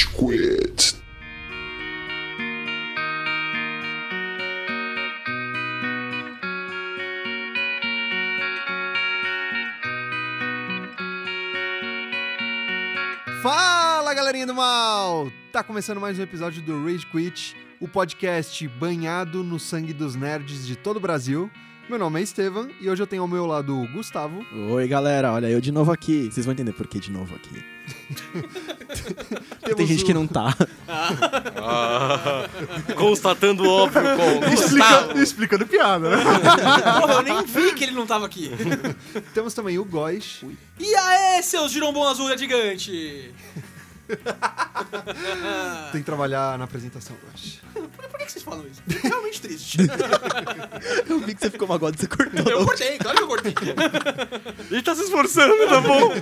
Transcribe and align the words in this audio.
Rage 0.00 0.08
Quit. 0.08 0.96
Fala 13.42 14.14
galerinha 14.14 14.46
do 14.46 14.54
mal! 14.54 15.30
Tá 15.52 15.62
começando 15.62 16.00
mais 16.00 16.18
um 16.18 16.22
episódio 16.22 16.62
do 16.62 16.84
Rage 16.84 17.06
Quit, 17.06 17.56
o 17.78 17.86
podcast 17.86 18.66
banhado 18.68 19.44
no 19.44 19.58
sangue 19.58 19.92
dos 19.92 20.14
nerds 20.14 20.66
de 20.66 20.76
todo 20.76 20.96
o 20.96 21.00
Brasil. 21.00 21.50
Meu 21.88 21.98
nome 21.98 22.20
é 22.20 22.22
Estevam 22.22 22.70
e 22.80 22.88
hoje 22.88 23.02
eu 23.02 23.06
tenho 23.06 23.22
ao 23.22 23.28
meu 23.28 23.44
lado 23.44 23.76
o 23.76 23.88
Gustavo. 23.88 24.46
Oi, 24.70 24.86
galera, 24.86 25.32
olha 25.32 25.50
eu 25.50 25.60
de 25.60 25.72
novo 25.72 25.90
aqui. 25.90 26.30
Vocês 26.30 26.46
vão 26.46 26.52
entender 26.52 26.72
por 26.72 26.86
que 26.86 27.00
de 27.00 27.10
novo 27.10 27.34
aqui. 27.34 27.64
Tem 29.76 29.86
gente 29.86 30.02
o- 30.02 30.06
que 30.06 30.14
não 30.14 30.26
tá. 30.26 30.54
Ah, 30.88 32.48
constatando 32.96 33.62
o 33.64 33.68
óbvio 33.68 34.02
com 34.02 34.52
Explica, 34.52 35.18
explicando 35.22 35.66
piada, 35.66 36.10
né? 36.16 36.24
Porra, 37.00 37.12
eu 37.14 37.22
nem 37.22 37.44
vi 37.44 37.72
que 37.74 37.84
ele 37.84 37.92
não 37.92 38.06
tava 38.06 38.26
aqui. 38.26 38.50
Temos 39.34 39.54
também 39.54 39.78
o 39.78 39.84
Góis. 39.84 40.40
E 40.78 40.94
aê, 40.94 41.42
seus 41.42 41.70
girombom 41.72 42.06
azul 42.06 42.30
é 42.30 42.36
gigante! 42.38 43.32
Tem 45.92 46.00
que 46.00 46.06
trabalhar 46.06 46.58
na 46.58 46.64
apresentação, 46.64 47.16
Góis. 47.22 47.60
Por 47.72 48.18
que 48.18 48.26
que 48.26 48.32
vocês 48.32 48.44
falam 48.44 48.66
isso? 48.66 48.82
É 48.88 49.08
realmente 49.08 49.40
triste. 49.40 49.78
Eu 51.08 51.20
vi 51.20 51.34
que 51.34 51.40
você 51.40 51.50
ficou 51.50 51.68
magoado, 51.68 51.96
você 51.96 52.06
cortou. 52.06 52.50
Eu 52.50 52.64
cortei, 52.64 52.98
claro 52.98 53.16
que 53.16 53.22
eu 53.22 53.28
cortei. 53.28 53.54
Ele 54.70 54.82
tá 54.82 54.94
se 54.94 55.02
esforçando, 55.02 55.56
tá 55.68 55.80
bom? 55.80 56.12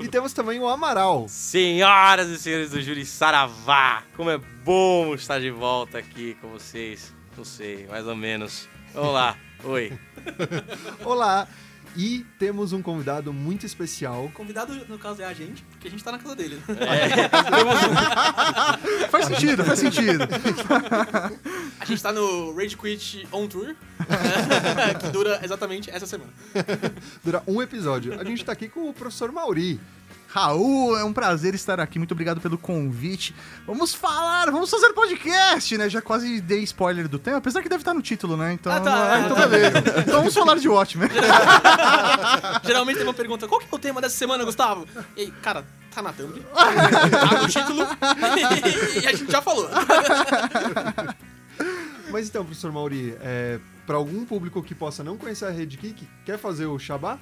E 0.00 0.08
temos 0.08 0.32
também 0.32 0.58
o 0.60 0.68
Amaral. 0.68 1.26
Senhoras 1.28 2.28
e 2.28 2.38
senhores 2.38 2.70
do 2.70 2.80
Júri 2.80 3.04
Saravá, 3.04 4.02
como 4.16 4.30
é 4.30 4.38
bom 4.64 5.14
estar 5.14 5.40
de 5.40 5.50
volta 5.50 5.98
aqui 5.98 6.36
com 6.40 6.48
vocês. 6.48 7.12
Não 7.36 7.44
sei, 7.44 7.86
mais 7.86 8.06
ou 8.06 8.16
menos. 8.16 8.68
Vamos 8.94 9.12
lá, 9.14 9.36
oi. 9.64 9.92
Olá! 11.04 11.46
E 11.98 12.24
temos 12.38 12.72
um 12.72 12.80
convidado 12.80 13.32
muito 13.32 13.66
especial. 13.66 14.30
Convidado, 14.32 14.72
no 14.88 14.96
caso, 15.00 15.20
é 15.20 15.24
a 15.24 15.34
gente, 15.34 15.64
porque 15.64 15.88
a 15.88 15.90
gente 15.90 16.04
tá 16.04 16.12
na 16.12 16.18
casa 16.20 16.36
dele. 16.36 16.54
né? 16.54 16.62
Faz 19.10 19.26
sentido, 19.26 19.64
faz 19.64 19.80
sentido. 19.80 20.22
A 21.80 21.84
gente 21.84 22.00
tá 22.00 22.12
no 22.12 22.54
Rage 22.54 22.76
Quit 22.76 23.26
On 23.32 23.48
Tour, 23.48 23.74
que 25.00 25.08
dura 25.08 25.40
exatamente 25.42 25.90
essa 25.90 26.06
semana. 26.06 26.32
Dura 27.24 27.42
um 27.48 27.60
episódio. 27.60 28.20
A 28.20 28.22
gente 28.22 28.44
tá 28.44 28.52
aqui 28.52 28.68
com 28.68 28.88
o 28.88 28.94
professor 28.94 29.32
Mauri. 29.32 29.80
Raul, 30.30 30.94
é 30.98 31.02
um 31.04 31.12
prazer 31.12 31.54
estar 31.54 31.80
aqui. 31.80 31.98
Muito 31.98 32.12
obrigado 32.12 32.38
pelo 32.38 32.58
convite. 32.58 33.34
Vamos 33.66 33.94
falar, 33.94 34.50
vamos 34.50 34.68
fazer 34.70 34.92
podcast, 34.92 35.78
né? 35.78 35.88
Já 35.88 36.02
quase 36.02 36.38
dei 36.42 36.62
spoiler 36.64 37.08
do 37.08 37.18
tema, 37.18 37.38
apesar 37.38 37.62
que 37.62 37.68
deve 37.68 37.80
estar 37.80 37.94
no 37.94 38.02
título, 38.02 38.36
né? 38.36 38.52
Então, 38.52 38.70
Ah, 38.70 38.80
tá. 38.80 39.14
ah, 39.14 39.20
então 39.20 39.48
beleza. 39.48 39.78
Então 39.78 40.18
vamos 40.18 40.34
falar 40.34 40.56
de 40.56 40.68
Watchmen. 40.68 41.08
Geralmente 42.62 42.96
tem 42.98 43.06
uma 43.06 43.14
pergunta, 43.14 43.48
qual 43.48 43.58
que 43.58 43.66
é 43.72 43.74
o 43.74 43.78
tema 43.78 44.02
dessa 44.02 44.16
semana, 44.16 44.44
Gustavo? 44.44 44.86
E 45.16 45.22
aí, 45.22 45.30
cara, 45.42 45.64
tá 45.94 46.02
na 46.02 46.12
thumb, 46.12 46.42
tá 46.54 47.42
no 47.42 47.48
título, 47.48 47.86
e 49.02 49.06
a 49.06 49.12
gente 49.14 49.32
já 49.32 49.40
falou. 49.40 49.66
Mas 52.12 52.28
então, 52.28 52.44
professor 52.44 52.72
Mauri, 52.72 53.16
é, 53.20 53.58
para 53.86 53.96
algum 53.96 54.24
público 54.24 54.62
que 54.62 54.74
possa 54.74 55.02
não 55.02 55.16
conhecer 55.16 55.46
a 55.46 55.50
Rede 55.50 55.76
Geek, 55.76 56.06
quer 56.24 56.38
fazer 56.38 56.66
o 56.66 56.78
Shabá? 56.78 57.18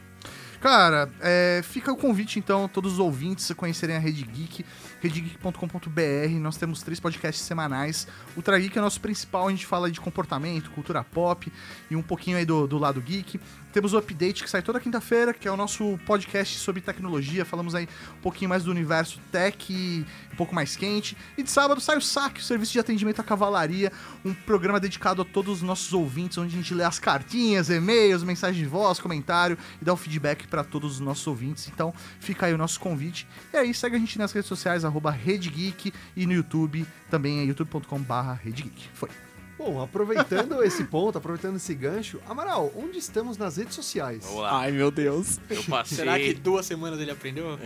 Cara, 0.60 1.08
é, 1.20 1.60
fica 1.62 1.92
o 1.92 1.96
convite, 1.96 2.38
então, 2.38 2.66
todos 2.66 2.94
os 2.94 2.98
ouvintes 2.98 3.50
a 3.50 3.54
conhecerem 3.54 3.96
a 3.96 3.98
Rede 3.98 4.24
Geek, 4.24 4.64
redegeek.com.br. 5.00 6.40
Nós 6.40 6.56
temos 6.56 6.82
três 6.82 6.98
podcasts 6.98 7.44
semanais. 7.44 8.08
O 8.34 8.38
Ultra 8.38 8.58
Geek 8.58 8.76
é 8.76 8.80
o 8.80 8.84
nosso 8.84 9.00
principal, 9.00 9.48
a 9.48 9.50
gente 9.50 9.66
fala 9.66 9.90
de 9.90 10.00
comportamento, 10.00 10.70
cultura 10.70 11.04
pop 11.04 11.52
e 11.90 11.96
um 11.96 12.02
pouquinho 12.02 12.36
aí 12.36 12.44
do, 12.44 12.66
do 12.66 12.78
lado 12.78 13.00
geek. 13.00 13.38
Temos 13.76 13.92
o 13.92 13.98
Update, 13.98 14.42
que 14.42 14.48
sai 14.48 14.62
toda 14.62 14.80
quinta-feira, 14.80 15.34
que 15.34 15.46
é 15.46 15.52
o 15.52 15.56
nosso 15.56 15.98
podcast 16.06 16.58
sobre 16.60 16.80
tecnologia. 16.80 17.44
Falamos 17.44 17.74
aí 17.74 17.86
um 18.16 18.22
pouquinho 18.22 18.48
mais 18.48 18.64
do 18.64 18.70
universo 18.70 19.20
tech, 19.30 20.06
um 20.32 20.34
pouco 20.34 20.54
mais 20.54 20.74
quente. 20.74 21.14
E 21.36 21.42
de 21.42 21.50
sábado 21.50 21.78
sai 21.78 21.98
o 21.98 22.00
SAC, 22.00 22.38
o 22.38 22.42
Serviço 22.42 22.72
de 22.72 22.78
Atendimento 22.78 23.20
à 23.20 23.22
Cavalaria, 23.22 23.92
um 24.24 24.32
programa 24.32 24.80
dedicado 24.80 25.20
a 25.20 25.26
todos 25.26 25.58
os 25.58 25.62
nossos 25.62 25.92
ouvintes, 25.92 26.38
onde 26.38 26.54
a 26.54 26.56
gente 26.56 26.72
lê 26.72 26.84
as 26.84 26.98
cartinhas, 26.98 27.68
e-mails, 27.68 28.22
mensagens 28.22 28.56
de 28.56 28.66
voz, 28.66 28.98
comentário 28.98 29.58
e 29.78 29.84
dá 29.84 29.92
o 29.92 29.96
feedback 29.98 30.46
para 30.46 30.64
todos 30.64 30.92
os 30.92 31.00
nossos 31.00 31.26
ouvintes. 31.26 31.68
Então 31.68 31.92
fica 32.18 32.46
aí 32.46 32.54
o 32.54 32.58
nosso 32.58 32.80
convite. 32.80 33.28
E 33.52 33.58
aí 33.58 33.74
segue 33.74 33.96
a 33.96 33.98
gente 33.98 34.18
nas 34.18 34.32
redes 34.32 34.48
sociais, 34.48 34.86
arroba 34.86 35.10
Rede 35.10 35.50
Geek, 35.50 35.92
e 36.16 36.24
no 36.24 36.32
YouTube 36.32 36.86
também 37.10 37.40
é 37.40 37.44
youtube.com.br 37.44 38.42
Redegeek. 38.42 38.88
Foi. 38.94 39.25
Bom, 39.58 39.82
aproveitando 39.82 40.62
esse 40.64 40.84
ponto, 40.84 41.16
aproveitando 41.16 41.56
esse 41.56 41.74
gancho, 41.74 42.20
Amaral, 42.28 42.70
onde 42.76 42.98
estamos 42.98 43.38
nas 43.38 43.56
redes 43.56 43.74
sociais? 43.74 44.24
Vamos 44.24 44.42
lá. 44.42 44.60
Ai, 44.60 44.70
meu 44.72 44.90
Deus. 44.90 45.40
Eu 45.48 45.64
passei 45.64 45.96
Será 45.98 46.18
que 46.18 46.34
duas 46.34 46.66
semanas 46.66 47.00
ele 47.00 47.10
aprendeu? 47.10 47.58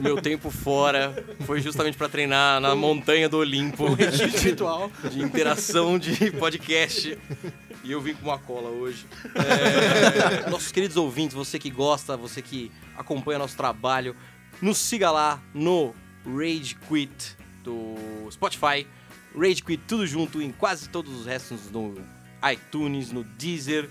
meu 0.00 0.20
tempo 0.20 0.50
fora 0.50 1.24
foi 1.46 1.60
justamente 1.60 1.96
pra 1.96 2.08
treinar 2.08 2.60
na 2.60 2.74
montanha 2.74 3.28
do 3.28 3.38
Olimpo 3.38 3.86
Espiritual. 4.00 4.90
de 5.10 5.20
interação 5.20 5.98
de 5.98 6.30
podcast. 6.32 7.18
E 7.82 7.92
eu 7.92 8.00
vim 8.00 8.14
com 8.14 8.24
uma 8.24 8.38
cola 8.38 8.70
hoje. 8.70 9.06
É, 9.34 10.48
nossos 10.48 10.72
queridos 10.72 10.96
ouvintes, 10.96 11.34
você 11.34 11.58
que 11.58 11.68
gosta, 11.68 12.16
você 12.16 12.40
que 12.40 12.72
acompanha 12.96 13.38
nosso 13.38 13.56
trabalho, 13.56 14.16
nos 14.62 14.78
siga 14.78 15.10
lá 15.10 15.38
no 15.52 15.94
Rage 16.24 16.76
Quit 16.88 17.36
do 17.62 17.94
Spotify. 18.30 18.86
Rage 19.36 19.62
Quit 19.62 19.82
tudo 19.86 20.06
junto 20.06 20.40
em 20.40 20.52
quase 20.52 20.88
todos 20.88 21.12
os 21.20 21.26
restos 21.26 21.70
no 21.70 21.94
iTunes, 22.52 23.10
no 23.10 23.24
Deezer, 23.24 23.88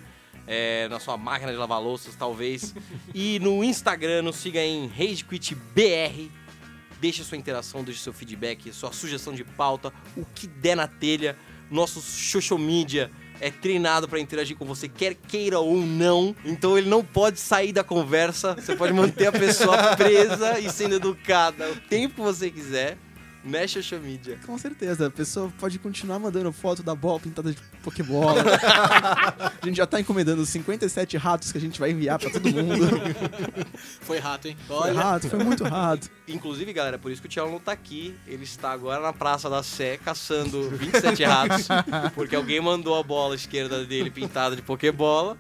é, 0.47 0.87
na 0.89 0.99
sua 0.99 1.17
máquina 1.17 1.51
de 1.51 1.57
lavar 1.57 1.81
louças, 1.81 2.15
talvez. 2.15 2.73
E 3.13 3.39
no 3.39 3.63
Instagram, 3.63 4.23
nos 4.23 4.37
siga 4.37 4.59
em 4.59 4.87
RageQuitBR. 4.87 6.29
Deixe 6.99 7.23
sua 7.23 7.37
interação, 7.37 7.83
deixe 7.83 7.99
seu 7.99 8.13
feedback, 8.13 8.71
sua 8.71 8.91
sugestão 8.93 9.33
de 9.33 9.43
pauta, 9.43 9.91
o 10.15 10.25
que 10.25 10.47
der 10.47 10.75
na 10.75 10.87
telha. 10.87 11.37
Nosso 11.69 12.01
social 12.01 12.57
media 12.57 13.11
é 13.39 13.51
treinado 13.51 14.07
para 14.07 14.19
interagir 14.19 14.55
com 14.55 14.65
você, 14.65 14.87
quer 14.87 15.15
queira 15.15 15.59
ou 15.59 15.77
não. 15.77 16.35
Então 16.45 16.77
ele 16.77 16.89
não 16.89 17.03
pode 17.03 17.39
sair 17.39 17.73
da 17.73 17.83
conversa. 17.83 18.53
Você 18.55 18.75
pode 18.75 18.93
manter 18.93 19.27
a 19.27 19.31
pessoa 19.31 19.95
presa 19.97 20.59
e 20.59 20.69
sendo 20.69 20.95
educada 20.95 21.69
o 21.71 21.75
tempo 21.75 22.15
que 22.15 22.21
você 22.21 22.49
quiser. 22.49 22.97
Mexe 23.43 23.81
social 23.81 23.99
media. 23.99 24.37
Com 24.45 24.57
certeza, 24.57 25.07
a 25.07 25.09
pessoa 25.09 25.51
pode 25.59 25.77
continuar 25.77 26.17
mandando 26.19 26.51
foto 26.53 26.81
da 26.81 26.95
bola 26.95 27.19
pintada 27.19 27.51
de 27.51 27.57
Pokébola. 27.83 28.41
a 29.61 29.65
gente 29.65 29.75
já 29.77 29.85
tá 29.85 29.99
encomendando 29.99 30.41
os 30.41 30.49
57 30.49 31.17
ratos 31.17 31.51
que 31.51 31.57
a 31.57 31.61
gente 31.61 31.79
vai 31.79 31.91
enviar 31.91 32.17
pra 32.19 32.29
todo 32.29 32.49
mundo. 32.49 32.85
Foi 34.01 34.17
rato, 34.19 34.47
hein? 34.47 34.57
Foi 34.67 34.77
Olha. 34.77 34.93
rato, 34.93 35.29
foi 35.29 35.43
muito 35.43 35.63
rato. 35.65 36.09
Inclusive, 36.27 36.71
galera, 36.71 36.97
por 36.97 37.11
isso 37.11 37.21
que 37.21 37.27
o 37.27 37.29
Thiago 37.31 37.51
não 37.51 37.59
tá 37.59 37.73
aqui. 37.73 38.15
Ele 38.25 38.43
está 38.43 38.71
agora 38.71 39.01
na 39.01 39.11
Praça 39.11 39.49
da 39.49 39.61
Sé 39.61 39.97
caçando 39.97 40.69
27 40.69 41.23
ratos. 41.25 41.67
Porque 42.15 42.35
alguém 42.35 42.61
mandou 42.61 42.97
a 42.97 43.03
bola 43.03 43.35
esquerda 43.35 43.83
dele 43.83 44.09
pintada 44.09 44.55
de 44.55 44.61
Pokébola. 44.61 45.37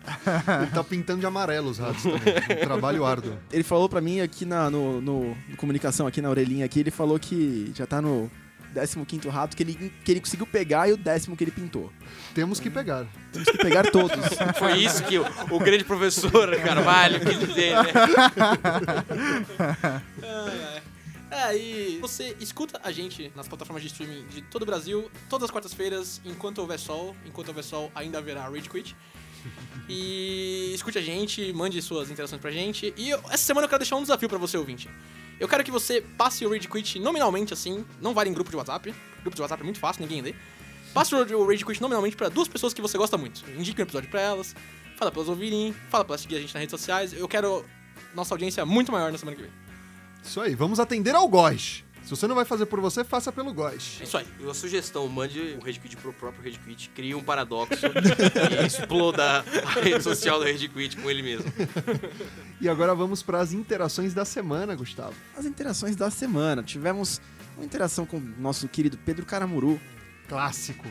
Ele 0.61 0.71
tá 0.71 0.83
pintando 0.83 1.21
de 1.21 1.25
amarelo 1.25 1.69
os 1.69 1.77
ratos 1.77 2.03
também. 2.03 2.19
Um 2.61 2.65
trabalho 2.65 3.05
árduo. 3.05 3.37
Ele 3.51 3.63
falou 3.63 3.87
pra 3.87 4.01
mim 4.01 4.19
aqui 4.19 4.43
na 4.45 4.69
no, 4.69 4.99
no- 5.01 5.37
no 5.49 5.55
comunicação, 5.57 6.05
aqui 6.07 6.21
na 6.21 6.29
orelhinha 6.29 6.65
aqui, 6.65 6.79
ele 6.79 6.91
falou 6.91 7.17
que 7.17 7.71
já 7.75 7.85
tá 7.85 7.92
no 8.01 8.29
15º 8.75 9.29
rato 9.29 9.55
que 9.55 9.61
ele, 9.63 9.93
que 10.03 10.11
ele 10.11 10.19
conseguiu 10.19 10.47
pegar 10.47 10.89
e 10.89 10.93
o 10.93 10.97
décimo 10.97 11.37
que 11.37 11.43
ele 11.43 11.51
pintou. 11.51 11.91
Temos 12.33 12.59
que 12.59 12.69
pegar. 12.69 13.05
Temos 13.31 13.47
que 13.49 13.57
pegar 13.59 13.89
todos. 13.91 14.17
Foi 14.57 14.77
isso 14.79 15.03
que 15.03 15.19
o, 15.19 15.25
o 15.51 15.59
grande 15.59 15.83
professor 15.83 16.55
Carvalho 16.57 17.19
quis 17.19 17.39
dizer, 17.39 17.73
né? 17.83 17.91
Ai. 20.23 20.81
É, 21.31 21.57
e 21.57 21.97
você 21.99 22.35
escuta 22.39 22.79
a 22.83 22.91
gente 22.91 23.31
nas 23.35 23.47
plataformas 23.47 23.81
de 23.81 23.87
streaming 23.87 24.27
de 24.27 24.41
todo 24.43 24.61
o 24.61 24.65
Brasil, 24.67 25.09
todas 25.29 25.45
as 25.45 25.51
quartas-feiras, 25.51 26.21
enquanto 26.23 26.59
houver 26.59 26.77
sol. 26.79 27.15
Enquanto 27.25 27.47
houver 27.49 27.63
sol, 27.63 27.91
ainda 27.95 28.19
haverá 28.19 28.47
Rage 28.47 28.69
Quit. 28.69 28.95
E 29.89 30.71
escute 30.75 30.97
a 30.97 31.01
gente, 31.01 31.51
mande 31.53 31.81
suas 31.81 32.11
interações 32.11 32.39
pra 32.39 32.51
gente. 32.51 32.93
E 32.95 33.09
eu- 33.09 33.19
essa 33.29 33.43
semana 33.43 33.65
eu 33.65 33.69
quero 33.69 33.79
deixar 33.79 33.95
um 33.95 34.01
desafio 34.03 34.29
pra 34.29 34.37
você, 34.37 34.57
ouvinte. 34.57 34.87
Eu 35.43 35.49
quero 35.49 35.61
que 35.61 35.71
você 35.71 35.99
passe 35.99 36.45
o 36.45 36.49
Rage 36.49 36.69
Quit 36.69 36.99
nominalmente, 36.99 37.53
assim, 37.53 37.83
não 37.99 38.13
vale 38.13 38.29
em 38.29 38.33
grupo 38.33 38.49
de 38.49 38.55
WhatsApp. 38.55 38.95
Grupo 39.23 39.35
de 39.35 39.41
WhatsApp 39.41 39.61
é 39.61 39.65
muito 39.65 39.77
fácil, 39.77 40.01
ninguém 40.01 40.21
lê. 40.21 40.33
Passe 40.93 41.13
o 41.13 41.45
Rage 41.45 41.65
Quit 41.65 41.81
nominalmente 41.81 42.15
pra 42.15 42.29
duas 42.29 42.47
pessoas 42.47 42.73
que 42.73 42.81
você 42.81 42.97
gosta 42.97 43.17
muito. 43.17 43.43
Indique 43.51 43.81
um 43.81 43.83
episódio 43.83 44.09
pra 44.09 44.21
elas, 44.21 44.55
fala 44.95 45.11
pra 45.11 45.19
elas 45.19 45.27
ouvirem, 45.27 45.75
fala 45.89 46.05
pra 46.05 46.13
elas 46.13 46.21
seguir 46.21 46.37
a 46.37 46.39
gente 46.39 46.53
nas 46.53 46.61
redes 46.61 46.71
sociais. 46.71 47.11
Eu 47.11 47.27
quero 47.27 47.65
nossa 48.15 48.33
audiência 48.33 48.65
muito 48.65 48.89
maior 48.89 49.11
na 49.11 49.17
semana 49.17 49.35
que 49.35 49.43
vem. 49.43 49.51
Isso 50.23 50.39
aí, 50.39 50.55
vamos 50.55 50.79
atender 50.79 51.13
ao 51.13 51.27
Góis. 51.27 51.83
Se 52.03 52.09
você 52.09 52.27
não 52.27 52.35
vai 52.35 52.43
fazer 52.43 52.65
por 52.65 52.81
você, 52.81 53.03
faça 53.03 53.31
pelo 53.31 53.53
Góis. 53.53 53.97
É 54.01 54.03
isso 54.03 54.17
aí. 54.17 54.25
Uma 54.39 54.53
sugestão, 54.53 55.07
mande 55.07 55.39
o 55.59 55.63
Rage 55.63 55.79
Quit 55.79 55.95
pro 55.97 56.11
próprio 56.11 56.43
Rage 56.43 56.59
Quit, 56.59 56.89
crie 56.89 57.15
um 57.15 57.23
paradoxo 57.23 57.73
e 58.61 58.65
exploda 58.65 59.39
a 59.39 59.79
rede 59.79 60.03
social 60.03 60.37
do 60.37 60.45
Rage 60.45 60.67
Quit 60.67 60.97
com 60.97 61.09
ele 61.09 61.21
mesmo. 61.21 61.45
E 62.59 62.67
agora 62.67 62.93
vamos 62.93 63.23
para 63.23 63.39
as 63.39 63.53
interações 63.53 64.13
da 64.13 64.25
semana, 64.25 64.75
Gustavo. 64.75 65.13
As 65.37 65.45
interações 65.45 65.95
da 65.95 66.11
semana. 66.11 66.61
Tivemos 66.61 67.21
uma 67.55 67.65
interação 67.65 68.05
com 68.05 68.17
o 68.17 68.33
nosso 68.37 68.67
querido 68.67 68.97
Pedro 68.97 69.25
Caramuru. 69.25 69.79
Clássico. 70.27 70.85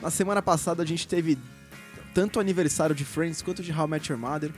Na 0.00 0.10
semana 0.10 0.42
passada 0.42 0.82
a 0.82 0.86
gente 0.86 1.08
teve 1.08 1.38
tanto 2.14 2.36
o 2.36 2.40
aniversário 2.40 2.94
de 2.94 3.04
Friends 3.04 3.40
quanto 3.40 3.62
de 3.62 3.72
How 3.72 3.86
I 3.86 3.90
Met 3.90 4.12
Your 4.12 4.20
Mother. 4.20 4.52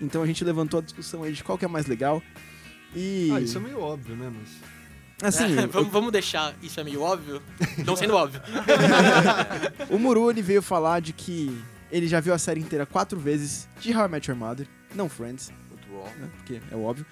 Então 0.00 0.22
a 0.22 0.26
gente 0.26 0.44
levantou 0.44 0.78
a 0.78 0.82
discussão 0.82 1.24
aí 1.24 1.32
de 1.32 1.42
qual 1.42 1.58
que 1.58 1.64
é 1.64 1.68
mais 1.68 1.86
legal. 1.86 2.22
E. 2.94 3.30
Ah, 3.32 3.40
isso 3.40 3.58
é 3.58 3.60
meio 3.60 3.80
óbvio, 3.80 4.14
né? 4.14 4.32
Mas... 4.32 4.77
Assim, 5.22 5.58
É, 5.58 5.66
vamos, 5.66 5.90
vamos 5.92 6.12
deixar 6.12 6.54
isso 6.62 6.78
é 6.78 6.84
meio 6.84 7.02
óbvio, 7.02 7.42
não 7.84 7.96
sendo 7.96 8.14
óbvio. 8.14 8.40
o 9.90 9.98
Muru 9.98 10.30
ele 10.30 10.42
veio 10.42 10.62
falar 10.62 11.00
de 11.00 11.12
que 11.12 11.60
ele 11.90 12.06
já 12.06 12.20
viu 12.20 12.32
a 12.34 12.38
série 12.38 12.60
inteira 12.60 12.86
quatro 12.86 13.18
vezes 13.18 13.68
de 13.80 13.96
How 13.96 14.06
I 14.06 14.08
Met 14.08 14.30
Your 14.30 14.38
Mother, 14.38 14.66
não 14.94 15.08
Friends, 15.08 15.52
Muito 15.70 15.88
bom. 15.88 16.04
né? 16.18 16.28
Porque 16.36 16.60
é 16.70 16.76
óbvio. 16.76 17.04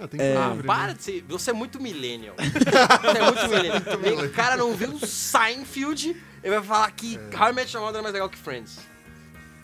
Ah, 0.00 0.08
tem 0.08 0.20
É, 0.20 0.36
Ah, 0.36 0.56
para 0.66 0.94
de 0.94 1.02
ser. 1.02 1.24
Você 1.28 1.50
é 1.50 1.52
muito 1.52 1.80
millennial. 1.80 2.34
Você 2.40 3.18
é 3.18 3.22
muito 3.22 3.98
millennial. 4.00 4.26
O 4.26 4.30
cara 4.30 4.56
não 4.56 4.74
viu 4.74 4.98
Seinfeld, 4.98 6.16
ele 6.42 6.54
vai 6.54 6.62
falar 6.64 6.90
que 6.92 7.18
How 7.38 7.50
I 7.50 7.52
Met 7.52 7.74
Your 7.76 7.84
Mother 7.84 8.00
é 8.00 8.02
mais 8.02 8.12
legal 8.12 8.28
que 8.28 8.38
Friends. 8.38 8.78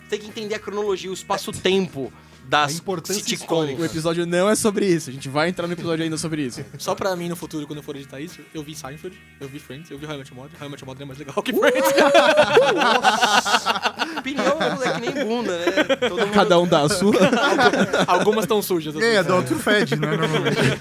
Tem 0.09 0.19
que 0.19 0.27
entender 0.27 0.55
a 0.55 0.59
cronologia, 0.59 1.09
o 1.09 1.13
espaço-tempo 1.13 2.11
das 2.49 2.71
A 2.71 2.73
importância 2.73 3.37
O 3.77 3.85
episódio 3.85 4.25
não 4.25 4.49
é 4.49 4.55
sobre 4.55 4.87
isso, 4.87 5.11
a 5.11 5.13
gente 5.13 5.29
vai 5.29 5.49
entrar 5.49 5.67
no 5.67 5.73
episódio 5.73 6.03
ainda 6.03 6.17
sobre 6.17 6.41
isso. 6.41 6.65
Só 6.79 6.95
pra 6.95 7.15
mim 7.15 7.29
no 7.29 7.35
futuro, 7.35 7.67
quando 7.67 7.77
eu 7.77 7.83
for 7.83 7.95
editar 7.95 8.19
isso, 8.19 8.39
eu 8.53 8.63
vi 8.63 8.75
Seinfeld, 8.75 9.15
eu 9.39 9.47
vi 9.47 9.59
Friends, 9.59 9.91
eu 9.91 9.99
vi 9.99 10.07
How 10.07 10.15
I 10.15 10.17
Met 10.17 10.31
Your 10.31 10.41
Mother. 10.41 10.59
How 10.59 10.67
I 10.67 10.71
Met 10.71 10.83
Your 10.83 10.87
Mother 10.87 11.03
é 11.03 11.05
mais 11.05 11.19
legal 11.19 11.43
que 11.43 11.53
Friends. 11.53 11.79
Opinião 14.19 14.57
é 14.83 14.93
que 14.93 15.01
nem 15.01 15.25
bunda, 15.25 15.57
né? 15.57 15.65
Todo 16.09 16.21
mundo... 16.21 16.33
Cada 16.33 16.59
um 16.59 16.67
dá 16.67 16.81
a 16.81 16.89
sua. 16.89 17.13
Algumas 18.07 18.45
estão 18.45 18.61
sujas. 18.61 18.95
E 18.95 19.03
aí, 19.03 19.15
é 19.15 19.23
do 19.23 19.35
outro 19.35 19.57
fed, 19.57 19.95
né? 19.95 20.07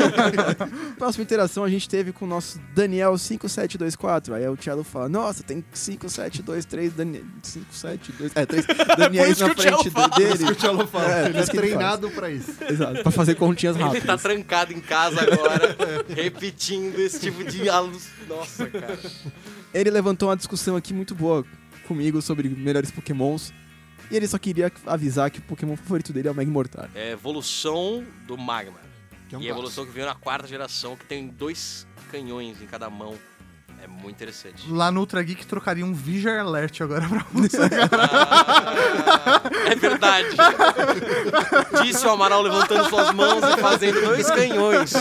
Próxima 0.98 1.22
interação 1.22 1.64
a 1.64 1.68
gente 1.68 1.88
teve 1.88 2.12
com 2.12 2.24
o 2.24 2.28
nosso 2.28 2.60
Daniel5724. 2.74 4.32
Aí 4.32 4.48
o 4.48 4.56
Cello 4.60 4.82
fala: 4.82 5.08
Nossa, 5.08 5.42
tem 5.42 5.64
5723 5.72 6.92
Daniel. 6.92 7.24
572. 7.42 8.32
É, 8.34 8.46
3 8.46 8.66
Daniels 8.96 9.30
isso 9.30 9.46
na 9.46 9.54
frente 9.54 9.90
dele. 9.90 10.50
O 10.50 10.54
Tchelo 10.54 10.86
fala, 10.86 11.10
É, 11.10 11.32
treinado 11.60 12.10
pra 12.10 12.30
isso. 12.30 12.52
Exato, 12.68 13.02
pra 13.02 13.10
fazer 13.12 13.34
continhas 13.34 13.76
Ele 13.76 13.84
tá 13.84 13.90
rápidas. 13.92 14.22
trancado 14.22 14.72
em 14.72 14.80
casa 14.80 15.20
agora, 15.22 15.76
repetindo 16.08 16.98
esse 16.98 17.20
tipo 17.20 17.44
de 17.44 17.60
diálogos. 17.60 18.06
Nossa, 18.28 18.66
cara. 18.66 18.98
Ele 19.72 19.90
levantou 19.90 20.28
uma 20.28 20.36
discussão 20.36 20.76
aqui 20.76 20.92
muito 20.94 21.14
boa 21.14 21.44
comigo 21.86 22.20
sobre 22.22 22.48
melhores 22.48 22.90
pokémons. 22.90 23.52
E 24.10 24.16
ele 24.16 24.26
só 24.26 24.38
queria 24.38 24.72
avisar 24.86 25.30
que 25.30 25.38
o 25.38 25.42
Pokémon 25.42 25.76
favorito 25.76 26.12
dele 26.14 26.28
é 26.28 26.30
o 26.30 26.34
Mega 26.34 26.50
Mortar. 26.50 26.88
É 26.94 27.08
a 27.08 27.12
evolução 27.12 28.02
do 28.26 28.38
Magma. 28.38 28.78
Que 29.28 29.34
é 29.34 29.38
um 29.38 29.42
e 29.42 29.46
a 29.46 29.50
evolução 29.50 29.84
que 29.84 29.92
veio 29.92 30.06
na 30.06 30.14
quarta 30.14 30.46
geração, 30.46 30.96
que 30.96 31.04
tem 31.04 31.28
dois 31.28 31.86
canhões 32.10 32.62
em 32.62 32.66
cada 32.66 32.88
mão. 32.88 33.14
É 33.82 33.86
muito 33.86 34.16
interessante. 34.16 34.70
Lá 34.70 34.90
no 34.90 35.00
Ultra 35.00 35.22
Geek 35.22 35.46
trocaria 35.46 35.84
um 35.84 35.92
Vision 35.94 36.38
Alert 36.38 36.80
agora 36.80 37.08
pra 37.08 37.24
você. 37.32 37.56
Ah, 37.92 39.42
é 39.70 39.74
verdade. 39.76 40.28
Disse 41.84 42.04
o 42.06 42.10
Amaral 42.10 42.42
levantando 42.42 42.88
suas 42.88 43.12
mãos 43.14 43.42
e 43.44 43.60
fazendo 43.60 44.00
dois 44.00 44.28
canhões. 44.30 44.92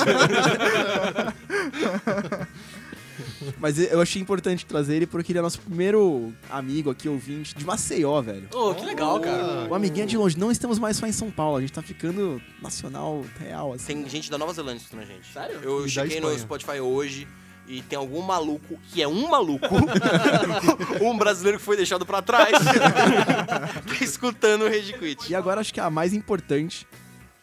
Mas 3.59 3.79
eu 3.79 4.01
achei 4.01 4.21
importante 4.21 4.65
trazer 4.65 4.95
ele 4.97 5.07
porque 5.07 5.31
ele 5.31 5.39
é 5.39 5.41
nosso 5.41 5.59
primeiro 5.59 6.33
amigo 6.49 6.89
aqui, 6.91 7.07
ouvinte, 7.09 7.55
de 7.55 7.65
Maceió, 7.65 8.21
velho. 8.21 8.47
Ô, 8.53 8.75
que 8.75 8.85
legal, 8.85 9.19
cara. 9.19 9.67
O 9.69 9.73
amiguinho 9.75 10.03
é 10.03 10.07
de 10.07 10.17
longe. 10.17 10.37
Não 10.37 10.51
estamos 10.51 10.77
mais 10.79 10.97
só 10.97 11.07
em 11.07 11.11
São 11.11 11.31
Paulo, 11.31 11.57
a 11.57 11.61
gente 11.61 11.71
tá 11.73 11.81
ficando 11.81 12.41
nacional, 12.61 13.25
real, 13.39 13.73
assim. 13.73 13.85
Tem 13.87 14.09
gente 14.09 14.29
da 14.29 14.37
Nova 14.37 14.53
Zelândia 14.53 14.81
escutando 14.81 15.01
a 15.03 15.05
gente. 15.05 15.31
Sério? 15.31 15.59
Eu 15.63 15.85
E 15.85 15.89
cheguei 15.89 16.19
no. 16.19 16.37
Spotify 16.37 16.79
hoje 16.79 17.27
e 17.67 17.81
tem 17.81 17.97
algum 17.97 18.21
maluco, 18.21 18.79
que 18.91 19.01
é 19.01 19.07
um 19.07 19.29
maluco, 19.29 19.67
um 21.01 21.17
brasileiro 21.17 21.57
que 21.59 21.63
foi 21.65 21.75
deixado 21.75 22.05
pra 22.05 22.21
trás, 22.21 22.51
tá 22.57 24.03
escutando 24.03 24.63
o 24.63 24.67
Rage 24.69 24.93
Quit. 24.93 25.29
E 25.31 25.35
agora 25.35 25.61
acho 25.61 25.73
que 25.73 25.79
a 25.79 25.89
mais 25.89 26.13
importante, 26.13 26.87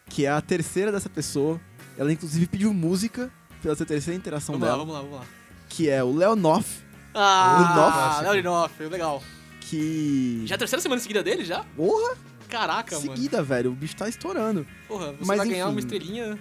que 0.09 0.25
é 0.25 0.29
a 0.29 0.41
terceira 0.41 0.91
dessa 0.91 1.09
pessoa. 1.09 1.59
Ela 1.97 2.11
inclusive 2.11 2.45
pediu 2.47 2.73
música 2.73 3.31
pela 3.61 3.73
essa 3.73 3.85
terceira 3.85 4.17
interação 4.17 4.53
Vamos 4.55 4.67
lá, 4.67 4.73
dela, 4.73 4.85
vamos 4.85 4.93
lá, 4.95 5.01
vamos 5.01 5.19
lá. 5.19 5.25
que 5.69 5.89
é 5.89 6.03
o 6.03 6.11
Leonoff, 6.13 6.83
Ah, 7.13 8.19
Léo 8.23 8.33
Linoff, 8.33 8.83
legal. 8.83 9.23
que. 9.61 10.43
Já 10.45 10.55
é 10.55 10.57
a 10.57 10.59
terceira 10.59 10.81
semana 10.81 10.99
seguida 11.01 11.23
dele, 11.23 11.45
já? 11.45 11.63
Porra, 11.75 12.17
Caraca, 12.49 12.99
mano. 12.99 13.15
seguida, 13.15 13.41
velho. 13.41 13.71
O 13.71 13.75
bicho 13.75 13.95
tá 13.95 14.07
estourando. 14.09 14.67
Porra, 14.87 15.07
você 15.13 15.23
Mas 15.25 15.37
vai 15.37 15.47
ganhar 15.47 15.63
enfim. 15.65 15.71
uma 15.71 15.79
estrelinha 15.79 16.33
de 16.35 16.39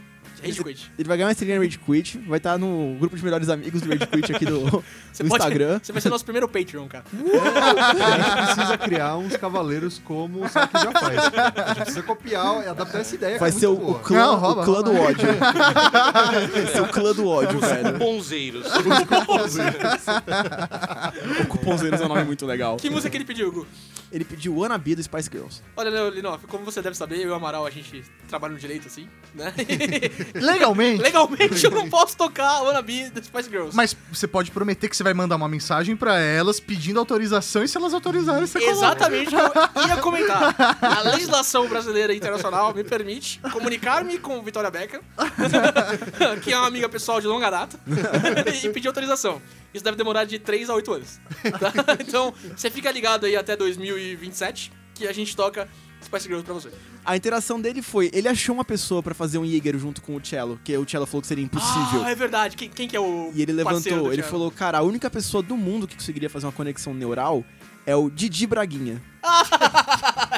Rage 0.49 0.65
Quit. 0.65 0.91
Ele 0.99 1.09
vai 1.09 1.17
ganhar 1.17 1.27
uma 1.27 1.33
estrelinha 1.33 1.59
Rage 1.61 1.79
Quit, 1.79 2.19
vai 2.27 2.39
estar 2.39 2.59
no 2.59 2.97
grupo 2.99 3.17
de 3.17 3.25
melhores 3.25 3.49
amigos 3.49 3.81
do 3.81 3.89
Rage 3.89 4.07
Quit 4.07 4.33
aqui 4.35 4.45
do, 4.45 4.61
Você 5.13 5.23
do 5.23 5.29
pode- 5.29 5.43
Instagram. 5.45 5.81
Você 5.83 5.93
vai 5.93 6.01
ser 6.03 6.09
nosso 6.11 6.25
primeiro 6.25 6.49
Patreon, 6.49 6.87
cara. 6.89 7.05
A 7.15 8.11
gente 8.21 8.55
precisa 8.55 8.79
criar 8.79 9.17
uns 9.17 9.37
cavaleiros 9.37 10.01
como 10.05 10.45
o 10.45 10.49
Saki 10.49 10.73
já 10.79 10.93
faz. 10.93 11.19
A 11.19 11.69
gente 11.69 11.77
precisa 11.83 12.03
copiar 12.03 12.65
e 12.65 12.69
adaptar 12.69 13.01
essa 13.01 13.15
ideia. 13.15 13.39
Vai 13.39 13.51
que 13.51 13.57
é 13.57 13.61
ser 13.61 13.67
o, 13.67 13.95
clã, 13.95 14.19
Não, 14.19 14.37
rouba, 14.37 14.63
o 14.63 14.65
clã 14.65 14.75
rouba. 14.75 14.91
do 14.93 15.01
ódio. 15.01 15.29
Vai 16.53 16.67
ser 16.67 16.81
o 16.83 16.89
clã 16.89 17.13
do 17.13 17.29
ódio, 17.29 17.59
velho. 17.61 17.99
Bonzeiros. 17.99 18.67
O 21.41 21.47
Cupomzeiros 21.49 22.01
é 22.01 22.05
um 22.05 22.09
nome 22.09 22.25
muito 22.25 22.45
legal. 22.47 22.77
Que 22.77 22.91
música 22.91 23.11
que 23.11 23.17
ele 23.17 23.25
pediu, 23.25 23.51
Gu? 23.53 23.67
Ele 24.13 24.25
pediu 24.25 24.57
Wannabe 24.57 24.95
do 24.95 25.03
Spice 25.03 25.29
Girls. 25.33 25.61
Olha, 25.77 26.09
Linoff, 26.09 26.47
como 26.47 26.65
você 26.65 26.81
deve 26.81 26.97
saber, 26.97 27.17
eu 27.17 27.23
e 27.23 27.27
o 27.31 27.35
Amaral, 27.35 27.67
a 27.67 27.71
gente 27.71 28.05
trabalha 28.29 28.53
no 28.53 28.59
direito, 28.61 28.87
assim, 28.87 29.09
né? 29.35 29.53
Legalmente. 30.35 31.03
Legalmente, 31.03 31.65
eu 31.65 31.71
não 31.71 31.89
posso 31.89 32.17
tocar 32.17 32.63
Wannabe 32.63 33.11
do 33.11 33.25
Spice 33.25 33.49
Girls. 33.49 33.75
Mas 33.75 33.97
você 34.13 34.27
pode 34.27 34.51
prometer 34.51 34.89
que 34.89 34.97
você 34.97 35.03
vai 35.03 35.15
mandar 35.15 35.37
uma 35.37 35.49
mensagem 35.49 35.97
pra 35.97 36.19
elas 36.19 36.59
pedindo 36.59 36.99
autorização 36.99 37.63
e 37.63 37.69
se 37.69 37.77
elas 37.77 37.95
autorizarem, 37.95 38.47
você. 38.47 38.59
Exatamente 38.59 39.35
eu 39.35 39.89
ia 39.89 39.97
comentar. 39.99 40.55
A 40.81 41.01
legislação 41.03 41.69
brasileira 41.69 42.13
e 42.13 42.17
internacional 42.17 42.75
me 42.75 42.85
permite 42.85 43.41
comunicar-me 43.53 44.19
com 44.19 44.43
Vitória 44.43 44.71
Becker, 44.71 45.01
que 46.43 46.53
é 46.53 46.59
uma 46.59 46.67
amiga 46.67 46.89
pessoal 46.89 47.21
de 47.21 47.27
longa 47.27 47.51
data, 47.51 47.79
e 48.63 48.69
pedir 48.71 48.89
autorização. 48.89 49.41
Isso 49.73 49.85
deve 49.85 49.97
demorar 49.97 50.25
de 50.25 50.39
3 50.39 50.71
a 50.71 50.75
8 50.75 50.93
anos. 50.93 51.21
tá? 51.59 51.73
Então, 52.01 52.33
você 52.57 52.71
fica 52.71 52.91
ligado 52.91 53.27
aí 53.27 53.37
até 53.37 53.57
2027, 53.57 54.73
que 54.95 55.07
a 55.07 55.13
gente 55.13 55.35
toca 55.35 55.69
Spice 56.05 56.25
Girls 56.27 56.45
pra 56.45 56.55
você. 56.55 56.71
A 57.05 57.17
interação 57.17 57.61
dele 57.61 57.83
foi, 57.83 58.11
ele 58.13 58.29
achou 58.29 58.55
uma 58.55 58.65
pessoa 58.65 59.03
pra 59.03 59.15
fazer 59.15 59.39
um 59.39 59.45
Jäger 59.47 59.79
junto 59.79 60.01
com 60.03 60.17
o 60.17 60.25
Cello, 60.25 60.59
que 60.65 60.77
o 60.77 60.89
Cello 60.89 61.07
falou 61.07 61.23
que 61.23 61.27
seria 61.29 61.45
impossível. 61.45 62.03
Ah, 62.05 62.11
é 62.11 62.15
verdade. 62.15 62.57
Quem, 62.57 62.69
quem 62.69 62.87
que 62.89 62.97
é 62.97 63.01
o 63.01 63.31
E 63.35 63.43
ele 63.43 63.53
levantou, 63.53 64.05
do 64.05 64.13
ele 64.13 64.23
falou, 64.23 64.51
cara, 64.51 64.79
a 64.79 64.83
única 64.83 65.11
pessoa 65.11 65.43
do 65.43 65.57
mundo 65.57 65.87
que 65.89 65.95
conseguiria 65.97 66.31
fazer 66.31 66.47
uma 66.47 66.53
conexão 66.53 66.93
neural 66.95 67.45
é 67.87 67.95
o 67.95 68.09
Didi 68.11 68.47
Braguinha. 68.47 69.01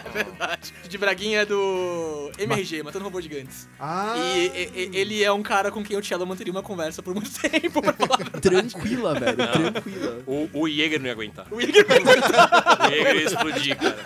É 0.06 0.10
verdade. 0.10 0.72
De 0.88 0.96
Braguinha 0.98 1.40
é 1.40 1.44
do 1.46 2.30
MRG, 2.38 2.82
Matando 2.82 3.04
Robô 3.04 3.20
Gigantes. 3.20 3.68
Ah, 3.78 4.14
E, 4.16 4.46
e- 4.46 4.70
e- 4.74 4.96
ele 4.96 5.22
é 5.22 5.30
um 5.32 5.42
cara 5.42 5.70
com 5.70 5.82
quem 5.82 5.96
o 5.96 6.02
Cello 6.04 6.26
manteria 6.26 6.52
uma 6.52 6.62
conversa 6.62 7.02
por 7.02 7.14
muito 7.14 7.30
tempo, 7.40 7.82
pra 7.82 7.92
falar 7.92 8.18
a. 8.32 8.40
Tranquila, 8.40 9.18
velho, 9.18 9.36
tranquila. 9.36 10.18
O, 10.26 10.48
o 10.52 10.68
Jäger 10.68 10.98
não 11.00 11.06
ia 11.06 11.12
aguentar. 11.12 11.46
O 11.50 11.60
Igor 11.60 11.84
O 11.84 12.88
Jäger 12.88 13.16
ia 13.16 13.24
explodir, 13.24 13.76
cara. 13.76 13.96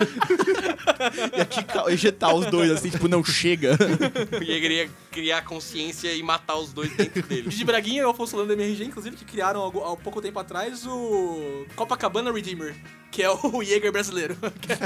E 1.37 1.41
aqui 1.41 1.63
ca- 1.63 1.85
ejetar 1.91 2.33
os 2.35 2.45
dois 2.47 2.69
assim, 2.71 2.89
tipo, 2.89 3.07
não 3.07 3.23
chega. 3.23 3.77
O 4.39 4.43
Jäger 4.43 4.71
ia 4.71 4.89
criar 5.11 5.41
consciência 5.43 6.13
e 6.13 6.21
matar 6.23 6.55
os 6.57 6.71
dois 6.71 6.95
dentro 6.95 7.21
dele. 7.23 7.49
de 7.49 7.65
Braguinha 7.65 8.01
e 8.01 8.05
o 8.05 8.09
Afonso 8.09 8.35
Lando 8.37 8.49
da 8.49 8.53
MRG, 8.53 8.83
inclusive, 8.85 9.15
que 9.15 9.25
criaram 9.25 9.65
há 9.65 9.95
pouco 9.97 10.21
tempo 10.21 10.39
atrás 10.39 10.85
o 10.87 11.65
Copacabana 11.75 12.31
Redeemer, 12.31 12.75
que 13.11 13.21
é 13.23 13.29
o 13.29 13.61
Jäger 13.63 13.91
brasileiro. 13.91 14.37
Que 14.61 14.71
é, 14.73 14.77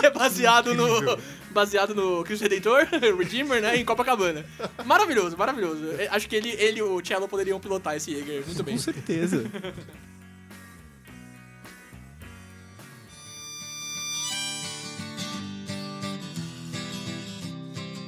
que 0.00 0.06
é 0.06 0.10
baseado 0.10 0.74
no 0.74 1.18
baseado 1.50 1.94
no 1.94 2.22
Cristo 2.24 2.42
Redentor, 2.42 2.86
Redeemer, 3.18 3.62
né, 3.62 3.76
em 3.76 3.84
Copacabana. 3.84 4.44
Maravilhoso, 4.84 5.36
maravilhoso. 5.36 5.82
Eu 5.84 6.08
Acho 6.12 6.28
que 6.28 6.36
ele, 6.36 6.50
ele 6.50 6.80
e 6.80 6.82
o 6.82 7.00
Cello 7.04 7.26
poderiam 7.28 7.58
pilotar 7.58 7.96
esse 7.96 8.12
Jäger 8.12 8.44
muito 8.46 8.62
bem. 8.62 8.74
Com 8.74 8.80
certeza. 8.82 9.44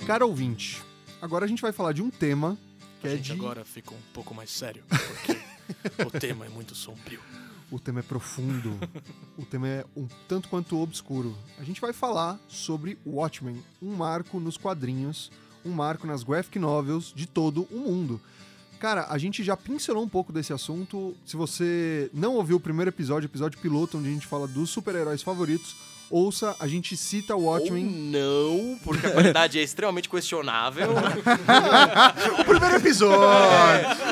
Cara 0.08 0.24
ouvinte, 0.24 0.82
agora 1.20 1.44
a 1.44 1.48
gente 1.48 1.60
vai 1.60 1.70
falar 1.70 1.92
de 1.92 2.00
um 2.00 2.08
tema 2.08 2.56
que 2.98 3.06
A 3.06 3.10
é 3.10 3.16
gente 3.16 3.26
de... 3.26 3.32
agora 3.32 3.62
fica 3.62 3.92
um 3.92 4.00
pouco 4.14 4.34
mais 4.34 4.50
sério, 4.50 4.82
porque 4.88 5.38
o 6.02 6.10
tema 6.10 6.46
é 6.46 6.48
muito 6.48 6.74
sombrio. 6.74 7.20
O 7.70 7.78
tema 7.78 8.00
é 8.00 8.02
profundo. 8.02 8.78
o 9.36 9.44
tema 9.44 9.68
é 9.68 9.84
um 9.94 10.08
tanto 10.26 10.48
quanto 10.48 10.78
obscuro. 10.80 11.36
A 11.58 11.62
gente 11.62 11.78
vai 11.78 11.92
falar 11.92 12.40
sobre 12.48 12.96
Watchmen, 13.06 13.62
um 13.82 13.94
marco 13.94 14.40
nos 14.40 14.56
quadrinhos, 14.56 15.30
um 15.62 15.72
marco 15.72 16.06
nas 16.06 16.22
graphic 16.22 16.58
novels 16.58 17.12
de 17.14 17.26
todo 17.26 17.68
o 17.70 17.76
mundo. 17.76 18.18
Cara, 18.80 19.08
a 19.10 19.18
gente 19.18 19.44
já 19.44 19.58
pincelou 19.58 20.02
um 20.02 20.08
pouco 20.08 20.32
desse 20.32 20.54
assunto. 20.54 21.14
Se 21.26 21.36
você 21.36 22.10
não 22.14 22.36
ouviu 22.36 22.56
o 22.56 22.60
primeiro 22.60 22.88
episódio, 22.88 23.26
episódio 23.26 23.60
piloto, 23.60 23.98
onde 23.98 24.08
a 24.08 24.12
gente 24.12 24.26
fala 24.26 24.48
dos 24.48 24.70
super-heróis 24.70 25.20
favoritos, 25.20 25.76
ouça, 26.10 26.56
a 26.58 26.66
gente 26.66 26.96
cita 26.96 27.34
o 27.36 27.44
Ou 27.44 27.52
Watchmen. 27.52 27.84
não, 27.84 28.78
porque 28.84 29.06
a 29.06 29.10
qualidade 29.10 29.58
é 29.58 29.62
extremamente 29.62 30.08
questionável. 30.08 30.88
O 32.40 32.44
primeiro 32.44 32.76
episódio. 32.76 33.20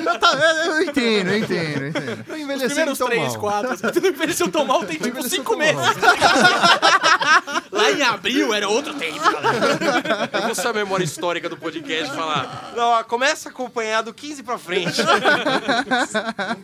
Já 0.05 0.19
tá- 0.19 0.33
eu, 0.33 0.73
eu 0.75 0.83
entendo, 0.83 1.31
eu 1.31 1.39
entendo, 1.39 1.83
eu 1.83 1.89
entendo. 1.89 2.25
Não 2.29 2.35
Os 2.35 2.41
envelheceu 2.43 2.69
primeiros 2.69 2.99
tão 2.99 3.07
três, 3.09 3.33
mal. 3.33 3.41
quatro, 3.41 3.77
tudo 3.93 4.07
envelheceu 4.09 4.49
tão 4.51 4.65
mal, 4.65 4.85
tem 4.85 4.99
tipo 4.99 5.23
cinco 5.29 5.57
meses. 5.57 5.81
tá? 5.97 7.63
Lá 7.73 7.91
em 7.91 8.03
abril 8.03 8.53
era 8.55 8.69
outro 8.69 8.95
tempo, 8.95 9.19
galera. 9.21 10.31
Eu 10.33 10.43
vou 10.43 10.55
ser 10.55 10.69
a 10.69 10.73
memória 10.73 11.05
histórica 11.05 11.49
do 11.49 11.57
podcast 11.57 12.15
falar. 12.15 12.73
Não, 12.77 12.89
ó, 12.91 13.05
começa 13.05 13.49
a 13.49 13.53
acompanhar 13.53 14.03
do 14.03 14.13
15 14.13 14.43
pra 14.43 14.59
frente. 14.59 15.01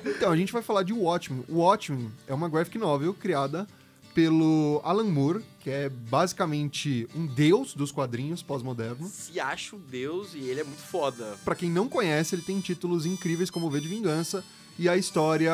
Então, 0.06 0.30
a 0.30 0.36
gente 0.36 0.52
vai 0.52 0.62
falar 0.62 0.82
de 0.82 0.92
Watchmen. 0.92 1.44
O 1.48 1.58
Watchmen 1.60 2.10
é 2.26 2.34
uma 2.34 2.48
graphic 2.48 2.78
novel 2.78 3.14
criada 3.14 3.66
pelo 4.14 4.80
Alan 4.84 5.04
Moore, 5.04 5.44
que 5.60 5.70
é 5.70 5.88
basicamente 5.88 7.08
um 7.14 7.26
deus 7.26 7.74
dos 7.74 7.90
quadrinhos 7.90 8.42
pós-modernos. 8.42 9.10
Se 9.10 9.40
acha 9.40 9.76
o 9.76 9.78
Deus 9.78 10.34
e 10.34 10.40
ele 10.40 10.60
é 10.60 10.64
muito 10.64 10.82
foda. 10.82 11.36
Pra 11.44 11.54
quem 11.54 11.70
não 11.70 11.88
conhece, 11.88 12.34
ele 12.34 12.42
tem 12.42 12.60
títulos 12.60 13.06
incríveis 13.06 13.50
como 13.50 13.70
V 13.70 13.80
de 13.80 13.88
Vingança 13.88 14.44
e 14.78 14.88
a 14.88 14.96
história 14.96 15.52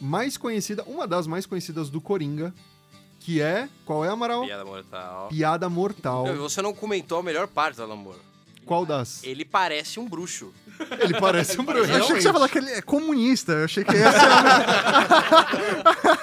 mais 0.00 0.36
conhecida, 0.36 0.84
uma 0.84 1.06
das 1.06 1.26
mais 1.26 1.46
conhecidas 1.46 1.90
do 1.90 2.00
Coringa, 2.00 2.54
que 3.20 3.40
é, 3.40 3.68
qual 3.84 4.04
é, 4.04 4.08
Amaral? 4.08 4.44
Piada 4.44 4.64
mortal. 4.64 5.28
Piada 5.28 5.68
Mortal. 5.68 6.26
Não, 6.26 6.36
você 6.36 6.62
não 6.62 6.72
comentou 6.72 7.18
a 7.18 7.22
melhor 7.22 7.48
parte 7.48 7.76
do 7.76 7.82
Alan 7.82 7.96
Moore. 7.96 8.27
Qual 8.68 8.84
das? 8.84 9.24
Ele 9.24 9.46
parece 9.46 9.98
um 9.98 10.06
bruxo. 10.06 10.52
Ele 11.00 11.18
parece 11.18 11.58
um 11.58 11.64
bruxo. 11.64 11.90
Eu 11.90 12.02
achei 12.02 12.16
que 12.16 12.20
você 12.20 12.28
ia 12.28 12.32
falar 12.34 12.50
que 12.50 12.58
ele 12.58 12.70
é 12.70 12.82
comunista. 12.82 13.52
Eu 13.52 13.64
achei 13.64 13.82
que 13.82 13.96
essa 13.96 14.18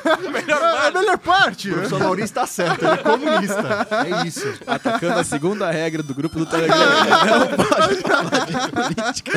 é 0.06 0.28
a 0.28 0.30
melhor 0.30 0.62
a 0.62 0.92
melhor 0.92 1.18
parte. 1.18 1.72
O 1.72 1.74
professor 1.74 2.00
Maurício 2.00 2.36
tá 2.36 2.46
certo, 2.46 2.86
ele 2.86 2.94
é 2.94 2.98
comunista. 2.98 3.88
É 3.90 4.28
isso. 4.28 4.60
Atacando 4.68 5.20
a 5.20 5.24
segunda 5.24 5.72
regra 5.72 6.04
do 6.04 6.14
grupo 6.14 6.38
do 6.38 6.46
Telegram. 6.46 6.78
Não 6.78 7.48
pode 7.66 7.96
falar 8.02 8.46
de 8.46 8.54
política. 8.94 9.32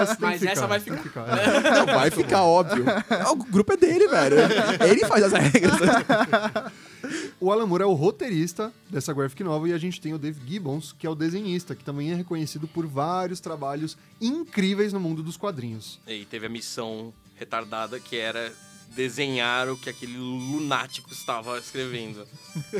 Essa 0.00 0.16
Mas 0.18 0.40
que 0.40 0.48
essa 0.48 0.62
ficar, 0.62 0.66
vai 0.66 0.80
que 0.80 0.90
ficar. 0.90 1.26
Não, 1.26 1.86
vai 1.86 2.10
ficar 2.10 2.42
óbvio. 2.44 2.86
O 3.30 3.36
grupo 3.36 3.74
é 3.74 3.76
dele, 3.76 4.08
velho. 4.08 4.36
Ele 4.80 5.04
faz 5.04 5.22
as 5.24 5.32
regras. 5.32 5.74
O 7.40 7.52
Alan 7.52 7.66
Moore 7.66 7.82
é 7.82 7.86
o 7.86 7.92
roteirista 7.92 8.72
dessa 8.88 9.12
graphic 9.12 9.42
novel 9.44 9.68
e 9.68 9.72
a 9.72 9.78
gente 9.78 10.00
tem 10.00 10.14
o 10.14 10.18
Dave 10.18 10.40
Gibbons, 10.46 10.92
que 10.92 11.06
é 11.06 11.10
o 11.10 11.14
desenhista, 11.14 11.74
que 11.74 11.84
também 11.84 12.10
é 12.10 12.14
reconhecido 12.14 12.66
por 12.66 12.86
vários 12.86 13.40
trabalhos 13.40 13.96
incríveis 14.20 14.92
no 14.92 15.00
mundo 15.00 15.22
dos 15.22 15.36
quadrinhos. 15.36 16.00
E 16.06 16.24
teve 16.24 16.46
a 16.46 16.48
missão 16.48 17.12
retardada 17.36 18.00
que 18.00 18.16
era 18.16 18.52
desenhar 18.94 19.68
o 19.68 19.76
que 19.76 19.90
aquele 19.90 20.16
lunático 20.16 21.12
estava 21.12 21.58
escrevendo. 21.58 22.26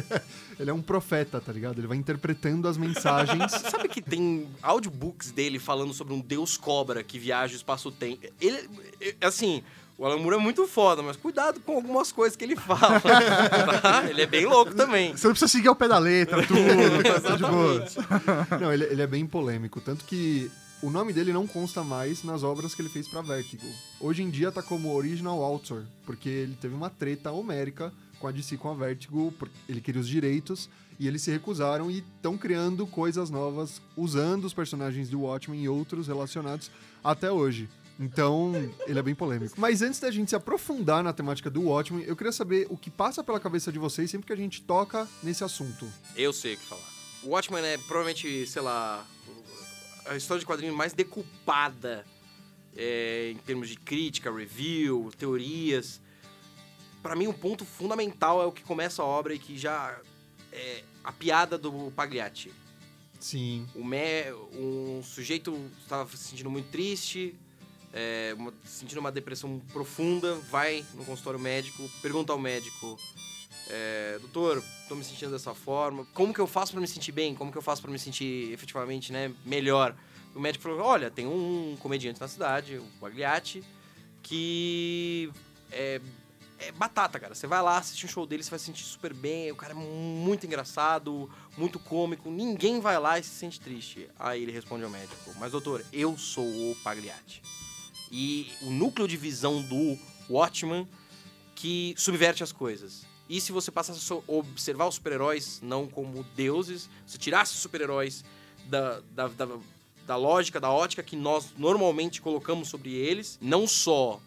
Ele 0.59 0.71
é 0.71 0.73
um 0.73 0.81
profeta, 0.81 1.41
tá 1.41 1.53
ligado? 1.53 1.79
Ele 1.79 1.87
vai 1.87 1.97
interpretando 1.97 2.67
as 2.67 2.79
mensagens. 2.79 3.53
Sabe 3.71 3.89
que 3.89 4.01
tem 4.01 4.49
audiobooks 4.63 5.31
dele 5.31 5.59
falando 5.59 5.93
sobre 5.93 6.15
um 6.15 6.21
deus 6.21 6.57
cobra 6.57 7.03
que 7.03 7.19
viaja 7.19 7.53
o 7.53 7.57
espaço-tempo? 7.57 8.27
Ele, 8.41 8.69
é- 9.01 9.15
assim, 9.21 9.63
o 9.99 10.05
Alan 10.05 10.19
Moore 10.19 10.37
é 10.37 10.39
muito 10.39 10.67
foda, 10.67 11.03
mas 11.03 11.17
cuidado 11.17 11.59
com 11.61 11.77
algumas 11.77 12.13
coisas 12.13 12.37
que 12.37 12.45
ele 12.45 12.57
fala, 12.57 13.01
tá? 13.81 14.05
Ele 14.09 14.23
é 14.23 14.27
bem 14.27 14.45
louco 14.45 14.75
também. 14.75 15.17
Você 15.17 15.27
não 15.27 15.33
precisa 15.33 15.51
seguir 15.51 15.69
ao 15.69 15.77
pé 15.77 15.89
da 15.89 15.99
letra, 15.99 16.47
tudo. 16.47 16.61
tá 17.23 17.37
de 17.37 17.43
boa. 17.43 18.59
Não, 18.61 18.73
ele, 18.73 18.85
ele 18.85 19.03
é 19.03 19.07
bem 19.07 19.27
polêmico. 19.27 19.81
Tanto 19.81 20.05
que 20.05 20.51
o 20.83 20.91
nome 20.91 21.13
dele 21.13 21.33
não 21.33 21.47
consta 21.47 21.83
mais 21.83 22.23
nas 22.23 22.43
obras 22.43 22.75
que 22.75 22.83
ele 22.83 22.91
fez 22.91 23.09
pra 23.09 23.23
Vertigo. 23.23 23.67
Hoje 23.99 24.23
em 24.23 24.29
dia 24.29 24.53
tá 24.53 24.63
como 24.63 24.95
Original 24.95 25.43
Author, 25.43 25.85
porque 26.05 26.29
ele 26.29 26.57
teve 26.61 26.75
uma 26.75 26.91
treta 26.91 27.33
homérica 27.33 27.93
com 28.19 28.29
a 28.29 28.33
DC 28.33 28.59
com 28.59 28.71
a 28.71 28.75
Vertigo, 28.75 29.33
porque 29.39 29.55
ele 29.67 29.81
queria 29.81 30.01
os 30.01 30.09
direitos 30.09 30.69
e 30.99 31.09
eles 31.09 31.23
se 31.23 31.31
recusaram 31.31 31.91
e 31.91 31.99
estão 31.99 32.37
criando 32.37 32.87
coisas 32.87 33.31
novas 33.31 33.81
usando 33.97 34.45
os 34.45 34.55
personagens 34.55 35.09
do 35.09 35.23
Watchmen 35.23 35.63
e 35.63 35.69
outros 35.69 36.07
relacionados 36.07 36.71
até 37.03 37.31
hoje. 37.31 37.69
Então, 37.99 38.53
ele 38.87 38.99
é 38.99 39.03
bem 39.03 39.15
polêmico. 39.15 39.59
Mas 39.59 39.81
antes 39.81 39.99
da 39.99 40.11
gente 40.11 40.29
se 40.29 40.37
aprofundar 40.37 41.03
na 41.03 41.13
temática 41.13 41.49
do 41.49 41.63
Watchmen, 41.63 42.05
eu 42.05 42.15
queria 42.15 42.33
saber 42.33 42.67
o 42.69 42.77
que 42.77 42.91
passa 42.91 43.25
pela 43.25 43.41
cabeça 43.41 43.73
de 43.73 43.79
vocês 43.79 44.11
sempre 44.11 44.27
que 44.27 44.33
a 44.33 44.37
gente 44.37 44.63
toca 44.63 45.09
nesse 45.23 45.43
assunto. 45.43 45.91
Eu 46.15 46.33
sei 46.33 46.55
o 46.55 46.59
que 46.59 46.65
falar. 46.67 46.97
O 47.23 47.31
Watchmen 47.31 47.65
é 47.65 47.79
provavelmente, 47.79 48.47
sei 48.47 48.63
lá, 48.63 49.07
a 50.05 50.17
história 50.17 50.41
de 50.41 50.47
quadrinho 50.47 50.75
mais 50.77 50.93
decupada 50.93 52.05
é, 52.77 53.31
em 53.33 53.39
termos 53.39 53.69
de 53.69 53.77
crítica, 53.77 54.31
review, 54.31 55.11
teorias. 55.19 56.01
Pra 57.03 57.17
mim, 57.17 57.27
um 57.27 57.33
ponto 57.33 57.65
fundamental 57.65 58.43
é 58.43 58.47
o 58.47 58.53
que 58.53 58.63
começa 58.63 59.03
a 59.03 59.07
obra 59.07 59.35
e 59.35 59.39
que 59.39 59.57
já 59.57 59.99
é 60.53 60.83
a 61.03 61.13
piada 61.13 61.57
do 61.57 61.91
Pagliatti. 61.93 62.53
Sim. 63.19 63.67
O 63.75 63.85
me, 63.85 64.33
um 64.53 65.03
sujeito 65.03 65.59
estava 65.81 66.09
se 66.17 66.25
sentindo 66.25 66.51
muito 66.51 66.69
triste, 66.69 67.35
é, 67.99 68.35
uma- 68.37 68.53
sentindo 68.65 68.99
uma 68.99 69.11
depressão 69.11 69.59
profunda, 69.73 70.35
vai 70.51 70.85
no 70.93 71.03
consultório 71.03 71.41
médico, 71.41 71.89
pergunta 72.03 72.31
ao 72.31 72.39
médico, 72.39 72.99
é, 73.69 74.19
doutor, 74.21 74.63
tô 74.87 74.95
me 74.95 75.03
sentindo 75.03 75.33
dessa 75.33 75.55
forma, 75.55 76.05
como 76.13 76.35
que 76.35 76.39
eu 76.39 76.47
faço 76.47 76.73
para 76.73 76.81
me 76.81 76.87
sentir 76.87 77.11
bem? 77.11 77.35
Como 77.35 77.51
que 77.51 77.57
eu 77.57 77.63
faço 77.63 77.81
para 77.81 77.91
me 77.91 77.99
sentir 77.99 78.53
efetivamente 78.53 79.11
né, 79.13 79.33
melhor? 79.47 79.97
O 80.35 80.39
médico 80.41 80.65
falou, 80.65 80.81
olha, 80.83 81.11
tem 81.11 81.27
um 81.27 81.75
comediante 81.81 82.21
na 82.21 82.29
cidade, 82.29 82.77
o 82.77 82.85
Pagliatti, 83.01 83.65
que 84.23 85.33
é, 85.73 85.99
é 86.59 86.73
batata, 86.73 87.19
cara. 87.19 87.35
Você 87.35 87.47
vai 87.47 87.63
lá, 87.63 87.79
assiste 87.79 88.05
um 88.05 88.09
show 88.09 88.27
dele, 88.27 88.43
você 88.43 88.51
vai 88.51 88.59
se 88.59 88.67
sentir 88.67 88.85
super 88.85 89.15
bem. 89.15 89.51
O 89.51 89.57
cara 89.57 89.73
é 89.73 89.77
muito 89.77 90.45
engraçado, 90.45 91.31
muito 91.57 91.79
cômico. 91.79 92.31
Ninguém 92.31 92.81
vai 92.81 92.99
lá 92.99 93.19
e 93.19 93.25
se 93.25 93.31
sente 93.31 93.59
triste. 93.59 94.09
Aí 94.19 94.43
ele 94.43 94.53
responde 94.53 94.85
ao 94.85 94.91
médico: 94.91 95.33
Mas 95.39 95.53
doutor, 95.53 95.83
eu 95.93 96.19
sou 96.19 96.45
o 96.45 96.77
Pagliatti. 96.85 97.41
E 98.11 98.51
o 98.63 98.71
núcleo 98.71 99.07
de 99.09 99.17
visão 99.17 99.63
do 99.63 99.99
Watchman 100.31 100.87
que 101.55 101.95
subverte 101.97 102.43
as 102.43 102.53
coisas. 102.53 103.05
E 103.29 103.41
se 103.41 103.51
você 103.51 103.71
passasse 103.71 104.13
a 104.13 104.17
observar 104.33 104.87
os 104.87 104.95
super-heróis 104.97 105.61
não 105.63 105.87
como 105.89 106.23
deuses, 106.37 106.89
se 107.07 107.19
tirasse 107.19 107.55
os 107.55 107.59
super-heróis 107.61 108.25
da, 108.67 109.01
da, 109.13 109.29
da, 109.29 109.49
da 110.07 110.17
lógica, 110.17 110.61
da 110.61 110.71
ótica 110.71 111.03
que 111.03 111.17
nós 111.17 111.47
normalmente 111.57 112.21
colocamos 112.21 112.69
sobre 112.69 112.93
eles, 112.95 113.37
não 113.41 113.67
só 113.67 114.21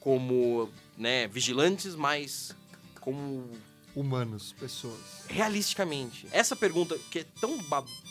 como 0.00 0.68
né, 0.96 1.26
vigilantes, 1.28 1.94
mas 1.94 2.54
como 3.00 3.48
Humanos, 3.94 4.54
pessoas. 4.58 5.00
realisticamente. 5.28 6.26
Essa 6.32 6.54
pergunta 6.56 6.96
que 7.10 7.20
é 7.20 7.24
tão, 7.40 7.58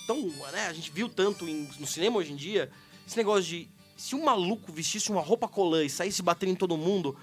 tão 0.06 0.22
né, 0.52 0.68
a 0.68 0.74
gente 0.74 0.92
viu 0.92 1.08
tanto 1.10 1.48
em- 1.48 1.70
no 1.80 1.88
cinema 1.88 2.18
hoje 2.18 2.34
em 2.34 2.36
dia, 2.36 2.70
esse 3.08 3.18
negócio 3.18 3.44
de 3.46 3.70
se 4.02 4.16
um 4.16 4.24
maluco 4.24 4.72
vestisse 4.72 5.12
uma 5.12 5.22
roupa 5.22 5.48
colã 5.48 5.84
e 5.84 5.90
saísse 5.90 6.24
batendo 6.24 6.54
em 6.54 6.56
todo 6.56 6.76
mundo, 6.76 7.16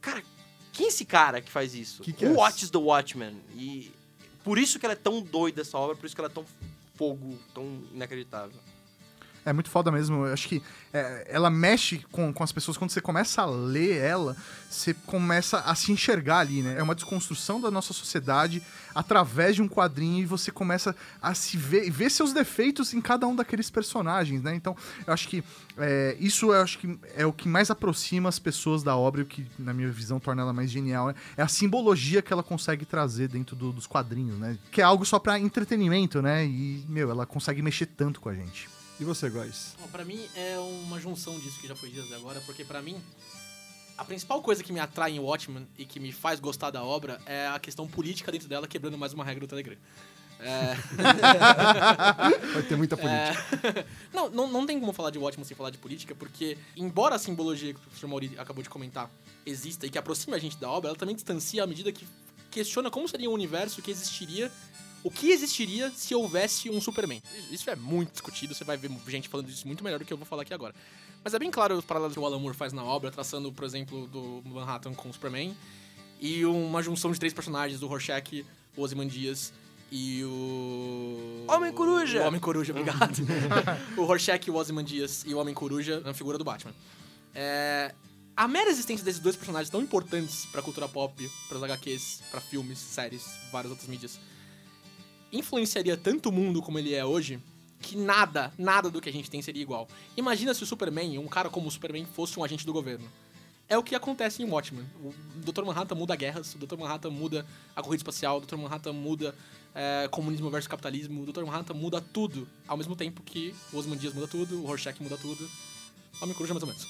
cara, 0.00 0.22
quem 0.72 0.86
é 0.86 0.88
esse 0.88 1.04
cara 1.04 1.42
que 1.42 1.50
faz 1.50 1.74
isso? 1.74 2.02
Que 2.02 2.14
que 2.14 2.24
Who 2.24 2.32
é? 2.32 2.36
watches 2.38 2.70
the 2.70 2.78
Watchmen? 2.78 3.36
E 3.54 3.92
por 4.42 4.56
isso 4.58 4.78
que 4.78 4.86
ela 4.86 4.94
é 4.94 4.96
tão 4.96 5.20
doida 5.20 5.60
essa 5.60 5.76
obra, 5.76 5.94
por 5.94 6.06
isso 6.06 6.14
que 6.14 6.20
ela 6.22 6.30
é 6.30 6.32
tão 6.32 6.46
fogo, 6.94 7.38
tão 7.52 7.82
inacreditável. 7.92 8.58
É 9.48 9.52
muito 9.52 9.70
foda 9.70 9.90
mesmo. 9.90 10.26
Eu 10.26 10.32
acho 10.32 10.48
que 10.48 10.62
é, 10.92 11.26
ela 11.30 11.50
mexe 11.50 12.04
com, 12.12 12.32
com 12.32 12.42
as 12.44 12.52
pessoas. 12.52 12.76
Quando 12.76 12.90
você 12.90 13.00
começa 13.00 13.42
a 13.42 13.46
ler 13.46 13.96
ela, 13.98 14.36
você 14.70 14.92
começa 14.94 15.58
a 15.60 15.74
se 15.74 15.90
enxergar 15.92 16.38
ali, 16.40 16.62
né? 16.62 16.76
É 16.78 16.82
uma 16.82 16.94
desconstrução 16.94 17.60
da 17.60 17.70
nossa 17.70 17.92
sociedade 17.92 18.62
através 18.94 19.54
de 19.56 19.62
um 19.62 19.68
quadrinho 19.68 20.22
e 20.22 20.26
você 20.26 20.50
começa 20.50 20.94
a 21.22 21.34
se 21.34 21.56
ver 21.56 21.86
e 21.86 21.90
ver 21.90 22.10
seus 22.10 22.32
defeitos 22.32 22.92
em 22.94 23.00
cada 23.00 23.26
um 23.26 23.34
daqueles 23.36 23.70
personagens, 23.70 24.42
né? 24.42 24.54
Então, 24.54 24.76
eu 25.06 25.12
acho 25.12 25.28
que 25.28 25.42
é, 25.76 26.16
isso 26.18 26.46
eu 26.52 26.60
acho 26.62 26.78
que 26.78 26.98
é 27.14 27.24
o 27.24 27.32
que 27.32 27.48
mais 27.48 27.70
aproxima 27.70 28.28
as 28.28 28.38
pessoas 28.38 28.82
da 28.82 28.96
obra 28.96 29.20
e 29.20 29.24
o 29.24 29.26
que, 29.26 29.46
na 29.58 29.72
minha 29.72 29.90
visão, 29.90 30.18
torna 30.18 30.42
ela 30.42 30.52
mais 30.52 30.70
genial. 30.70 31.08
né? 31.08 31.14
É 31.36 31.42
a 31.42 31.48
simbologia 31.48 32.20
que 32.22 32.32
ela 32.32 32.42
consegue 32.42 32.84
trazer 32.84 33.28
dentro 33.28 33.54
do- 33.54 33.72
dos 33.72 33.86
quadrinhos, 33.86 34.38
né? 34.38 34.58
Que 34.70 34.80
é 34.80 34.84
algo 34.84 35.04
só 35.04 35.18
pra 35.18 35.38
entretenimento, 35.38 36.20
né? 36.20 36.44
E, 36.44 36.84
meu, 36.88 37.10
ela 37.10 37.24
consegue 37.26 37.62
mexer 37.62 37.86
tanto 37.86 38.20
com 38.20 38.28
a 38.28 38.34
gente. 38.34 38.68
E 39.00 39.04
você, 39.04 39.30
Góis? 39.30 39.76
Pra 39.92 40.04
mim 40.04 40.28
é 40.34 40.58
uma 40.58 40.98
junção 41.00 41.38
disso 41.38 41.60
que 41.60 41.68
já 41.68 41.74
foi 41.76 41.88
dito 41.88 42.06
até 42.06 42.16
agora, 42.16 42.40
porque 42.40 42.64
pra 42.64 42.82
mim 42.82 43.00
a 43.96 44.04
principal 44.04 44.40
coisa 44.42 44.62
que 44.62 44.72
me 44.72 44.80
atrai 44.80 45.12
em 45.12 45.18
Watchmen 45.20 45.66
e 45.76 45.84
que 45.84 45.98
me 45.98 46.12
faz 46.12 46.40
gostar 46.40 46.70
da 46.70 46.82
obra 46.84 47.20
é 47.26 47.48
a 47.48 47.58
questão 47.58 47.86
política 47.86 48.30
dentro 48.30 48.48
dela, 48.48 48.66
quebrando 48.66 48.96
mais 48.98 49.12
uma 49.12 49.24
regra 49.24 49.46
do 49.46 49.50
Telegram. 49.50 49.76
É, 50.40 50.74
Vai 52.54 52.62
ter 52.62 52.76
muita 52.76 52.96
política. 52.96 53.78
é, 53.80 53.84
não, 54.14 54.30
não, 54.30 54.46
não 54.46 54.66
tem 54.66 54.78
como 54.78 54.92
falar 54.92 55.10
de 55.10 55.18
Watchmen 55.18 55.44
sem 55.44 55.56
falar 55.56 55.70
de 55.70 55.78
política, 55.78 56.14
porque 56.14 56.56
embora 56.76 57.16
a 57.16 57.18
simbologia 57.18 57.74
que 57.74 57.80
o 57.80 57.82
professor 57.82 58.06
Mauri 58.06 58.32
acabou 58.38 58.62
de 58.62 58.70
comentar 58.70 59.10
exista 59.44 59.84
e 59.86 59.90
que 59.90 59.98
aproxime 59.98 60.36
a 60.36 60.38
gente 60.38 60.56
da 60.58 60.70
obra, 60.70 60.90
ela 60.90 60.98
também 60.98 61.14
distancia 61.14 61.64
à 61.64 61.66
medida 61.66 61.90
que 61.90 62.06
questiona 62.50 62.90
como 62.90 63.08
seria 63.08 63.28
um 63.28 63.32
universo 63.32 63.82
que 63.82 63.90
existiria 63.90 64.50
o 65.02 65.10
que 65.10 65.30
existiria 65.30 65.90
se 65.90 66.14
houvesse 66.14 66.70
um 66.70 66.80
Superman? 66.80 67.22
Isso 67.50 67.70
é 67.70 67.76
muito 67.76 68.12
discutido, 68.12 68.54
você 68.54 68.64
vai 68.64 68.76
ver 68.76 68.90
gente 69.06 69.28
falando 69.28 69.46
disso 69.46 69.66
muito 69.66 69.82
melhor 69.84 69.98
do 69.98 70.04
que 70.04 70.12
eu 70.12 70.16
vou 70.16 70.26
falar 70.26 70.42
aqui 70.42 70.52
agora. 70.52 70.74
Mas 71.22 71.34
é 71.34 71.38
bem 71.38 71.50
claro 71.50 71.76
os 71.76 71.84
paralelos 71.84 72.14
que 72.14 72.20
o 72.20 72.24
Alan 72.24 72.38
Moore 72.38 72.56
faz 72.56 72.72
na 72.72 72.84
obra, 72.84 73.10
traçando, 73.10 73.52
por 73.52 73.64
exemplo, 73.64 74.06
do 74.06 74.42
Manhattan 74.44 74.94
com 74.94 75.08
o 75.08 75.12
Superman, 75.12 75.56
e 76.20 76.44
uma 76.44 76.82
junção 76.82 77.12
de 77.12 77.18
três 77.18 77.32
personagens, 77.32 77.80
do 77.80 77.86
Rorschach, 77.86 78.44
o 78.76 78.82
Ozymandias 78.82 79.52
e 79.90 80.22
o... 80.24 81.44
Homem-Coruja! 81.48 82.22
O 82.22 82.28
Homem-Coruja, 82.28 82.72
obrigado. 82.72 83.18
o 83.96 84.04
Rorschach, 84.04 84.50
o 84.50 84.54
Ozymandias 84.54 85.24
e 85.26 85.34
o 85.34 85.38
Homem-Coruja 85.38 86.00
na 86.00 86.12
figura 86.12 86.36
do 86.38 86.44
Batman. 86.44 86.74
É... 87.34 87.94
A 88.36 88.46
mera 88.46 88.70
existência 88.70 89.04
desses 89.04 89.20
dois 89.20 89.34
personagens 89.34 89.68
tão 89.68 89.82
importantes 89.82 90.46
pra 90.46 90.62
cultura 90.62 90.88
pop, 90.88 91.28
pras 91.48 91.60
HQs, 91.60 92.22
pra 92.30 92.40
filmes, 92.40 92.78
séries, 92.78 93.24
várias 93.50 93.72
outras 93.72 93.88
mídias, 93.88 94.20
influenciaria 95.32 95.96
tanto 95.96 96.28
o 96.28 96.32
mundo 96.32 96.62
como 96.62 96.78
ele 96.78 96.94
é 96.94 97.04
hoje, 97.04 97.40
que 97.80 97.96
nada, 97.96 98.52
nada 98.58 98.90
do 98.90 99.00
que 99.00 99.08
a 99.08 99.12
gente 99.12 99.30
tem 99.30 99.40
seria 99.40 99.62
igual. 99.62 99.88
Imagina 100.16 100.52
se 100.54 100.62
o 100.62 100.66
Superman, 100.66 101.18
um 101.18 101.28
cara 101.28 101.48
como 101.48 101.68
o 101.68 101.70
Superman, 101.70 102.04
fosse 102.04 102.38
um 102.38 102.44
agente 102.44 102.66
do 102.66 102.72
governo. 102.72 103.08
É 103.68 103.76
o 103.76 103.82
que 103.82 103.94
acontece 103.94 104.42
em 104.42 104.46
Watchmen. 104.46 104.84
O 105.04 105.12
Dr. 105.44 105.62
Manhattan 105.62 105.94
muda 105.94 106.16
guerras, 106.16 106.54
o 106.54 106.58
Dr. 106.58 106.76
Manhattan 106.78 107.10
muda 107.10 107.44
a 107.76 107.82
corrida 107.82 108.00
espacial, 108.00 108.38
o 108.38 108.40
Dr. 108.40 108.56
Manhattan 108.56 108.94
muda 108.94 109.34
é, 109.74 110.08
comunismo 110.08 110.48
versus 110.50 110.66
capitalismo, 110.66 111.22
o 111.22 111.26
Dr. 111.26 111.44
Manhattan 111.44 111.74
muda 111.74 112.00
tudo, 112.00 112.48
ao 112.66 112.78
mesmo 112.78 112.96
tempo 112.96 113.22
que 113.22 113.54
o 113.72 113.76
Ozymandias 113.76 114.14
muda 114.14 114.26
tudo, 114.26 114.62
o 114.62 114.66
Rorschach 114.66 115.00
muda 115.02 115.18
tudo. 115.18 115.48
Homem 116.20 116.34
Coruja 116.34 116.54
mais 116.54 116.62
ou 116.62 116.68
menos. 116.68 116.88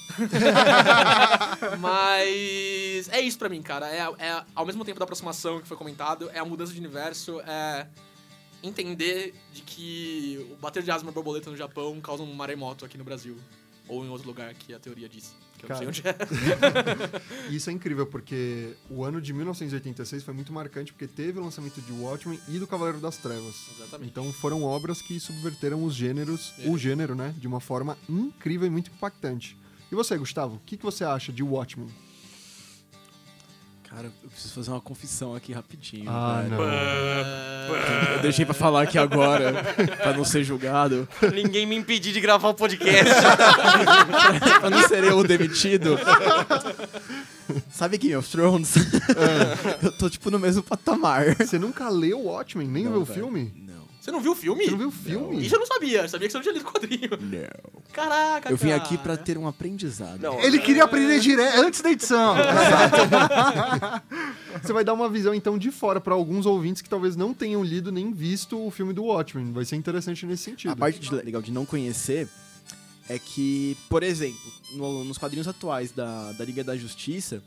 Mas 1.79 3.09
é 3.09 3.21
isso 3.21 3.37
pra 3.37 3.49
mim, 3.49 3.61
cara. 3.61 3.87
É, 3.87 3.99
é 3.99 4.43
ao 4.55 4.65
mesmo 4.65 4.83
tempo 4.83 4.97
da 4.97 5.03
aproximação 5.03 5.61
que 5.61 5.67
foi 5.67 5.77
comentado, 5.77 6.31
é 6.33 6.39
a 6.39 6.45
mudança 6.45 6.73
de 6.73 6.79
universo, 6.79 7.39
é 7.41 7.85
entender 8.61 9.33
de 9.53 9.61
que 9.61 10.47
o 10.51 10.55
bater 10.55 10.83
de 10.83 10.91
asma 10.91 11.11
borboleta 11.11 11.49
no 11.49 11.57
Japão 11.57 11.99
causa 12.01 12.23
um 12.23 12.33
maremoto 12.33 12.85
aqui 12.85 12.97
no 12.97 13.03
Brasil. 13.03 13.35
Ou 13.87 14.05
em 14.05 14.09
outro 14.09 14.27
lugar 14.27 14.53
que 14.53 14.73
a 14.73 14.79
teoria 14.79 15.09
diz. 15.09 15.33
Que 15.57 15.65
eu 15.65 15.69
não 15.69 15.77
sei 15.77 15.87
onde 15.87 16.03
é. 16.07 16.15
Isso 17.49 17.69
é 17.69 17.73
incrível, 17.73 18.05
porque 18.05 18.75
o 18.89 19.03
ano 19.03 19.19
de 19.19 19.33
1986 19.33 20.23
foi 20.23 20.33
muito 20.33 20.53
marcante, 20.53 20.93
porque 20.93 21.07
teve 21.07 21.39
o 21.39 21.43
lançamento 21.43 21.81
de 21.81 21.91
Watchmen 21.91 22.39
e 22.47 22.59
do 22.59 22.67
Cavaleiro 22.67 22.99
das 22.99 23.17
Trevas. 23.17 23.55
Exatamente. 23.75 24.09
Então 24.11 24.31
foram 24.31 24.63
obras 24.63 25.01
que 25.01 25.19
subverteram 25.19 25.83
os 25.83 25.95
gêneros, 25.95 26.53
É. 26.59 26.69
o 26.69 26.77
gênero, 26.77 27.15
né? 27.15 27.33
De 27.37 27.47
uma 27.47 27.59
forma 27.59 27.97
incrível 28.07 28.67
e 28.67 28.69
muito 28.69 28.91
impactante. 28.91 29.57
E 29.91 29.95
você, 29.95 30.15
Gustavo, 30.17 30.57
o 30.57 30.59
que, 30.65 30.77
que 30.77 30.83
você 30.83 31.03
acha 31.03 31.33
de 31.33 31.41
Watchmen? 31.41 31.89
Cara, 33.89 34.05
eu 34.23 34.29
preciso 34.29 34.53
fazer 34.53 34.69
uma 34.69 34.79
confissão 34.79 35.33
aqui 35.35 35.51
rapidinho. 35.51 36.05
Ah, 36.07 36.43
velho. 36.43 36.55
não. 36.55 36.63
É, 37.75 38.15
Eu 38.17 38.21
deixei 38.21 38.45
pra 38.45 38.53
falar 38.53 38.83
aqui 38.83 38.99
agora, 38.99 39.51
pra 39.97 40.13
não 40.13 40.23
ser 40.23 40.43
julgado, 40.43 41.07
Ninguém 41.33 41.65
me 41.65 41.75
impedir 41.75 42.13
de 42.13 42.21
gravar 42.21 42.49
o 42.49 42.53
podcast. 42.53 43.13
pra 44.59 44.69
não 44.69 44.87
ser 44.87 45.03
eu 45.03 45.17
o 45.17 45.23
demitido. 45.27 45.97
Sabe 47.71 47.97
Game 47.97 48.15
of 48.15 48.29
Thrones? 48.29 48.75
eu 49.81 49.91
tô, 49.93 50.07
tipo, 50.07 50.29
no 50.29 50.37
mesmo 50.37 50.61
patamar. 50.61 51.35
Você 51.35 51.57
nunca 51.57 51.89
leu 51.89 52.25
Watchmen, 52.25 52.67
nem 52.67 52.83
Não, 52.83 52.91
viu 52.91 53.01
o 53.01 53.05
filme? 53.05 53.51
Você 54.09 54.11
não 54.11 54.21
viu 54.21 54.31
o 54.31 54.35
filme? 54.35 54.65
Você 54.65 54.71
não 54.71 54.77
viu 54.77 54.87
o 54.87 54.91
filme? 54.91 55.45
Isso 55.45 55.55
eu 55.55 55.59
não 55.59 55.67
sabia. 55.67 56.01
Eu 56.01 56.09
sabia 56.09 56.27
que 56.27 56.31
você 56.31 56.37
não 56.39 56.43
tinha 56.43 56.53
lido 56.53 56.67
o 56.67 56.71
quadrinho. 56.71 57.09
Não. 57.21 57.81
Caraca, 57.93 58.49
Eu 58.51 58.57
vim 58.57 58.69
cara. 58.69 58.81
aqui 58.81 58.97
pra 58.97 59.15
ter 59.15 59.37
um 59.37 59.47
aprendizado. 59.47 60.19
Não, 60.21 60.39
Ele 60.39 60.57
queria 60.59 60.83
aprender 60.83 61.19
direto 61.19 61.59
antes 61.59 61.81
da 61.81 61.91
edição. 61.91 62.35
Você 64.61 64.73
vai 64.73 64.83
dar 64.83 64.93
uma 64.93 65.09
visão, 65.09 65.33
então, 65.33 65.57
de 65.57 65.71
fora 65.71 65.99
pra 66.01 66.13
alguns 66.13 66.45
ouvintes 66.45 66.81
que 66.81 66.89
talvez 66.89 67.15
não 67.15 67.33
tenham 67.33 67.63
lido 67.63 67.91
nem 67.91 68.11
visto 68.11 68.65
o 68.65 68.71
filme 68.71 68.93
do 68.93 69.03
Watchmen. 69.03 69.51
Vai 69.51 69.65
ser 69.65 69.75
interessante 69.75 70.25
nesse 70.25 70.43
sentido. 70.43 70.71
A 70.71 70.75
parte 70.75 70.99
de- 70.99 71.13
legal 71.15 71.41
de 71.41 71.51
não 71.51 71.65
conhecer 71.65 72.27
é 73.07 73.17
que, 73.17 73.77
por 73.89 74.03
exemplo, 74.03 74.39
no- 74.73 75.03
nos 75.03 75.17
quadrinhos 75.17 75.47
atuais 75.47 75.91
da, 75.91 76.31
da 76.33 76.45
Liga 76.45 76.63
da 76.63 76.75
Justiça, 76.77 77.41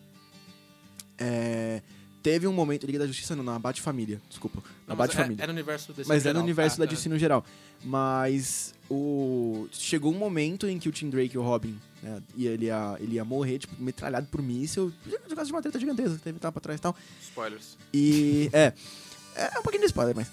é, 1.19 1.83
teve 2.23 2.47
um 2.47 2.53
momento. 2.53 2.87
Liga 2.87 2.99
da 3.01 3.07
Justiça 3.07 3.35
não, 3.37 3.43
na 3.45 3.59
Bate-Família, 3.59 4.21
desculpa. 4.29 4.63
Na 4.87 4.95
Bate-Família. 4.95 5.43
É, 5.43 5.45
é 5.45 5.47
no 5.47 5.53
universo 5.53 5.93
desse 5.93 6.09
Mas 6.09 6.25
é 6.25 6.33
no 6.33 6.41
universo 6.41 6.77
Ah, 6.81 6.85
da 6.87 6.91
DC 6.91 7.09
no 7.09 7.19
geral. 7.19 7.45
Mas 7.85 8.75
o 8.89 9.67
chegou 9.73 10.13
um 10.13 10.19
momento 10.19 10.67
em 10.69 10.79
que 10.79 10.89
o 10.89 10.93
Tim 10.93 11.11
Drake 11.11 11.35
e 11.35 11.39
o 11.39 11.43
Robin, 11.43 11.79
né, 12.03 12.23
e 12.37 12.47
ele 12.47 12.67
ia, 12.67 12.97
ele 13.01 13.15
ia 13.17 13.25
morrer, 13.25 13.59
tipo, 13.59 13.75
metralhado 13.83 14.27
por 14.29 14.41
míssil, 14.43 14.93
por 15.05 15.35
causa 15.35 15.47
de 15.47 15.53
uma 15.53 15.63
treta 15.63 15.79
gigantesca, 15.79 16.17
que 16.17 16.23
teve 16.23 16.39
tava 16.39 16.53
pra 16.53 16.61
trás 16.61 16.79
e 16.79 16.83
tal. 16.83 16.97
Spoilers. 17.21 17.77
E. 17.93 18.49
É. 18.53 18.73
É 19.35 19.59
um 19.59 19.63
pouquinho 19.63 19.81
de 19.83 19.87
spoiler, 19.87 20.15
mas. 20.15 20.29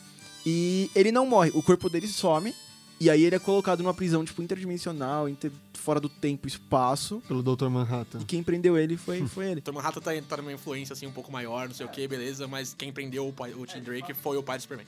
E 0.45 0.89
ele 0.95 1.12
não 1.12 1.25
morre, 1.25 1.52
o 1.54 1.62
corpo 1.62 1.89
dele 1.89 2.08
some. 2.08 2.54
E 2.99 3.10
aí 3.10 3.23
ele 3.23 3.36
é 3.36 3.39
colocado 3.39 3.82
numa 3.82 3.93
prisão, 3.93 4.25
tipo, 4.25 4.41
interdimensional, 4.43 5.30
inter- 5.30 5.52
fora 5.80 6.00
do 6.00 6.10
tempo 6.10 6.48
e 6.48 6.50
espaço. 6.50 7.22
Pelo 7.28 7.42
Dr. 7.42 7.68
Manhattan. 7.68 8.20
E 8.20 8.26
quem 8.26 8.44
prendeu 8.44 8.78
ele 8.78 8.98
foi, 8.98 9.26
foi 9.28 9.52
ele. 9.52 9.62
Dr. 9.62 9.72
Manhattan 9.72 10.02
tá, 10.02 10.12
tá 10.28 10.38
numa 10.38 10.54
influência 10.54 10.94
assim 10.94 11.08
um 11.08 11.12
pouco 11.12 11.32
maior, 11.32 11.68
não 11.68 11.76
sei 11.76 11.86
o 11.86 11.89
que, 11.89 12.08
beleza, 12.08 12.48
mas 12.48 12.74
quem 12.74 12.92
prendeu 12.92 13.28
o, 13.28 13.34
pai, 13.34 13.54
o 13.54 13.65
Tim 13.65 13.82
Drake 13.82 14.13
foi 14.13 14.38
o 14.38 14.44
pai 14.44 14.58
do 14.58 14.62
Superman, 14.62 14.86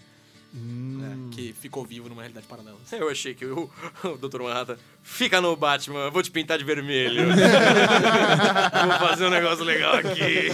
Hum. 0.54 0.98
né, 1.00 1.18
que 1.32 1.54
ficou 1.54 1.86
vivo 1.86 2.10
numa 2.10 2.22
realidade 2.22 2.46
paralela. 2.46 2.78
Eu 2.92 3.10
achei 3.10 3.34
que 3.34 3.46
o, 3.46 3.70
o 4.04 4.18
Dr. 4.18 4.42
Manhattan 4.42 4.78
fica 5.02 5.40
no 5.40 5.56
Batman, 5.56 6.10
vou 6.10 6.22
te 6.22 6.30
pintar 6.30 6.58
de 6.58 6.64
vermelho. 6.64 7.28
vou 7.32 9.08
fazer 9.08 9.26
um 9.26 9.30
negócio 9.30 9.64
legal 9.64 9.96
aqui. 9.96 10.50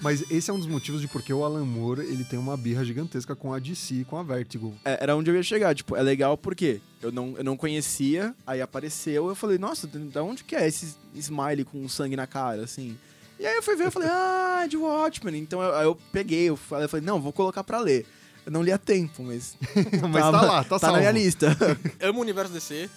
Mas 0.00 0.28
esse 0.30 0.50
é 0.50 0.52
um 0.52 0.58
dos 0.58 0.66
motivos 0.66 1.00
de 1.00 1.06
porque 1.08 1.32
o 1.32 1.44
Alan 1.44 1.64
Moore 1.64 2.00
ele 2.00 2.24
tem 2.24 2.38
uma 2.38 2.56
birra 2.56 2.84
gigantesca 2.84 3.36
com 3.36 3.54
a 3.54 3.58
DC 3.58 3.94
e 3.94 4.04
com 4.04 4.18
a 4.18 4.22
Vertigo. 4.22 4.74
É, 4.84 4.98
era 5.02 5.16
onde 5.16 5.30
eu 5.30 5.36
ia 5.36 5.42
chegar. 5.42 5.74
Tipo, 5.74 5.96
é 5.96 6.02
legal 6.02 6.36
porque 6.36 6.80
eu 7.00 7.12
não, 7.12 7.34
eu 7.36 7.44
não 7.44 7.56
conhecia, 7.56 8.34
aí 8.46 8.60
apareceu, 8.60 9.28
eu 9.28 9.34
falei, 9.34 9.58
nossa, 9.58 9.86
da 9.86 10.22
onde 10.22 10.42
que 10.42 10.56
é 10.56 10.66
esse 10.66 10.96
smiley 11.14 11.64
com 11.64 11.88
sangue 11.88 12.16
na 12.16 12.26
cara, 12.26 12.62
assim? 12.62 12.96
E 13.38 13.46
aí 13.46 13.56
eu 13.56 13.62
fui 13.62 13.76
ver, 13.76 13.86
eu 13.86 13.90
falei, 13.90 14.08
ah, 14.10 14.62
é 14.64 14.68
de 14.68 14.76
Watchmen. 14.76 15.38
Então 15.40 15.62
eu, 15.62 15.74
aí 15.74 15.84
eu 15.84 15.98
peguei, 16.12 16.48
eu 16.48 16.56
falei, 16.56 16.86
eu 16.86 16.88
falei, 16.88 17.04
não, 17.04 17.20
vou 17.20 17.32
colocar 17.32 17.62
pra 17.62 17.78
ler. 17.78 18.06
Eu 18.46 18.52
não 18.52 18.62
li 18.62 18.70
a 18.72 18.78
tempo, 18.78 19.22
mas. 19.22 19.56
Mas 20.10 20.22
tá 20.22 20.30
lá, 20.30 20.62
tá 20.64 20.70
Tá 20.70 20.78
salvo. 20.78 20.96
na 20.96 21.00
minha 21.00 21.12
lista. 21.12 21.56
Amo 22.00 22.18
o 22.18 22.22
universo 22.22 22.52
DC, 22.52 22.90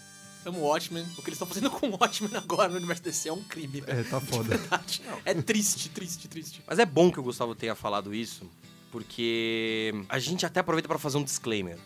amo 0.45 0.59
o 0.59 0.63
Watchmen, 0.63 1.03
o 1.17 1.21
que 1.21 1.29
eles 1.29 1.33
estão 1.33 1.47
fazendo 1.47 1.69
com 1.71 1.87
o 1.89 1.97
Watchmen 1.97 2.35
agora 2.35 2.69
no 2.69 2.75
universo 2.77 3.01
DC 3.03 3.29
é 3.29 3.33
um 3.33 3.41
crime, 3.43 3.79
velho. 3.81 3.99
É, 3.99 4.03
tá 4.03 4.19
foda. 4.19 4.57
Verdade. 4.57 5.01
É 5.23 5.33
triste, 5.33 5.89
triste, 5.89 6.27
triste. 6.27 6.61
Mas 6.67 6.79
é 6.79 6.85
bom 6.85 7.09
que 7.11 7.19
o 7.19 7.23
Gustavo 7.23 7.55
tenha 7.55 7.75
falado 7.75 8.13
isso, 8.13 8.49
porque 8.91 9.93
a 10.09 10.19
gente 10.19 10.45
até 10.45 10.59
aproveita 10.59 10.87
pra 10.87 10.97
fazer 10.99 11.17
um 11.17 11.23
disclaimer. 11.23 11.77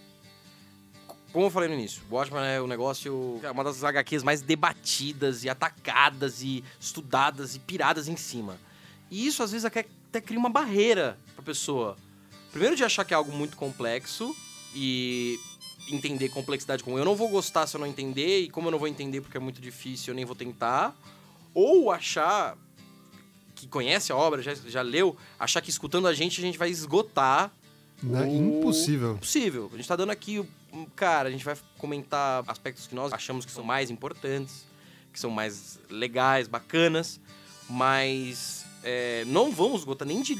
Como 1.31 1.45
eu 1.45 1.49
falei 1.49 1.69
no 1.69 1.75
início, 1.75 2.01
Watchmen 2.11 2.43
é 2.43 2.61
um 2.61 2.67
negócio, 2.67 3.39
é 3.43 3.49
uma 3.51 3.63
das 3.63 3.81
HQs 3.83 4.21
mais 4.23 4.41
debatidas 4.41 5.43
e 5.45 5.49
atacadas 5.49 6.41
e 6.41 6.61
estudadas 6.79 7.55
e 7.55 7.59
piradas 7.59 8.07
em 8.09 8.17
cima. 8.17 8.57
E 9.09 9.25
isso 9.27 9.41
às 9.41 9.51
vezes 9.51 9.63
até, 9.65 9.85
até 10.09 10.19
cria 10.19 10.37
uma 10.39 10.49
barreira 10.49 11.17
pra 11.35 11.43
pessoa. 11.43 11.95
Primeiro 12.51 12.75
de 12.75 12.83
achar 12.83 13.05
que 13.05 13.13
é 13.13 13.17
algo 13.17 13.31
muito 13.31 13.55
complexo 13.57 14.35
e 14.75 15.39
entender 15.89 16.29
complexidade 16.29 16.83
como 16.83 16.97
eu 16.97 17.03
não 17.05 17.15
vou 17.15 17.27
gostar 17.29 17.65
se 17.67 17.75
eu 17.75 17.79
não 17.79 17.87
entender 17.87 18.41
e 18.41 18.49
como 18.49 18.67
eu 18.67 18.71
não 18.71 18.79
vou 18.79 18.87
entender 18.87 19.19
porque 19.21 19.35
é 19.37 19.39
muito 19.39 19.59
difícil 19.61 20.11
eu 20.11 20.15
nem 20.15 20.25
vou 20.25 20.35
tentar. 20.35 20.95
Ou 21.53 21.91
achar 21.91 22.57
que 23.55 23.67
conhece 23.67 24.11
a 24.11 24.15
obra, 24.15 24.41
já, 24.41 24.53
já 24.55 24.81
leu, 24.81 25.15
achar 25.39 25.61
que 25.61 25.69
escutando 25.69 26.07
a 26.07 26.13
gente 26.13 26.39
a 26.39 26.43
gente 26.43 26.57
vai 26.57 26.69
esgotar 26.69 27.51
Né? 28.01 28.21
o- 28.23 28.59
Impossível. 28.59 29.13
Impossível. 29.13 29.69
A 29.73 29.77
gente 29.77 29.87
tá 29.87 29.95
dando 29.95 30.09
aqui, 30.11 30.39
um- 30.73 30.85
cara, 30.95 31.29
a 31.29 31.31
gente 31.31 31.45
vai 31.45 31.55
comentar 31.77 32.43
aspectos 32.47 32.87
que 32.87 32.95
nós 32.95 33.13
achamos 33.13 33.45
que 33.45 33.51
são 33.51 33.63
mais 33.63 33.89
importantes, 33.91 34.65
que 35.13 35.19
são 35.19 35.29
mais 35.29 35.79
legais, 35.89 36.47
bacanas, 36.47 37.19
mas 37.69 38.65
é, 38.83 39.23
não 39.27 39.51
vamos 39.51 39.79
esgotar 39.81 40.07
nem 40.07 40.21
de 40.21 40.35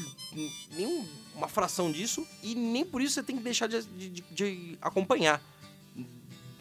nem 0.72 1.08
uma 1.34 1.48
fração 1.48 1.90
disso 1.90 2.26
e 2.42 2.54
nem 2.54 2.84
por 2.84 3.00
isso 3.02 3.14
você 3.14 3.22
tem 3.22 3.36
que 3.36 3.42
deixar 3.42 3.66
de, 3.66 3.82
de- 3.82 4.08
de- 4.10 4.24
de 4.30 4.78
acompanhar. 4.80 5.40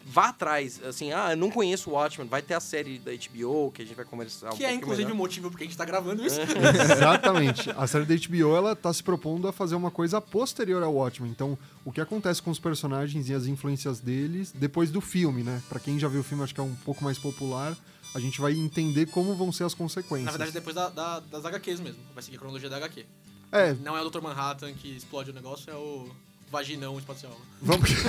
Vá 0.04 0.28
atrás, 0.30 0.82
assim, 0.84 1.14
ah, 1.14 1.32
eu 1.32 1.38
não 1.38 1.50
conheço 1.50 1.90
o 1.90 1.94
Watchmen, 1.94 2.28
vai 2.28 2.42
ter 2.42 2.54
a 2.54 2.60
série 2.60 3.00
da 3.00 3.12
HBO 3.14 3.72
que 3.72 3.82
a 3.82 3.86
gente 3.86 3.96
vai 3.96 4.04
conversar 4.04 4.48
um 4.48 4.58
Que 4.58 4.66
é 4.66 4.68
pouquinho 4.68 4.78
inclusive 4.78 5.04
melhor. 5.06 5.16
o 5.16 5.18
motivo 5.18 5.50
porque 5.50 5.64
a 5.64 5.68
gente 5.68 5.78
tá 5.78 5.86
gravando 5.86 6.26
isso. 6.26 6.38
Exatamente. 6.92 7.70
A 7.78 7.88
série 7.88 8.04
da 8.04 8.14
HBO, 8.16 8.56
ela 8.56 8.76
tá 8.76 8.92
se 8.94 9.02
propondo 9.02 9.48
a 9.48 9.54
fazer 9.54 9.76
uma 9.76 9.90
coisa 9.90 10.20
posterior 10.20 10.84
ao 10.84 10.94
Watchmen. 10.96 11.32
Então, 11.32 11.58
o 11.86 11.94
que 11.94 12.02
acontece 12.02 12.42
com 12.42 12.52
os 12.52 12.60
personagens 12.60 13.30
e 13.30 13.34
as 13.34 13.46
influências 13.46 14.02
deles 14.02 14.52
depois 14.54 14.92
do 14.92 15.00
filme, 15.00 15.44
né? 15.44 15.62
Pra 15.70 15.80
quem 15.80 15.98
já 15.98 16.10
viu 16.10 16.20
o 16.20 16.24
filme, 16.24 16.44
acho 16.44 16.54
que 16.54 16.60
é 16.60 16.64
um 16.64 16.76
pouco 16.84 17.02
mais 17.06 17.18
popular. 17.18 17.78
A 18.14 18.20
gente 18.20 18.42
vai 18.42 18.52
entender 18.52 19.06
como 19.06 19.34
vão 19.36 19.50
ser 19.54 19.64
as 19.64 19.74
consequências. 19.74 20.26
Na 20.26 20.32
verdade, 20.32 20.52
depois 20.52 20.76
da- 20.76 20.90
da- 20.90 21.20
das 21.22 21.46
HQs 21.46 21.80
mesmo. 21.80 22.00
Vai 22.14 22.22
seguir 22.22 22.36
a 22.36 22.40
cronologia 22.40 22.70
da 22.70 22.76
HQ. 22.78 23.06
É, 23.52 23.74
Não 23.74 23.98
é 23.98 24.02
o 24.02 24.10
Dr. 24.10 24.22
Manhattan 24.22 24.74
que 24.74 24.96
explode 24.96 25.32
o 25.32 25.34
negócio, 25.34 25.72
é 25.72 25.76
o 25.76 26.10
vaginão 26.50 26.98
espacial. 26.98 27.38
vamos... 27.62 27.90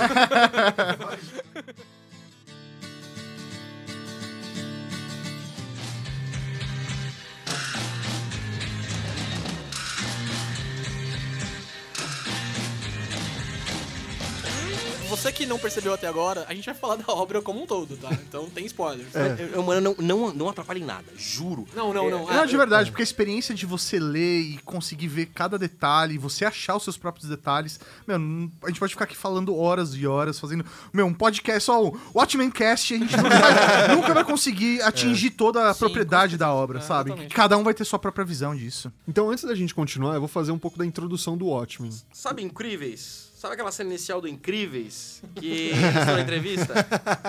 você 15.15 15.31
que 15.31 15.45
não 15.45 15.59
percebeu 15.59 15.93
até 15.93 16.07
agora, 16.07 16.45
a 16.47 16.53
gente 16.53 16.65
vai 16.65 16.73
falar 16.75 16.95
da 16.95 17.11
obra 17.13 17.41
como 17.41 17.61
um 17.61 17.65
todo, 17.67 17.95
tá? 17.97 18.09
Então 18.27 18.49
tem 18.49 18.65
spoilers. 18.65 19.15
É. 19.15 19.49
Eu, 19.53 19.61
mano, 19.63 19.81
não, 19.81 19.95
não, 19.99 20.33
não 20.33 20.49
atrapalha 20.49 20.79
em 20.79 20.83
nada, 20.85 21.05
juro. 21.17 21.67
Não, 21.75 21.93
não, 21.93 22.09
não. 22.09 22.25
Não, 22.25 22.29
Ah, 22.29 22.45
de 22.45 22.55
verdade, 22.57 22.89
porque 22.91 23.01
a 23.01 23.03
experiência 23.03 23.53
de 23.53 23.65
você 23.65 23.99
ler 23.99 24.41
e 24.41 24.57
conseguir 24.59 25.07
ver 25.07 25.27
cada 25.27 25.57
detalhe, 25.57 26.17
você 26.17 26.45
achar 26.45 26.75
os 26.75 26.83
seus 26.83 26.97
próprios 26.97 27.27
detalhes, 27.29 27.79
meu, 28.07 28.17
não- 28.17 28.51
a 28.63 28.67
gente 28.67 28.79
pode 28.79 28.93
ficar 28.93 29.05
aqui 29.05 29.15
falando 29.15 29.55
horas 29.55 29.93
e 29.95 30.05
horas, 30.07 30.39
fazendo, 30.39 30.65
meu, 30.91 31.05
um 31.05 31.13
podcast, 31.13 31.63
só 31.65 31.83
o 31.85 31.97
Watchmen 32.15 32.49
Cast, 32.51 32.93
a 32.93 32.97
gente 32.97 33.15
nunca 33.17 33.29
vai, 33.39 33.87
nunca 33.95 34.13
vai 34.13 34.23
conseguir 34.23 34.81
atingir 34.81 35.31
toda 35.31 35.69
a 35.69 35.73
Sim, 35.73 35.79
propriedade 35.79 36.37
da 36.37 36.51
obra, 36.53 36.79
É, 36.79 36.81
sabe? 36.81 37.09
exatamente. 37.11 37.33
Cada 37.35 37.57
um 37.57 37.63
vai 37.63 37.73
ter 37.73 37.85
sua 37.85 37.99
própria 37.99 38.25
visão 38.25 38.55
disso. 38.55 38.91
Então, 39.07 39.29
antes 39.29 39.43
da 39.43 39.53
gente 39.55 39.73
continuar, 39.75 40.13
eu 40.15 40.19
vou 40.19 40.27
fazer 40.29 40.51
um 40.51 40.59
pouco 40.59 40.77
da 40.77 40.85
introdução 40.85 41.37
do 41.37 41.47
Watchmen. 41.47 41.91
Sabe 42.11 42.41
Incríveis? 42.43 43.32
Sabe 43.43 43.55
aquela 43.55 43.73
cena 43.73 43.89
inicial 43.89 44.21
do 44.21 44.27
Incríveis? 44.29 45.21
Que 45.35 45.71
na 46.07 46.21
entrevista? 46.21 46.73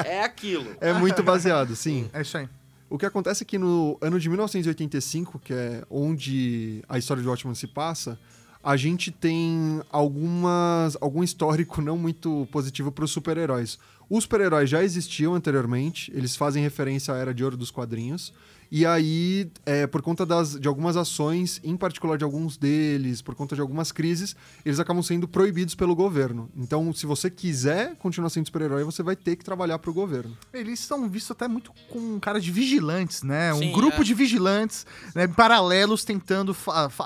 É 0.05 0.23
aquilo. 0.23 0.77
É 0.81 0.93
muito 0.93 1.25
baseado, 1.25 1.75
sim. 1.75 2.09
É 2.13 2.23
isso 2.23 2.39
aí. 2.39 2.49
O 2.89 2.97
que 2.97 3.05
acontece 3.05 3.43
é 3.43 3.45
que 3.45 3.59
no 3.59 3.99
ano 4.01 4.21
de 4.21 4.29
1985, 4.29 5.41
que 5.41 5.53
é 5.53 5.83
onde 5.91 6.85
a 6.89 6.99
história 6.99 7.21
de 7.21 7.29
Watchmen 7.29 7.57
se 7.57 7.67
passa, 7.67 8.17
a 8.63 8.77
gente 8.77 9.11
tem 9.11 9.83
algumas 9.91 10.97
algum 11.01 11.21
histórico 11.21 11.83
não 11.83 11.99
muito 11.99 12.47
positivo 12.53 12.93
para 12.93 13.05
os 13.05 13.11
super-heróis. 13.11 13.77
Os 14.09 14.23
super-heróis 14.23 14.71
já 14.71 14.85
existiam 14.85 15.35
anteriormente, 15.35 16.13
eles 16.15 16.37
fazem 16.37 16.63
referência 16.63 17.13
à 17.13 17.17
Era 17.17 17.35
de 17.35 17.43
Ouro 17.43 17.57
dos 17.57 17.73
quadrinhos. 17.73 18.33
E 18.77 18.85
aí, 18.85 19.49
é, 19.65 19.87
por 19.87 20.03
conta 20.03 20.27
das, 20.27 20.59
de 20.59 20.67
algumas 20.67 20.97
ações, 20.97 21.61
em 21.63 21.77
particular 21.77 22.19
de 22.19 22.25
alguns 22.25 22.57
deles, 22.57 23.23
por 23.23 23.33
conta 23.37 23.55
de 23.55 23.61
algumas 23.61 23.93
crises, 23.93 24.35
eles 24.67 24.81
acabam 24.81 25.01
sendo 25.01 25.29
proibidos 25.29 25.77
pelo 25.77 25.95
governo. 25.95 26.51
Então, 26.57 26.93
se 26.93 27.07
você 27.07 27.31
quiser 27.31 27.95
continuar 27.95 28.31
sendo 28.31 28.47
super-herói, 28.47 28.83
você 28.83 29.01
vai 29.01 29.15
ter 29.15 29.37
que 29.37 29.45
trabalhar 29.45 29.79
para 29.79 29.93
o 29.93 29.95
governo. 29.95 30.37
Eles 30.53 30.81
estão 30.81 31.09
vistos 31.09 31.31
até 31.31 31.47
muito 31.47 31.73
com 31.89 32.01
um 32.01 32.19
cara 32.19 32.41
de 32.41 32.51
vigilantes, 32.51 33.23
né? 33.23 33.55
Um 33.55 33.59
Sim, 33.61 33.71
grupo 33.71 34.01
é. 34.01 34.05
de 34.05 34.13
vigilantes, 34.13 34.85
né, 35.15 35.29
paralelos 35.29 36.05
tentando 36.05 36.57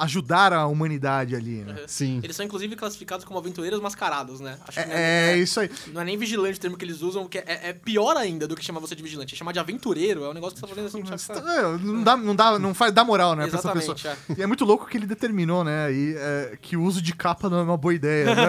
ajudar 0.00 0.54
a 0.54 0.66
humanidade 0.66 1.36
ali, 1.36 1.64
né? 1.64 1.84
Sim. 1.86 2.20
Eles 2.22 2.34
são 2.34 2.46
inclusive 2.46 2.76
classificados 2.76 3.26
como 3.26 3.38
aventureiros 3.38 3.78
mascarados, 3.78 4.40
né? 4.40 4.56
Acho 4.66 4.80
que 4.80 4.86
não 4.86 4.94
É, 4.94 5.32
é 5.32 5.36
isso 5.36 5.60
aí. 5.60 5.70
Não 5.88 6.00
é 6.00 6.04
nem 6.04 6.16
vigilante 6.16 6.56
o 6.56 6.60
termo 6.62 6.78
que 6.78 6.84
eles 6.86 7.02
usam, 7.02 7.28
que 7.28 7.36
é, 7.36 7.68
é 7.68 7.72
pior 7.74 8.16
ainda 8.16 8.48
do 8.48 8.56
que 8.56 8.64
chamar 8.64 8.80
você 8.80 8.96
de 8.96 9.02
vigilante. 9.02 9.34
É 9.34 9.36
chamar 9.36 9.52
de 9.52 9.58
aventureiro, 9.58 10.24
é 10.24 10.30
um 10.30 10.32
negócio 10.32 10.54
que 10.54 10.60
você 10.60 10.66
tá 10.66 10.74
fazendo 10.74 10.86
assim, 10.86 11.02
É, 11.58 11.78
não 11.78 12.02
dá, 12.02 12.16
não 12.16 12.34
dá, 12.36 12.58
não 12.58 12.74
faz, 12.74 12.92
dá 12.92 13.04
moral, 13.04 13.34
né, 13.34 13.46
pra 13.46 13.58
essa 13.58 13.72
pessoa. 13.72 13.94
Exatamente, 13.96 14.32
é. 14.32 14.34
E 14.38 14.42
é 14.42 14.46
muito 14.46 14.64
louco 14.64 14.86
que 14.86 14.96
ele 14.96 15.06
determinou, 15.06 15.64
né, 15.64 15.86
aí, 15.86 16.14
é, 16.16 16.58
que 16.60 16.76
o 16.76 16.82
uso 16.82 17.00
de 17.02 17.14
capa 17.14 17.48
não 17.50 17.58
é 17.58 17.62
uma 17.62 17.76
boa 17.76 17.94
ideia. 17.94 18.34
né? 18.34 18.42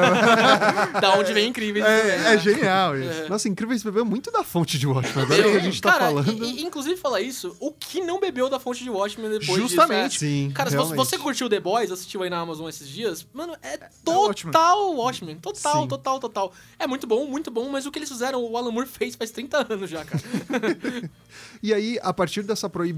Da 1.02 1.16
onde 1.16 1.34
vem 1.34 1.48
incrível. 1.50 1.86
é, 1.86 2.34
é 2.34 2.38
genial 2.38 2.98
isso. 2.98 3.30
Nossa, 3.30 3.48
Incríveis 3.50 3.84
bebeu 3.84 4.06
muito 4.06 4.32
da 4.32 4.44
fonte 4.44 4.78
de 4.78 4.86
Watchmen. 4.88 5.24
Agora 5.26 5.44
que 5.44 5.58
a 5.58 5.60
gente 5.60 5.82
tá 5.82 5.92
Cara, 5.94 6.06
falando. 6.06 6.32
e- 6.44 6.60
e, 6.60 6.64
inclusive 6.64 6.96
falar 6.98 7.22
isso, 7.22 7.56
o 7.60 7.72
que 7.72 8.02
não 8.02 8.20
bebeu 8.20 8.50
da 8.50 8.60
fonte 8.60 8.84
de 8.84 8.90
Watchmen 8.90 9.30
depois 9.30 9.62
Justamente. 9.62 10.12
disso? 10.14 10.26
é- 10.26 10.28
Sim, 10.28 10.52
Cara, 10.54 10.70
se 10.70 10.76
você, 10.78 10.94
realmente. 10.94 11.18
curtiu 11.20 11.50
The 11.50 11.60
Boys, 11.60 11.92
assistiu 11.92 12.22
aí 12.24 12.30
na 12.30 12.40
Amazon 12.40 12.68
esses 12.70 12.88
dias, 12.88 13.26
mano, 13.34 13.56
é 13.62 13.80
Watchmen. 14.08 14.52
total 14.54 14.94
Watchmen. 14.96 15.36
Total, 15.38 15.82
Sim. 15.84 15.88
total, 15.88 16.20
total. 16.20 16.54
É 16.78 16.86
muito 16.88 17.08
bom, 17.08 17.26
muito 17.26 17.50
bom, 17.52 17.70
mas 17.70 17.86
o 17.86 17.92
que 17.92 18.00
eles 18.00 18.10
fizeram, 18.10 18.44
o 18.44 18.58
Alan 18.58 18.72
Moore 18.72 18.88
fez 18.88 19.16
faz 19.16 19.32
30 19.32 19.66
anos 19.70 19.90
já, 19.90 20.04
cara. 20.06 20.22
E 21.62 21.74
aí, 21.74 22.00
a 22.02 22.14
partir 22.14 22.42
dessa 22.44 22.70
proibição, 22.70 22.89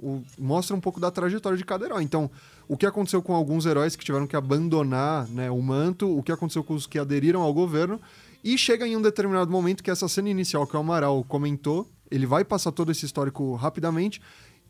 o- 0.00 0.22
mostra 0.38 0.74
um 0.76 0.80
pouco 0.80 1.00
da 1.00 1.10
trajetória 1.10 1.56
de 1.58 1.64
cada 1.64 1.84
herói. 1.84 2.02
Então, 2.02 2.30
o 2.68 2.76
que 2.76 2.86
aconteceu 2.86 3.20
com 3.22 3.34
alguns 3.34 3.66
heróis 3.66 3.94
que 3.96 4.04
tiveram 4.04 4.26
que 4.26 4.36
abandonar 4.36 5.26
né, 5.28 5.50
o 5.50 5.60
manto, 5.60 6.16
o 6.16 6.22
que 6.22 6.32
aconteceu 6.32 6.64
com 6.64 6.74
os 6.74 6.86
que 6.86 6.98
aderiram 6.98 7.42
ao 7.42 7.52
governo, 7.52 8.00
e 8.42 8.56
chega 8.58 8.86
em 8.86 8.96
um 8.96 9.02
determinado 9.02 9.50
momento 9.50 9.82
que 9.82 9.90
essa 9.90 10.06
cena 10.08 10.28
inicial 10.28 10.66
que 10.66 10.76
o 10.76 10.80
Amaral 10.80 11.24
comentou, 11.28 11.88
ele 12.10 12.26
vai 12.26 12.44
passar 12.44 12.72
todo 12.72 12.92
esse 12.92 13.04
histórico 13.06 13.54
rapidamente, 13.54 14.20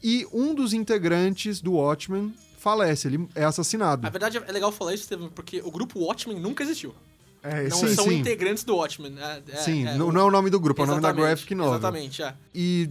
e 0.02 0.26
um 0.32 0.54
dos 0.54 0.72
integrantes 0.72 1.60
do 1.60 1.72
Watchmen 1.74 2.34
falece, 2.58 3.08
ele 3.08 3.28
é 3.34 3.44
assassinado. 3.44 4.02
Na 4.02 4.10
verdade, 4.10 4.38
é 4.38 4.52
legal 4.52 4.70
falar 4.72 4.94
isso, 4.94 5.02
Estevam, 5.04 5.28
porque 5.28 5.60
o 5.64 5.70
grupo 5.70 5.98
Watchmen 6.00 6.38
nunca 6.40 6.62
existiu. 6.62 6.94
É, 7.42 7.68
Não 7.68 7.76
Sim, 7.76 7.94
são 7.94 8.04
sim. 8.06 8.14
integrantes 8.20 8.64
do 8.64 8.74
Watchmen. 8.76 9.14
É, 9.18 9.42
é- 9.48 9.56
Sim, 9.56 9.86
é, 9.86 9.96
não, 9.98 10.08
o- 10.08 10.12
não 10.12 10.22
é 10.22 10.24
o 10.24 10.30
nome 10.30 10.48
do 10.48 10.58
grupo, 10.58 10.80
é 10.80 10.84
o 10.84 10.86
nome 10.86 11.02
da 11.02 11.12
graphic 11.12 11.54
novel. 11.54 11.74
Exatamente, 11.74 12.22
é. 12.22 12.32
E 12.54 12.88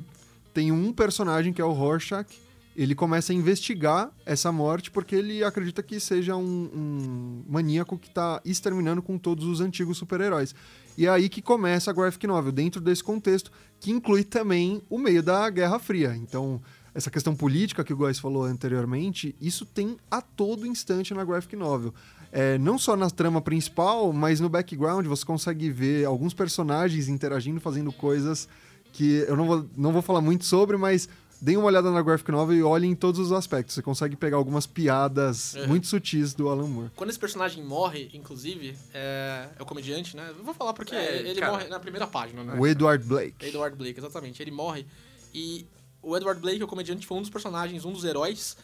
tem 0.54 0.72
um 0.72 0.94
personagem 0.94 1.52
que 1.52 1.62
é 1.62 1.66
o 1.66 1.72
Rorschach. 1.72 2.28
Ele 2.76 2.96
começa 2.96 3.32
a 3.32 3.36
investigar 3.36 4.12
essa 4.26 4.52
morte 4.52 4.90
porque 4.90 5.16
ele 5.16 5.44
acredita 5.44 5.84
que 5.84 6.00
seja 6.00 6.36
um, 6.36 6.70
um 6.74 7.44
maníaco 7.48 7.98
que 7.98 8.08
está 8.08 8.42
exterminando 8.44 9.02
com 9.02 9.18
todos 9.18 9.46
os 9.46 9.62
antigos 9.62 9.98
super-heróis. 9.98 10.56
E 10.98 11.06
é 11.06 11.10
aí 11.10 11.30
que 11.30 11.42
começa 11.42 11.92
a 11.92 11.94
graphic 11.94 12.26
novel, 12.26 12.52
dentro 12.52 12.82
desse 12.82 13.04
contexto, 13.04 13.52
que 13.80 13.92
inclui 13.92 14.24
também 14.24 14.82
o 14.90 14.98
meio 14.98 15.22
da 15.22 15.50
Guerra 15.50 15.78
Fria. 15.78 16.16
Então, 16.16 16.62
essa 16.96 17.10
questão 17.10 17.36
política 17.36 17.84
que 17.84 17.94
o 17.94 17.98
Góis 17.98 18.20
falou 18.20 18.44
anteriormente, 18.44 19.36
isso 19.42 19.66
tem 19.66 19.98
a 20.10 20.22
todo 20.22 20.68
instante 20.68 21.14
na 21.14 21.24
graphic 21.24 21.56
novel. 21.56 21.94
É, 22.32 22.58
não 22.58 22.80
só 22.80 22.96
na 22.96 23.10
trama 23.10 23.42
principal, 23.42 24.12
mas 24.12 24.40
no 24.40 24.50
background 24.50 25.06
você 25.06 25.24
consegue 25.24 25.70
ver 25.70 26.06
alguns 26.06 26.34
personagens 26.34 27.08
interagindo, 27.08 27.60
fazendo 27.60 27.92
coisas 27.92 28.48
que 28.94 29.26
eu 29.28 29.36
não 29.36 29.46
vou, 29.46 29.66
não 29.76 29.92
vou 29.92 30.02
falar 30.02 30.22
muito 30.22 30.46
sobre, 30.46 30.78
mas 30.78 31.10
deem 31.42 31.58
uma 31.58 31.66
olhada 31.66 31.92
na 31.92 32.02
graphic 32.02 32.32
novel 32.32 32.56
e 32.56 32.64
olhem 32.64 32.92
em 32.92 32.96
todos 32.96 33.20
os 33.20 33.32
aspectos. 33.34 33.76
Você 33.76 33.82
consegue 33.82 34.16
pegar 34.16 34.38
algumas 34.38 34.66
piadas 34.66 35.56
Uhum. 35.56 35.68
muito 35.68 35.88
sutis 35.88 36.34
do 36.34 36.48
Alan 36.48 36.68
Moore. 36.68 36.92
Quando 36.96 37.10
esse 37.10 37.20
personagem 37.20 37.62
morre, 37.64 38.10
inclusive, 38.14 38.78
é, 38.94 39.50
é 39.60 39.62
o 39.62 39.66
comediante, 39.66 40.16
né? 40.16 40.32
Eu 40.38 40.44
vou 40.44 40.54
falar 40.54 40.72
porque 40.74 40.96
É, 40.96 41.18
ele 41.28 41.40
cara. 41.42 41.52
morre 41.52 41.68
na 41.68 41.80
primeira 41.82 42.08
página, 42.08 42.44
né? 42.46 42.56
O 42.58 42.66
Edward 42.66 43.04
Blake. 43.04 43.46
Edward 43.46 43.76
Blake, 43.76 44.00
exatamente. 44.00 44.42
Ele 44.42 44.52
morre. 44.52 44.86
E 45.34 45.66
o 46.02 46.16
Edward 46.16 46.40
Blake, 46.40 46.64
o 46.64 46.68
comediante, 46.68 47.06
foi 47.06 47.18
um 47.18 47.22
dos 47.22 47.30
personagens, 47.30 47.84
um 47.84 47.92
dos 47.92 48.06
heróis 48.06 48.56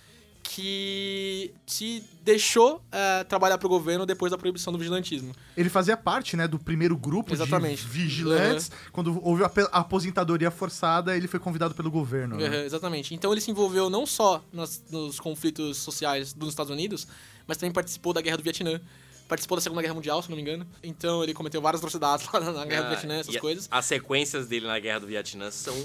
que 0.41 1.53
se 1.65 2.03
deixou 2.23 2.81
é, 2.91 3.23
trabalhar 3.23 3.57
pro 3.57 3.69
governo 3.69 4.05
depois 4.05 4.31
da 4.31 4.37
proibição 4.37 4.73
do 4.73 4.79
vigilantismo. 4.79 5.33
Ele 5.55 5.69
fazia 5.69 5.95
parte, 5.95 6.35
né, 6.35 6.47
do 6.47 6.57
primeiro 6.57 6.97
grupo 6.97 7.33
Exatamente. 7.33 7.83
de 7.83 7.87
vigilantes. 7.87 8.71
Quando 8.91 9.19
houve 9.23 9.43
a 9.43 9.51
aposentadoria 9.71 10.49
forçada, 10.51 11.15
ele 11.15 11.27
foi 11.27 11.39
convidado 11.39 11.73
pelo 11.75 11.91
governo. 11.91 12.37
né? 12.37 12.47
Uhum, 12.47 12.55
exatamente. 12.65 13.13
Então 13.13 13.31
ele 13.31 13.41
se 13.41 13.51
envolveu 13.51 13.89
não 13.89 14.05
só 14.05 14.43
nas- 14.51 14.83
nos 14.89 15.19
conflitos 15.19 15.77
sociais 15.77 16.33
dos 16.33 16.49
Estados 16.49 16.71
Unidos, 16.71 17.07
mas 17.47 17.57
também 17.57 17.71
participou 17.71 18.11
da 18.13 18.21
Guerra 18.21 18.37
do 18.37 18.43
Vietnã. 18.43 18.79
Participou 19.27 19.55
da 19.57 19.61
Segunda 19.61 19.81
Guerra 19.83 19.93
Mundial, 19.93 20.23
se 20.23 20.29
não 20.29 20.35
me 20.35 20.41
engano. 20.41 20.65
Então 20.81 21.21
ele 21.23 21.35
cometeu 21.35 21.61
várias 21.61 21.79
atrocidades 21.79 22.25
lá 22.33 22.39
na 22.39 22.65
Guerra 22.65 22.81
do 22.81 22.87
Ah, 22.87 22.89
Vietnã, 22.89 23.15
essas 23.19 23.37
coisas. 23.37 23.67
As 23.69 23.85
sequências 23.85 24.47
dele 24.47 24.65
na 24.65 24.79
Guerra 24.79 24.99
do 25.01 25.05
Vietnã 25.07 25.51
são 25.51 25.75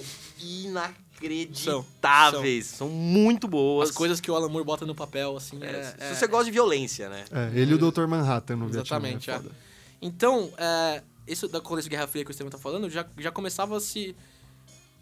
inacreditáveis. 0.40 1.03
São, 2.66 2.88
muito 2.88 3.46
boas. 3.48 3.90
As 3.90 3.94
coisas 3.94 4.20
que 4.20 4.30
o 4.30 4.34
Alan 4.36 4.48
Moore 4.48 4.64
bota 4.64 4.84
no 4.86 4.94
papel, 4.94 5.36
assim, 5.36 5.58
É, 5.62 5.66
é- 5.66 5.82
se 5.84 5.94
é- 6.04 6.14
você 6.14 6.26
gosta 6.26 6.44
de 6.46 6.50
violência, 6.50 7.08
né? 7.08 7.24
É, 7.30 7.50
ele 7.58 7.72
e 7.72 7.74
o 7.74 7.78
Dr. 7.90 8.06
Manhattan 8.06 8.56
no 8.56 8.68
Exatamente, 8.68 9.26
Vietnã. 9.30 9.48
é. 9.48 9.52
É. 9.52 9.96
Então, 10.02 10.50
é, 10.58 11.02
isso 11.26 11.48
da 11.48 11.60
contexto 11.60 11.84
de 11.88 11.96
Guerra 11.96 12.06
Fria 12.06 12.24
que 12.24 12.30
o 12.30 12.32
Estevam 12.32 12.50
tá 12.50 12.58
falando, 12.58 12.88
já, 12.90 13.06
já 13.18 13.30
começava 13.30 13.76
a 13.76 13.80
se... 13.80 14.14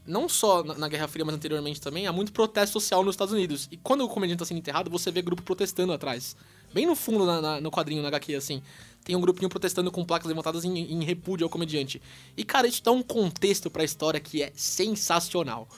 Não 0.05 0.29
só 0.29 0.65
na, 0.65 0.75
na 0.75 0.89
Guerra 0.89 1.07
Fria, 1.07 1.25
mas 1.25 1.35
anteriormente 1.37 1.81
também, 1.81 2.09
há 2.09 2.13
muito 2.13 2.33
protesto 2.33 2.73
social 2.73 3.05
nos 3.05 3.15
Estados 3.15 3.33
Unidos. 3.33 3.69
E 3.71 3.77
quando 3.77 4.01
o 4.05 4.09
comediante 4.09 4.41
tá 4.41 4.45
sendo 4.45 4.59
enterrado, 4.59 4.91
você 4.91 5.13
vê 5.13 5.23
grupo 5.23 5.43
protestando 5.43 5.93
atrás. 5.93 6.35
Bem 6.75 6.87
no 6.87 6.97
fundo, 6.97 7.25
na- 7.25 7.41
na- 7.41 7.61
no 7.61 7.71
quadrinho, 7.71 8.03
na 8.03 8.09
HQ, 8.09 8.35
assim. 8.35 8.61
Tem 9.05 9.15
um 9.15 9.21
grupinho 9.21 9.49
protestando 9.49 9.93
com 9.93 10.05
placas 10.05 10.27
levantadas 10.27 10.65
em, 10.65 10.77
em 10.77 11.05
repúdio 11.05 11.45
ao 11.45 11.49
comediante. 11.51 12.03
E, 12.37 12.43
cara, 12.45 12.67
isso 12.67 12.83
dá 12.83 12.91
um 12.91 13.03
contexto 13.03 13.71
pra 13.71 13.85
história 13.85 14.19
que 14.19 14.43
é 14.43 14.53
sensacional. 14.57 15.69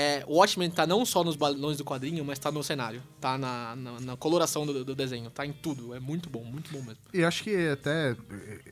É, 0.00 0.22
o 0.28 0.36
Watchmen 0.36 0.70
tá 0.70 0.86
não 0.86 1.04
só 1.04 1.24
nos 1.24 1.34
balões 1.34 1.76
do 1.76 1.84
quadrinho, 1.84 2.24
mas 2.24 2.38
tá 2.38 2.52
no 2.52 2.62
cenário. 2.62 3.02
Tá 3.20 3.36
na, 3.36 3.74
na, 3.74 4.00
na 4.00 4.16
coloração 4.16 4.64
do, 4.64 4.84
do 4.84 4.94
desenho. 4.94 5.28
Tá 5.28 5.44
em 5.44 5.52
tudo. 5.52 5.92
É 5.92 5.98
muito 5.98 6.30
bom, 6.30 6.44
muito 6.44 6.70
bom 6.70 6.78
mesmo. 6.80 6.98
E 7.12 7.24
acho 7.24 7.42
que 7.42 7.68
até, 7.68 8.14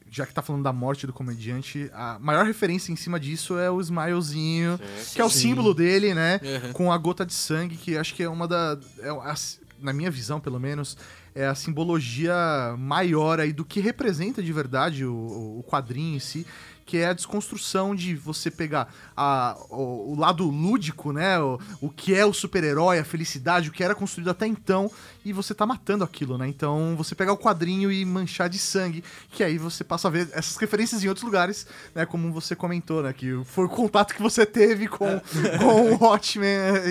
já 0.09 0.25
que 0.25 0.33
tá 0.33 0.41
falando 0.41 0.63
da 0.63 0.73
morte 0.73 1.05
do 1.05 1.13
comediante, 1.13 1.91
a 1.93 2.17
maior 2.21 2.47
referência 2.47 2.93
em 2.93 2.97
cima 2.97 3.19
disso 3.19 3.59
é 3.59 3.69
o 3.69 3.81
smilezinho, 3.81 4.79
que 5.13 5.21
é 5.21 5.25
o 5.25 5.29
Sim. 5.29 5.49
símbolo 5.49 5.75
dele, 5.75 6.15
né? 6.15 6.39
Uhum. 6.67 6.73
Com 6.73 6.93
a 6.93 6.97
gota 6.99 7.27
de 7.27 7.35
sangue, 7.35 7.77
que 7.77 7.97
acho 7.97 8.15
que 8.15 8.23
é 8.23 8.29
uma 8.29 8.47
da. 8.47 8.79
é 9.01 9.09
a- 9.09 9.35
na 9.81 9.93
minha 9.93 10.11
visão, 10.11 10.39
pelo 10.41 10.59
menos, 10.61 10.97
é 11.35 11.47
a 11.47 11.55
simbologia 11.55 12.35
maior 12.79 13.41
aí 13.41 13.53
do 13.53 13.65
que 13.65 13.79
representa 13.81 14.43
de 14.43 14.53
verdade 14.53 15.05
o, 15.05 15.59
o 15.59 15.65
quadrinho 15.67 16.17
em 16.17 16.21
si. 16.21 16.47
Que 16.87 16.99
é 16.99 17.09
a 17.09 17.13
desconstrução 17.13 17.95
de 17.97 18.15
você 18.15 18.49
pegar 18.51 18.95
a, 19.17 19.57
o, 19.71 20.13
o 20.13 20.15
lado 20.19 20.49
lúdico, 20.49 21.13
né? 21.13 21.39
O, 21.41 21.59
o 21.81 21.91
que 21.91 22.15
é 22.15 22.25
o 22.25 22.33
super-herói, 22.33 23.01
a 23.01 23.05
felicidade, 23.05 23.69
o 23.69 23.73
que 23.73 23.83
era 23.83 23.93
construído 23.95 24.31
até 24.31 24.47
então, 24.47 24.89
e 25.25 25.33
você 25.33 25.53
tá 25.53 25.67
matando 25.67 26.05
aquilo, 26.05 26.39
né? 26.39 26.47
Então 26.47 26.95
você 26.97 27.15
pegar 27.15 27.33
o 27.33 27.37
quadrinho 27.39 27.91
e 27.91 28.05
manchar 28.05 28.49
de 28.49 28.59
sangue, 28.59 29.03
que 29.33 29.43
aí 29.43 29.59
você 29.59 29.83
passa 29.83 30.07
a 30.07 30.11
ver 30.13 30.29
essas 30.33 30.57
referências 30.57 31.03
em 31.03 31.09
outros 31.09 31.25
lugares, 31.25 31.67
né? 31.93 32.07
Como 32.07 32.33
você 32.33 32.55
comentou, 32.55 33.03
né? 33.03 33.13
Que 33.13 33.43
foi 33.45 33.65
o 33.65 33.69
contato 33.69 34.15
que 34.15 34.23
você 34.23 34.47
teve 34.47 34.87
com, 34.87 35.21
com 35.59 35.93
o 35.93 35.99
Watchmen. 36.05 36.47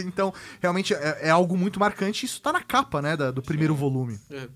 Então, 0.06 0.34
realmente 0.62 0.94
é, 0.94 1.20
é 1.22 1.30
algo 1.30 1.58
muito 1.58 1.80
marcante. 1.80 2.26
Isso 2.26 2.42
tá 2.42 2.52
na 2.52 2.62
capa, 2.62 3.02
né? 3.02 3.16
da- 3.16 3.32
do 3.32 3.42
primeiro 3.42 3.74
volume. 3.74 4.20
Uhum. 4.30 4.48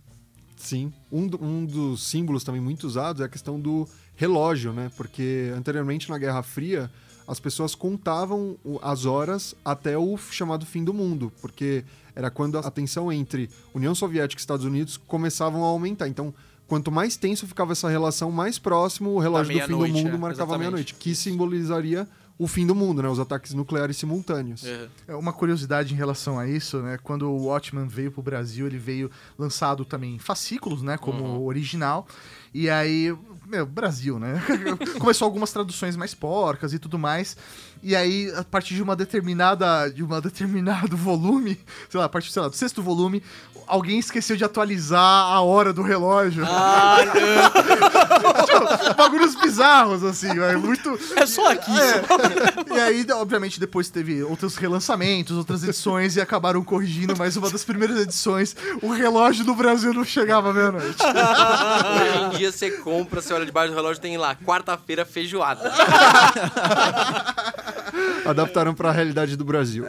Sim. 0.57 0.93
Um, 1.09 1.25
do- 1.27 1.41
um 1.41 1.65
dos 1.65 2.03
símbolos 2.05 2.43
também 2.43 2.59
muito 2.59 2.85
usados 2.85 3.21
é 3.21 3.25
a 3.25 3.29
questão 3.29 3.57
do 3.57 3.87
relógio, 4.19 4.73
né? 4.73 4.91
Porque 4.97 5.49
anteriormente 5.55 6.09
na 6.09 6.17
Guerra 6.17 6.43
Fria 6.43 6.91
as 7.25 7.39
pessoas 7.39 7.73
contavam 7.73 8.57
as 8.81 9.05
horas 9.05 9.55
até 9.63 9.97
o 9.97 10.17
chamado 10.17 10.65
fim 10.65 10.83
do 10.83 10.93
mundo, 10.93 11.31
porque 11.41 11.85
era 12.13 12.29
quando 12.29 12.57
a 12.57 12.69
tensão 12.69 13.11
entre 13.13 13.49
União 13.73 13.95
Soviética 13.95 14.39
e 14.39 14.41
Estados 14.41 14.65
Unidos 14.65 14.97
começavam 14.97 15.63
a 15.63 15.67
aumentar. 15.67 16.09
Então, 16.09 16.33
quanto 16.67 16.91
mais 16.91 17.15
tenso 17.15 17.47
ficava 17.47 17.71
essa 17.71 17.87
relação, 17.87 18.29
mais 18.29 18.59
próximo 18.59 19.11
o 19.11 19.19
relógio 19.19 19.53
do 19.53 19.61
fim 19.61 19.71
do 19.71 19.77
meia-noite, 19.77 20.03
mundo 20.03 20.15
é, 20.15 20.19
marcava 20.19 20.57
meia-noite, 20.57 20.95
que 20.95 21.15
simbolizaria 21.15 22.05
o 22.39 22.47
fim 22.47 22.65
do 22.65 22.73
mundo, 22.73 23.03
né? 23.03 23.09
Os 23.09 23.19
ataques 23.19 23.53
nucleares 23.53 23.97
simultâneos. 23.97 24.63
É, 24.65 25.13
Uma 25.13 25.33
curiosidade 25.33 25.93
em 25.93 25.97
relação 25.97 26.39
a 26.39 26.47
isso, 26.47 26.81
né? 26.81 26.97
Quando 27.03 27.29
o 27.29 27.47
Watchman 27.47 27.85
veio 27.85 28.11
pro 28.11 28.21
Brasil, 28.21 28.65
ele 28.65 28.77
veio 28.77 29.11
lançado 29.37 29.83
também 29.83 30.15
em 30.15 30.19
fascículos, 30.19 30.81
né? 30.81 30.97
Como 30.97 31.45
original. 31.45 32.07
E 32.53 32.69
aí, 32.69 33.15
meu, 33.49 33.65
Brasil, 33.65 34.19
né? 34.19 34.41
Começou 34.99 35.25
algumas 35.25 35.51
traduções 35.51 35.95
mais 35.95 36.13
porcas 36.13 36.71
e 36.71 36.77
tudo 36.77 36.99
mais. 36.99 37.35
E 37.81 37.95
aí, 37.95 38.31
a 38.35 38.43
partir 38.43 38.75
de 38.75 38.83
uma 38.83 38.95
determinada, 38.95 39.89
de 39.89 40.03
um 40.03 40.21
determinado 40.21 40.95
volume, 40.95 41.59
sei 41.89 41.99
lá, 41.99 42.05
a 42.05 42.09
partir, 42.09 42.31
sei 42.31 42.41
lá, 42.43 42.47
do 42.47 42.55
sexto 42.55 42.83
volume, 42.83 43.23
alguém 43.69 43.99
esqueceu 43.99 44.35
de 44.35 44.43
atualizar 44.43 44.99
a 44.99 45.41
hora 45.41 45.71
do 45.71 45.81
relógio. 45.81 46.45
Ah, 46.47 46.97
Tipo, 48.45 48.93
bagulhos 48.95 49.35
bizarros, 49.35 50.03
assim, 50.03 50.29
é 50.29 50.57
muito... 50.57 50.97
É 51.15 51.25
só 51.25 51.51
aqui. 51.51 51.71
É. 51.71 52.75
E 52.75 52.79
aí, 52.79 53.05
obviamente, 53.13 53.59
depois 53.59 53.89
teve 53.89 54.23
outros 54.23 54.55
relançamentos, 54.55 55.37
outras 55.37 55.63
edições 55.63 56.15
e 56.15 56.21
acabaram 56.21 56.63
corrigindo, 56.63 57.15
mas 57.17 57.37
uma 57.37 57.49
das 57.49 57.63
primeiras 57.63 57.99
edições, 57.99 58.55
o 58.81 58.89
relógio 58.89 59.45
do 59.45 59.55
Brasil 59.55 59.93
não 59.93 60.03
chegava 60.03 60.49
à 60.49 60.53
meia-noite. 60.53 60.97
Hoje 61.01 62.23
em 62.23 62.29
dia 62.37 62.51
você 62.51 62.71
compra, 62.71 63.21
você 63.21 63.33
olha 63.33 63.45
debaixo 63.45 63.71
do 63.71 63.75
relógio, 63.75 64.01
tem 64.01 64.17
lá, 64.17 64.35
quarta-feira 64.35 65.05
feijoada. 65.05 65.71
Adaptaram 68.25 68.73
para 68.73 68.89
a 68.89 68.91
realidade 68.91 69.35
do 69.35 69.45
Brasil. 69.45 69.85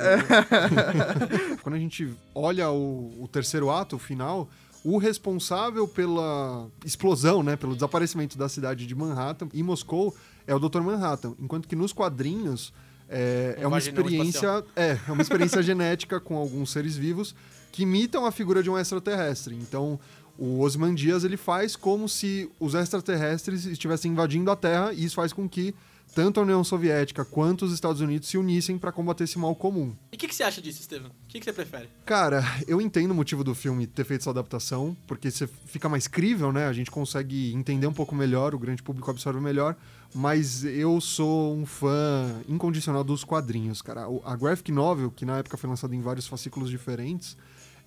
Quando 1.63 1.75
a 1.75 1.79
gente 1.79 2.09
olha 2.35 2.71
o, 2.71 3.23
o 3.23 3.29
terceiro 3.29 3.71
ato, 3.71 3.97
o 3.97 3.99
final, 3.99 4.49
o 4.85 4.99
responsável 4.99 5.87
pela 5.87 6.69
explosão, 6.85 7.43
né, 7.43 7.57
pelo 7.57 7.75
desaparecimento 7.75 8.39
da 8.39 8.49
cidade 8.49 8.87
de 8.87 8.95
Manhattan 8.95 9.49
e 9.53 9.63
Moscou 9.63 10.15
é 10.47 10.55
o 10.55 10.59
Dr. 10.59 10.81
Manhattan, 10.81 11.35
enquanto 11.39 11.69
que 11.69 11.77
nos 11.77 11.93
quadrinhos 11.93 12.73
é, 13.09 13.57
é 13.59 13.67
uma 13.67 13.77
vaginão 13.77 14.03
experiência, 14.03 14.65
é, 14.77 14.99
é 15.07 15.13
uma 15.13 15.23
experiência 15.23 15.63
genética 15.63 16.21
com 16.21 16.37
alguns 16.37 16.71
seres 16.71 16.97
vivos 16.97 17.35
que 17.73 17.83
imitam 17.83 18.25
a 18.25 18.33
figura 18.33 18.63
de 18.63 18.71
um 18.71 18.79
extraterrestre. 18.79 19.55
Então, 19.55 19.99
o 20.39 20.61
Osman 20.61 20.95
Dias 20.95 21.25
ele 21.25 21.37
faz 21.37 21.77
como 21.77 22.09
se 22.09 22.49
os 22.59 22.75
extraterrestres 22.75 23.67
estivessem 23.67 24.13
invadindo 24.13 24.51
a 24.51 24.57
Terra 24.57 24.93
e 24.93 25.05
isso 25.05 25.17
faz 25.17 25.33
com 25.33 25.49
que 25.49 25.75
tanto 26.15 26.41
a 26.41 26.43
União 26.43 26.63
Soviética 26.65 27.25
quanto 27.25 27.65
os 27.65 27.73
Estados 27.73 28.01
Unidos 28.01 28.29
se 28.29 28.37
unissem 28.37 28.79
para 28.79 28.93
combater 28.93 29.25
esse 29.25 29.39
mal 29.39 29.55
comum. 29.55 29.95
E 30.13 30.17
o 30.17 30.19
que, 30.19 30.29
que 30.29 30.35
você 30.35 30.43
acha 30.43 30.61
disso, 30.61 30.81
Estevam? 30.81 31.11
O 31.11 31.29
que, 31.29 31.39
que 31.39 31.45
você 31.45 31.53
prefere? 31.53 31.89
Cara, 32.05 32.43
eu 32.67 32.81
entendo 32.81 33.13
o 33.13 33.15
motivo 33.15 33.45
do 33.45 33.55
filme 33.55 33.87
ter 33.87 34.05
feito 34.05 34.23
essa 34.23 34.31
adaptação, 34.31 34.97
porque 35.07 35.31
você 35.31 35.47
fica 35.67 35.89
mais 35.89 36.07
crível, 36.07 36.53
né? 36.53 36.67
A 36.67 36.73
gente 36.73 36.91
consegue 36.91 37.53
entender 37.55 37.87
um 37.87 37.93
pouco 37.93 38.15
melhor, 38.15 38.55
o 38.55 38.59
grande 38.59 38.83
público 38.83 39.11
absorve 39.11 39.41
melhor, 39.41 39.77
mas 40.15 40.65
eu 40.65 41.01
sou 41.01 41.55
um 41.55 41.65
fã 41.65 42.41
incondicional 42.49 43.05
dos 43.05 43.25
quadrinhos, 43.25 43.81
cara. 43.81 44.07
A 44.25 44.37
graphic 44.37 44.73
novel, 44.73 45.11
que 45.11 45.25
na 45.25 45.39
época 45.39 45.57
foi 45.57 45.71
lançada 45.71 45.95
em 45.95 46.01
vários 46.01 46.27
fascículos 46.27 46.69
diferentes, 46.71 47.37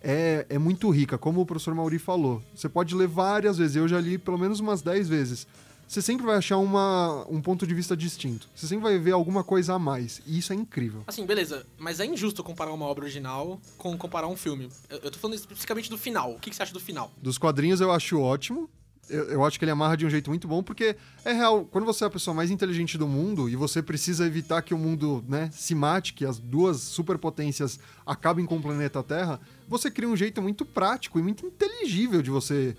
é, 0.01 0.45
é 0.49 0.59
muito 0.59 0.89
rica, 0.89 1.17
como 1.17 1.41
o 1.41 1.45
professor 1.45 1.73
Mauri 1.73 1.97
falou. 1.97 2.41
Você 2.53 2.67
pode 2.67 2.93
ler 2.93 3.07
várias 3.07 3.57
vezes, 3.57 3.75
eu 3.75 3.88
já 3.88 3.99
li 3.99 4.17
pelo 4.17 4.38
menos 4.38 4.59
umas 4.59 4.81
10 4.81 5.07
vezes. 5.07 5.47
Você 5.93 6.01
sempre 6.01 6.25
vai 6.25 6.38
achar 6.38 6.58
uma, 6.58 7.23
um 7.29 7.39
ponto 7.39 7.67
de 7.67 7.73
vista 7.75 7.95
distinto. 7.95 8.49
Você 8.56 8.65
sempre 8.65 8.82
vai 8.82 8.97
ver 8.97 9.12
alguma 9.12 9.43
coisa 9.43 9.75
a 9.75 9.79
mais. 9.79 10.23
E 10.25 10.39
isso 10.39 10.51
é 10.51 10.56
incrível. 10.56 11.03
Assim, 11.06 11.23
beleza, 11.23 11.67
mas 11.77 11.99
é 11.99 12.06
injusto 12.08 12.43
comparar 12.43 12.73
uma 12.73 12.86
obra 12.86 13.03
original 13.03 13.62
com 13.77 13.95
comparar 13.95 14.27
um 14.27 14.36
filme. 14.36 14.69
Eu, 14.89 14.97
eu 15.03 15.12
tô 15.12 15.19
falando 15.19 15.36
especificamente 15.36 15.91
do 15.91 15.97
final. 15.97 16.32
O 16.32 16.39
que, 16.39 16.49
que 16.49 16.56
você 16.56 16.63
acha 16.63 16.73
do 16.73 16.79
final? 16.79 17.12
Dos 17.21 17.38
quadrinhos 17.38 17.79
eu 17.79 17.91
acho 17.91 18.19
ótimo. 18.19 18.67
Eu, 19.08 19.25
eu 19.25 19.45
acho 19.45 19.60
que 19.60 19.65
ele 19.65 19.71
amarra 19.71 19.95
de 19.95 20.03
um 20.03 20.10
jeito 20.10 20.32
muito 20.32 20.47
bom, 20.47 20.63
porque 20.63 20.95
é 21.23 21.32
real, 21.32 21.63
quando 21.65 21.86
você 21.86 22.06
é 22.06 22.08
a 22.08 22.10
pessoa 22.10 22.34
mais 22.34 22.49
inteligente 22.49 22.97
do 22.97 23.08
mundo 23.08 23.47
e 23.47 23.56
você 23.56 23.79
precisa 23.79 24.25
evitar 24.25 24.63
que 24.63 24.73
o 24.73 24.79
mundo 24.79 25.23
né, 25.27 25.51
se 25.53 25.75
mate, 25.75 26.15
que 26.15 26.25
as 26.25 26.39
duas 26.39 26.77
superpotências 26.77 27.79
acabem 28.03 28.47
com 28.47 28.58
o 28.58 28.62
planeta 28.62 29.03
Terra, 29.03 29.39
você 29.69 29.91
cria 29.91 30.10
um 30.10 30.17
jeito 30.17 30.41
muito 30.41 30.65
prático 30.65 31.19
e 31.19 31.21
muito 31.21 31.45
inteligível 31.45 32.23
de 32.23 32.32
você 32.32 32.75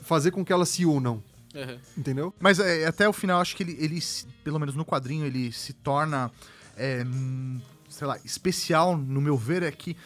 fazer 0.00 0.32
com 0.32 0.44
que 0.44 0.52
elas 0.52 0.68
se 0.68 0.84
unam, 0.84 1.22
Uhum. 1.56 1.78
entendeu? 1.96 2.34
Mas 2.38 2.58
é, 2.58 2.86
até 2.86 3.08
o 3.08 3.12
final, 3.12 3.40
acho 3.40 3.56
que 3.56 3.62
ele, 3.62 3.76
ele 3.80 3.98
pelo 4.44 4.58
menos 4.58 4.74
no 4.74 4.84
quadrinho, 4.84 5.24
ele 5.24 5.50
se 5.52 5.72
torna, 5.72 6.30
é, 6.76 7.04
sei 7.88 8.06
lá, 8.06 8.18
especial, 8.24 8.96
no 8.96 9.20
meu 9.20 9.36
ver, 9.36 9.62
é 9.62 9.70
que 9.70 9.96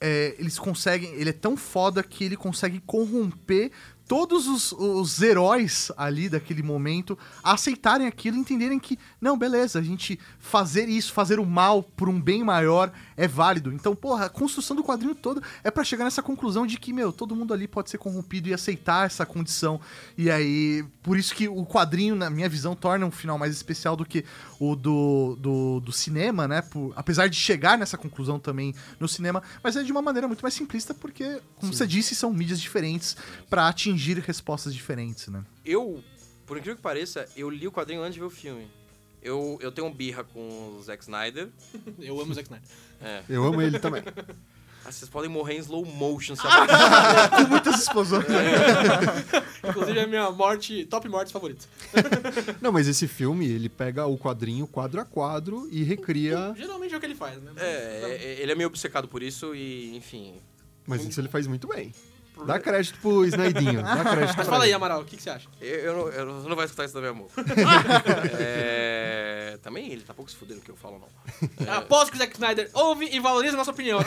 é, 0.00 0.34
eles 0.38 0.58
conseguem. 0.58 1.14
Ele 1.14 1.30
é 1.30 1.32
tão 1.32 1.56
foda 1.56 2.02
que 2.02 2.24
ele 2.24 2.36
consegue 2.36 2.78
corromper 2.80 3.72
todos 4.06 4.46
os, 4.46 4.72
os 4.72 5.22
heróis 5.22 5.90
ali 5.96 6.28
daquele 6.28 6.62
momento 6.62 7.18
aceitarem 7.42 8.06
aquilo 8.06 8.36
e 8.36 8.40
entenderem 8.40 8.78
que, 8.78 8.98
não, 9.20 9.38
beleza, 9.38 9.78
a 9.78 9.82
gente 9.82 10.18
fazer 10.38 10.88
isso, 10.88 11.12
fazer 11.12 11.40
o 11.40 11.46
mal 11.46 11.82
por 11.82 12.08
um 12.08 12.20
bem 12.20 12.44
maior 12.44 12.92
é 13.16 13.26
válido. 13.26 13.72
Então, 13.72 13.94
porra, 13.96 14.26
a 14.26 14.28
construção 14.28 14.76
do 14.76 14.84
quadrinho 14.84 15.14
todo 15.14 15.42
é 15.62 15.70
pra 15.70 15.82
chegar 15.84 16.04
nessa 16.04 16.22
conclusão 16.22 16.66
de 16.66 16.78
que, 16.78 16.92
meu, 16.92 17.12
todo 17.12 17.34
mundo 17.34 17.54
ali 17.54 17.66
pode 17.66 17.88
ser 17.88 17.96
corrompido 17.96 18.48
e 18.48 18.54
aceitar 18.54 19.06
essa 19.06 19.24
condição. 19.24 19.80
E 20.18 20.30
aí, 20.30 20.84
por 21.02 21.18
isso 21.18 21.34
que 21.34 21.48
o 21.48 21.64
quadrinho, 21.64 22.14
na 22.14 22.28
minha 22.28 22.48
visão, 22.48 22.74
torna 22.76 23.06
um 23.06 23.10
final 23.10 23.38
mais 23.38 23.54
especial 23.54 23.96
do 23.96 24.04
que 24.04 24.24
o 24.60 24.76
do, 24.76 25.36
do, 25.40 25.80
do 25.80 25.92
cinema, 25.92 26.46
né? 26.46 26.60
Por- 26.60 26.92
apesar 26.94 27.28
de 27.28 27.36
chegar 27.36 27.78
nessa 27.78 27.96
conclusão 27.96 28.38
também 28.38 28.74
no 29.00 29.08
cinema, 29.08 29.42
mas 29.62 29.76
é 29.76 29.82
de 29.82 29.90
uma 29.92 30.02
maneira 30.02 30.28
muito 30.28 30.42
mais 30.42 30.52
simplista, 30.52 30.92
porque, 30.92 31.40
como 31.56 31.72
você 31.72 31.86
disse, 31.86 32.14
são 32.14 32.32
mídias 32.32 32.60
diferentes 32.60 33.16
pra 33.48 33.68
atingir 33.68 33.93
respostas 34.20 34.74
diferentes, 34.74 35.28
né? 35.28 35.44
Eu, 35.64 36.02
por 36.46 36.56
incrível 36.56 36.76
que 36.76 36.82
pareça, 36.82 37.28
eu 37.36 37.48
li 37.50 37.66
o 37.66 37.72
quadrinho 37.72 38.02
antes 38.02 38.14
de 38.14 38.20
ver 38.20 38.26
o 38.26 38.30
filme. 38.30 38.68
Eu, 39.22 39.58
eu 39.62 39.72
tenho 39.72 39.86
um 39.86 39.92
birra 39.92 40.22
com 40.22 40.76
o 40.78 40.82
Zack 40.82 41.02
Snyder. 41.02 41.48
Eu 41.98 42.20
amo 42.20 42.32
o 42.32 42.34
Zack 42.34 42.46
Snyder. 42.46 42.68
É. 43.00 43.22
Eu 43.26 43.42
amo 43.42 43.62
ele 43.62 43.78
também. 43.78 44.02
Ah, 44.84 44.92
vocês 44.92 45.08
podem 45.08 45.30
morrer 45.30 45.54
em 45.54 45.60
slow 45.60 45.82
motion, 45.86 46.36
sabe? 46.36 46.70
Com 47.34 47.48
muitas 47.48 47.80
explosões. 47.80 48.26
Inclusive 49.66 49.98
é 49.98 50.02
a 50.02 50.06
minha 50.06 50.30
morte, 50.30 50.84
top 50.84 51.08
mortes 51.08 51.32
favorita. 51.32 51.64
Não, 52.60 52.70
mas 52.70 52.86
esse 52.86 53.08
filme, 53.08 53.46
ele 53.46 53.70
pega 53.70 54.04
o 54.04 54.18
quadrinho 54.18 54.66
quadro 54.66 55.00
a 55.00 55.04
quadro 55.06 55.66
e 55.70 55.82
recria. 55.82 56.52
Geralmente 56.54 56.92
é 56.92 56.98
o 56.98 57.00
que 57.00 57.06
ele 57.06 57.14
faz, 57.14 57.40
né? 57.40 57.52
É, 57.56 57.66
é, 57.66 58.42
ele 58.42 58.52
é 58.52 58.54
meio 58.54 58.68
obcecado 58.68 59.08
por 59.08 59.22
isso 59.22 59.54
e, 59.54 59.96
enfim. 59.96 60.34
Mas 60.86 61.02
isso 61.02 61.18
ele 61.18 61.28
faz 61.28 61.46
muito 61.46 61.66
bem. 61.66 61.94
Dá 62.46 62.58
crédito 62.58 62.98
pro 63.00 63.24
Snydinho. 63.24 63.82
Dá 63.82 64.04
crédito 64.04 64.36
Mas 64.36 64.46
fala 64.48 64.64
aí. 64.64 64.72
Amaral, 64.72 65.00
o 65.02 65.04
que, 65.04 65.16
que 65.16 65.22
você 65.22 65.30
acha? 65.30 65.48
Eu, 65.60 65.68
eu 65.78 65.92
não, 65.94 66.08
eu 66.08 66.26
não- 66.26 66.40
você 66.42 66.48
não 66.48 66.56
vai 66.56 66.64
escutar 66.66 66.84
isso 66.84 66.94
da 66.94 67.00
minha 67.00 67.12
amor. 67.12 67.28
é, 68.38 69.58
também 69.62 69.92
ele 69.92 70.02
tá 70.02 70.12
pouco 70.12 70.30
se 70.30 70.36
fudendo 70.36 70.60
o 70.60 70.62
que 70.62 70.70
eu 70.70 70.76
falo, 70.76 70.98
não. 71.00 71.08
Aposto 71.76 72.10
que 72.10 72.16
o 72.16 72.18
Zack 72.18 72.32
Snyder 72.34 72.68
ouve 72.74 73.08
e 73.10 73.20
valoriza 73.20 73.54
a 73.54 73.58
nossa 73.58 73.70
opinião. 73.70 74.00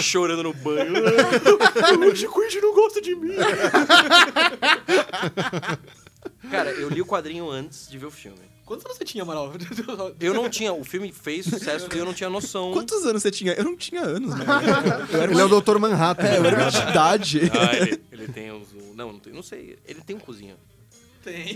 Chorando 0.00 0.42
no 0.42 0.52
banho. 0.52 0.92
o 2.10 2.16
Chico 2.16 2.40
não 2.62 2.74
gosta 2.74 3.00
de 3.00 3.14
mim. 3.14 3.34
Cara, 6.50 6.70
eu 6.72 6.88
li 6.90 7.00
o 7.00 7.06
quadrinho 7.06 7.50
antes 7.50 7.88
de 7.88 7.96
ver 7.98 8.06
o 8.06 8.10
filme. 8.10 8.49
Quantos 8.70 8.86
anos 8.86 8.98
você 8.98 9.04
tinha, 9.04 9.24
Amaral? 9.24 9.52
Eu 10.20 10.32
não 10.32 10.48
tinha. 10.48 10.72
O 10.72 10.84
filme 10.84 11.12
fez 11.12 11.44
sucesso 11.44 11.88
e 11.92 11.98
eu 11.98 12.04
não 12.04 12.14
tinha 12.14 12.30
noção. 12.30 12.70
Quantos 12.72 13.04
anos 13.04 13.20
você 13.20 13.28
tinha? 13.28 13.52
Eu 13.54 13.64
não 13.64 13.76
tinha 13.76 14.00
anos, 14.00 14.32
né? 14.32 14.44
Eu 15.12 15.22
era 15.22 15.32
Ele 15.32 15.40
é 15.40 15.44
o 15.44 15.60
Dr. 15.60 15.76
Manhattan. 15.78 16.22
é, 16.28 16.38
eu 16.38 16.44
era 16.44 16.56
uma 16.56 16.68
entidade. 16.68 17.50
Ah, 17.52 17.74
ele, 17.74 18.00
ele 18.12 18.28
tem 18.28 18.52
uns. 18.52 18.68
Não, 18.94 19.10
não, 19.14 19.18
tem, 19.18 19.32
não 19.32 19.42
sei. 19.42 19.76
Ele 19.88 20.00
tem 20.02 20.14
um 20.14 20.20
cozinha. 20.20 20.56
Tem. 21.24 21.52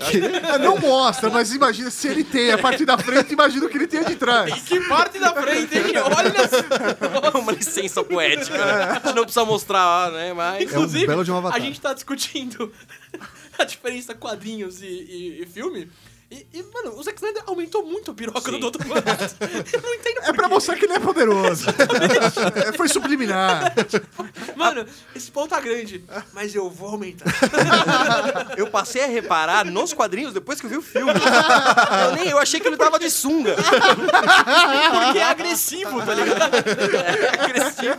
Não 0.61 0.77
mostra, 0.77 1.31
mas 1.31 1.55
imagina 1.55 1.88
se 1.88 2.09
ele 2.09 2.24
tem 2.24 2.50
a 2.50 2.59
parte 2.59 2.85
da 2.85 2.98
frente, 2.98 3.33
imagina 3.33 3.64
o 3.64 3.68
que 3.68 3.79
ele 3.79 3.87
tem 3.87 4.03
de 4.05 4.16
trás. 4.16 4.53
Que 4.64 4.81
parte 4.88 5.20
da 5.20 5.33
frente, 5.33 5.79
hein? 5.79 5.85
Olha 5.96 7.38
Uma 7.40 7.53
licença 7.53 8.03
poética, 8.03 8.59
né? 8.59 8.72
A 8.83 8.94
gente 8.94 9.14
não 9.14 9.22
precisa 9.22 9.44
mostrar, 9.44 10.11
né? 10.11 10.33
Mas. 10.33 10.57
É 10.62 10.64
um 10.66 10.68
Inclusive, 10.83 11.07
belo 11.07 11.24
de 11.24 11.31
um 11.31 11.46
a 11.46 11.59
gente 11.61 11.81
tá 11.81 11.94
discutindo 11.94 12.72
a 13.57 13.62
diferença 13.62 14.16
quadrinhos 14.16 14.83
e, 14.83 14.87
e- 14.87 15.42
e 15.42 15.46
filme. 15.46 15.88
E, 16.35 16.47
e, 16.53 16.62
mano, 16.64 16.99
o 16.99 17.03
Zack 17.05 17.16
Snyder 17.16 17.44
aumentou 17.47 17.85
muito 17.87 18.11
a 18.11 18.14
piroca 18.14 18.51
do 18.51 18.59
Dr. 18.70 18.85
Manhattan. 18.88 19.37
Eu 19.73 19.79
não 19.81 19.94
entendo 19.94 20.18
É 20.25 20.33
pra 20.33 20.49
mostrar 20.49 20.75
que 20.75 20.85
ele 20.85 20.94
é 20.94 20.99
poderoso. 20.99 21.66
É, 22.57 22.73
Foi 22.73 22.88
subliminar. 22.88 23.73
Mano, 24.57 24.85
esse 25.14 25.31
pau 25.31 25.47
tá 25.47 25.61
grande, 25.61 26.05
mas 26.33 26.55
eu 26.55 26.68
vou 26.70 26.88
aumentar. 26.90 27.25
Eu 28.57 28.66
passei 28.68 29.03
a 29.05 29.07
reparar 29.07 29.64
nos 29.64 29.92
quadrinhos 29.92 30.33
depois 30.33 30.61
que 30.61 30.66
eu 30.66 30.70
vi 30.70 30.77
o 30.77 30.83
filme. 30.83 31.12
Eu 31.12 32.12
nem 32.16 32.29
eu 32.31 32.38
achei 32.38 32.59
que 32.59 32.66
ele 32.66 32.77
tava 32.77 32.99
de 32.99 33.11
sunga. 33.11 33.55
Porque 33.57 35.18
é 35.18 35.25
agressivo, 35.25 36.05
tá 36.05 36.14
ligado? 36.14 36.55
É 36.55 37.44
agressivo. 37.44 37.97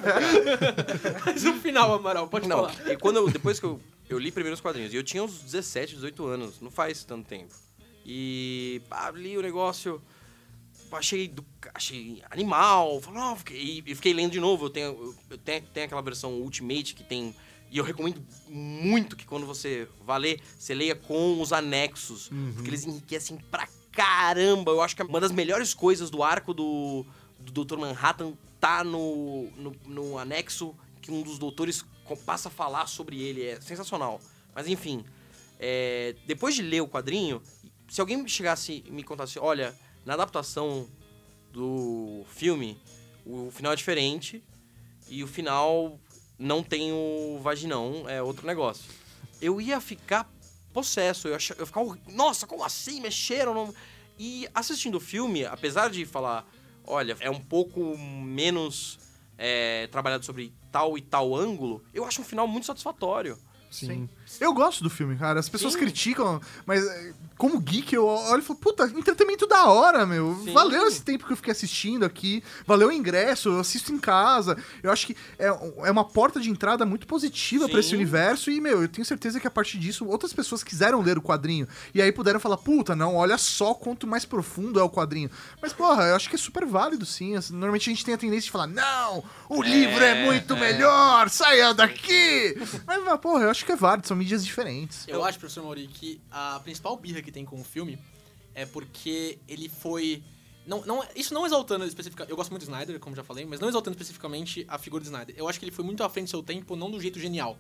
Mas 1.26 1.43
no 1.43 1.54
final, 1.60 1.93
Amaral, 1.93 2.28
pode 2.28 2.48
Não, 2.48 2.58
falar. 2.58 2.74
e 2.91 2.98
quando 2.98 3.17
eu, 3.17 3.30
depois 3.30 3.60
que 3.60 3.65
eu, 3.65 3.80
eu 4.10 4.17
li 4.19 4.32
primeiro 4.32 4.56
os 4.56 4.62
quadrinhos, 4.62 4.93
e 4.93 4.98
eu 4.98 5.04
tinha 5.04 5.24
uns 5.24 5.39
17, 5.39 5.95
18 5.95 6.26
anos, 6.28 6.62
não 6.62 6.71
faz 6.71 7.04
tanto 7.04 7.28
tempo. 7.28 7.54
E 8.05 8.81
pá, 8.87 9.09
li 9.11 9.37
o 9.37 9.41
negócio, 9.41 10.01
achei, 10.91 11.27
do, 11.27 11.43
achei 11.73 12.21
animal, 12.29 13.01
falei, 13.01 13.19
não, 13.19 13.35
fiquei, 13.35 13.83
e 13.85 13.95
fiquei 13.95 14.13
lendo 14.13 14.31
de 14.31 14.39
novo. 14.39 14.65
Eu 14.65 14.69
tenho, 14.69 15.15
eu 15.29 15.37
tenho, 15.37 15.61
tenho 15.73 15.85
aquela 15.85 16.01
versão 16.01 16.33
Ultimate 16.33 16.93
que 16.93 17.03
tem. 17.03 17.35
E 17.71 17.77
eu 17.77 17.83
recomendo 17.83 18.23
muito 18.47 19.15
que 19.15 19.25
quando 19.25 19.45
você 19.45 19.87
vá 20.05 20.17
ler, 20.17 20.39
você 20.57 20.73
leia 20.73 20.95
com 20.95 21.41
os 21.41 21.51
anexos. 21.51 22.29
Porque 22.53 22.69
eles 22.69 22.85
enriquecem 22.85 23.37
pra 23.49 23.67
caramba. 23.91 24.71
Eu 24.71 24.81
acho 24.81 24.95
que 24.95 25.01
uma 25.01 25.19
das 25.19 25.31
melhores 25.31 25.73
coisas 25.73 26.09
do 26.09 26.21
arco 26.21 26.53
do, 26.53 27.05
do 27.39 27.65
Dr. 27.65 27.77
Manhattan 27.77 28.33
tá 28.59 28.83
no, 28.83 29.49
no, 29.57 29.75
no 29.85 30.17
anexo 30.17 30.75
que 31.01 31.11
um 31.11 31.21
dos 31.21 31.39
doutores 31.39 31.83
passa 32.25 32.49
a 32.49 32.51
falar 32.51 32.87
sobre 32.87 33.19
ele. 33.19 33.43
É 33.43 33.59
sensacional. 33.59 34.21
Mas 34.53 34.67
enfim, 34.67 35.03
é, 35.59 36.15
depois 36.25 36.55
de 36.55 36.61
ler 36.61 36.81
o 36.81 36.87
quadrinho, 36.87 37.41
se 37.88 38.02
alguém 38.02 38.28
chegasse 38.28 38.84
e 38.86 38.91
me 38.91 39.04
contasse, 39.04 39.39
olha, 39.39 39.76
na 40.06 40.13
adaptação 40.13 40.88
do 41.52 42.26
filme, 42.30 42.80
o 43.26 43.50
final 43.52 43.74
é 43.74 43.76
diferente 43.76 44.43
e 45.08 45.24
o 45.24 45.28
final 45.28 46.00
não 46.38 46.62
tem 46.62 46.91
o 46.91 47.39
vaginão, 47.41 48.08
é 48.10 48.21
outro 48.21 48.45
negócio. 48.45 48.86
Eu 49.41 49.62
ia 49.62 49.80
ficar 49.80 50.30
possesso, 50.74 51.28
eu 51.28 51.32
ia, 51.32 51.39
eu 51.52 51.60
ia 51.60 51.65
ficar, 51.65 51.84
nossa, 52.10 52.45
como 52.45 52.63
assim? 52.63 53.00
Mexeram? 53.00 53.74
E 54.17 54.48
assistindo 54.54 54.95
o 54.95 55.00
filme, 55.00 55.45
apesar 55.45 55.89
de 55.89 56.06
falar, 56.06 56.45
olha, 56.86 57.15
é 57.19 57.30
um 57.30 57.39
pouco 57.39 57.98
menos 57.98 59.00
é, 59.38 59.88
trabalhado 59.88 60.26
sobre 60.26 60.54
tal 60.71 60.98
e 60.98 61.02
tal 61.02 61.36
ângulo, 61.36 61.84
eu 61.93 62.06
acho 62.06 62.21
um 62.21 62.26
final 62.26 62.48
muito 62.48 62.65
satisfatório. 62.65 63.38
Sim. 63.75 64.09
Eu 64.39 64.53
gosto 64.53 64.83
do 64.83 64.89
filme, 64.89 65.15
cara. 65.15 65.39
As 65.39 65.49
pessoas 65.49 65.73
Sim. 65.73 65.79
criticam, 65.79 66.41
mas 66.65 66.85
é, 66.85 67.13
como 67.38 67.59
geek 67.59 67.93
eu 67.93 68.05
olho 68.05 68.39
e 68.39 68.41
falo, 68.41 68.59
puta, 68.59 68.85
entretenimento 68.85 69.45
da 69.45 69.65
hora, 69.65 70.05
meu. 70.05 70.35
Sim. 70.43 70.53
Valeu 70.53 70.88
esse 70.88 71.01
tempo 71.01 71.25
que 71.25 71.33
eu 71.33 71.38
fiquei 71.38 71.51
assistindo 71.51 72.05
aqui. 72.05 72.43
Valeu 72.65 72.89
o 72.89 72.91
ingresso, 72.91 73.49
eu 73.49 73.59
assisto 73.59 73.91
em 73.91 73.97
casa. 73.97 74.57
Eu 74.81 74.91
acho 74.91 75.07
que 75.07 75.17
é, 75.38 75.47
é 75.47 75.91
uma 75.91 76.05
porta 76.05 76.39
de 76.39 76.49
entrada 76.49 76.85
muito 76.85 77.05
positiva 77.07 77.67
pra 77.67 77.79
esse 77.79 77.89
Sim. 77.89 77.95
universo. 77.95 78.49
E, 78.49 78.61
meu, 78.61 78.81
eu 78.81 78.88
tenho 78.88 79.05
certeza 79.05 79.39
que 79.39 79.47
a 79.47 79.51
partir 79.51 79.77
disso, 79.77 80.05
outras 80.05 80.33
pessoas 80.33 80.63
quiseram 80.63 81.01
ler 81.01 81.17
o 81.17 81.21
quadrinho. 81.21 81.67
E 81.93 82.01
aí 82.01 82.11
puderam 82.11 82.39
falar, 82.39 82.57
puta, 82.57 82.95
não, 82.95 83.15
olha 83.15 83.38
só 83.38 83.73
quanto 83.73 84.07
mais 84.07 84.25
profundo 84.25 84.79
é 84.79 84.83
o 84.83 84.89
quadrinho. 84.89 85.29
Mas, 85.61 85.73
porra, 85.73 86.03
eu 86.03 86.15
acho 86.15 86.29
que 86.29 86.35
é 86.35 86.39
super 86.39 86.65
válido, 86.65 87.05
sim. 87.05 87.35
Normalmente 87.51 87.89
a 87.89 87.93
gente 87.93 88.05
tem 88.05 88.13
a 88.13 88.17
tendência 88.17 88.45
de 88.45 88.51
falar, 88.51 88.67
não, 88.67 89.23
o 89.49 89.61
livro 89.61 90.03
é 90.03 90.25
muito 90.25 90.55
melhor, 90.55 91.29
saia 91.29 91.73
daqui. 91.73 92.55
Mas, 92.85 93.03
mas, 93.03 93.19
porra, 93.19 93.43
eu 93.43 93.49
acho 93.49 93.64
que 93.65 93.71
é 93.71 93.75
válido, 93.75 94.08
são 94.08 94.15
mídias 94.15 94.45
diferentes. 94.45 95.08
Eu 95.08 95.23
acho, 95.23 95.39
professor 95.39 95.63
Mauri, 95.63 95.88
que 95.88 96.21
a 96.32 96.60
principal 96.63 96.95
birra 96.97 97.21
que 97.21 97.32
tem 97.32 97.45
com 97.45 97.60
o 97.60 97.63
filme 97.63 97.97
é 98.54 98.65
porque 98.65 99.38
ele 99.47 99.69
foi. 99.69 100.23
Não, 100.65 100.84
não, 100.86 101.06
isso 101.15 101.34
não 101.34 101.45
exaltando 101.45 101.86
especificamente. 101.86 102.32
Eu 102.32 102.36
gosto 102.36 102.49
muito 102.49 102.63
do 102.63 102.71
Snyder, 102.71 102.99
como 102.99 103.15
já 103.15 103.23
falei, 103.23 103.45
mas 103.45 103.60
não 103.60 103.69
exaltando 103.69 103.95
especificamente 103.95 104.65
a 104.67 104.78
figura 104.78 105.04
do 105.04 105.06
Snyder. 105.06 105.36
Eu 105.38 105.47
acho 105.47 105.60
que 105.60 105.65
ele 105.65 105.71
foi 105.71 105.86
muito 105.86 106.04
à 106.04 106.10
frente 106.10 106.28
do 106.28 106.32
seu 106.32 106.41
tempo, 106.41 106.75
não 106.75 106.89
do 106.89 106.99
jeito 106.99 107.19
genial, 107.19 107.60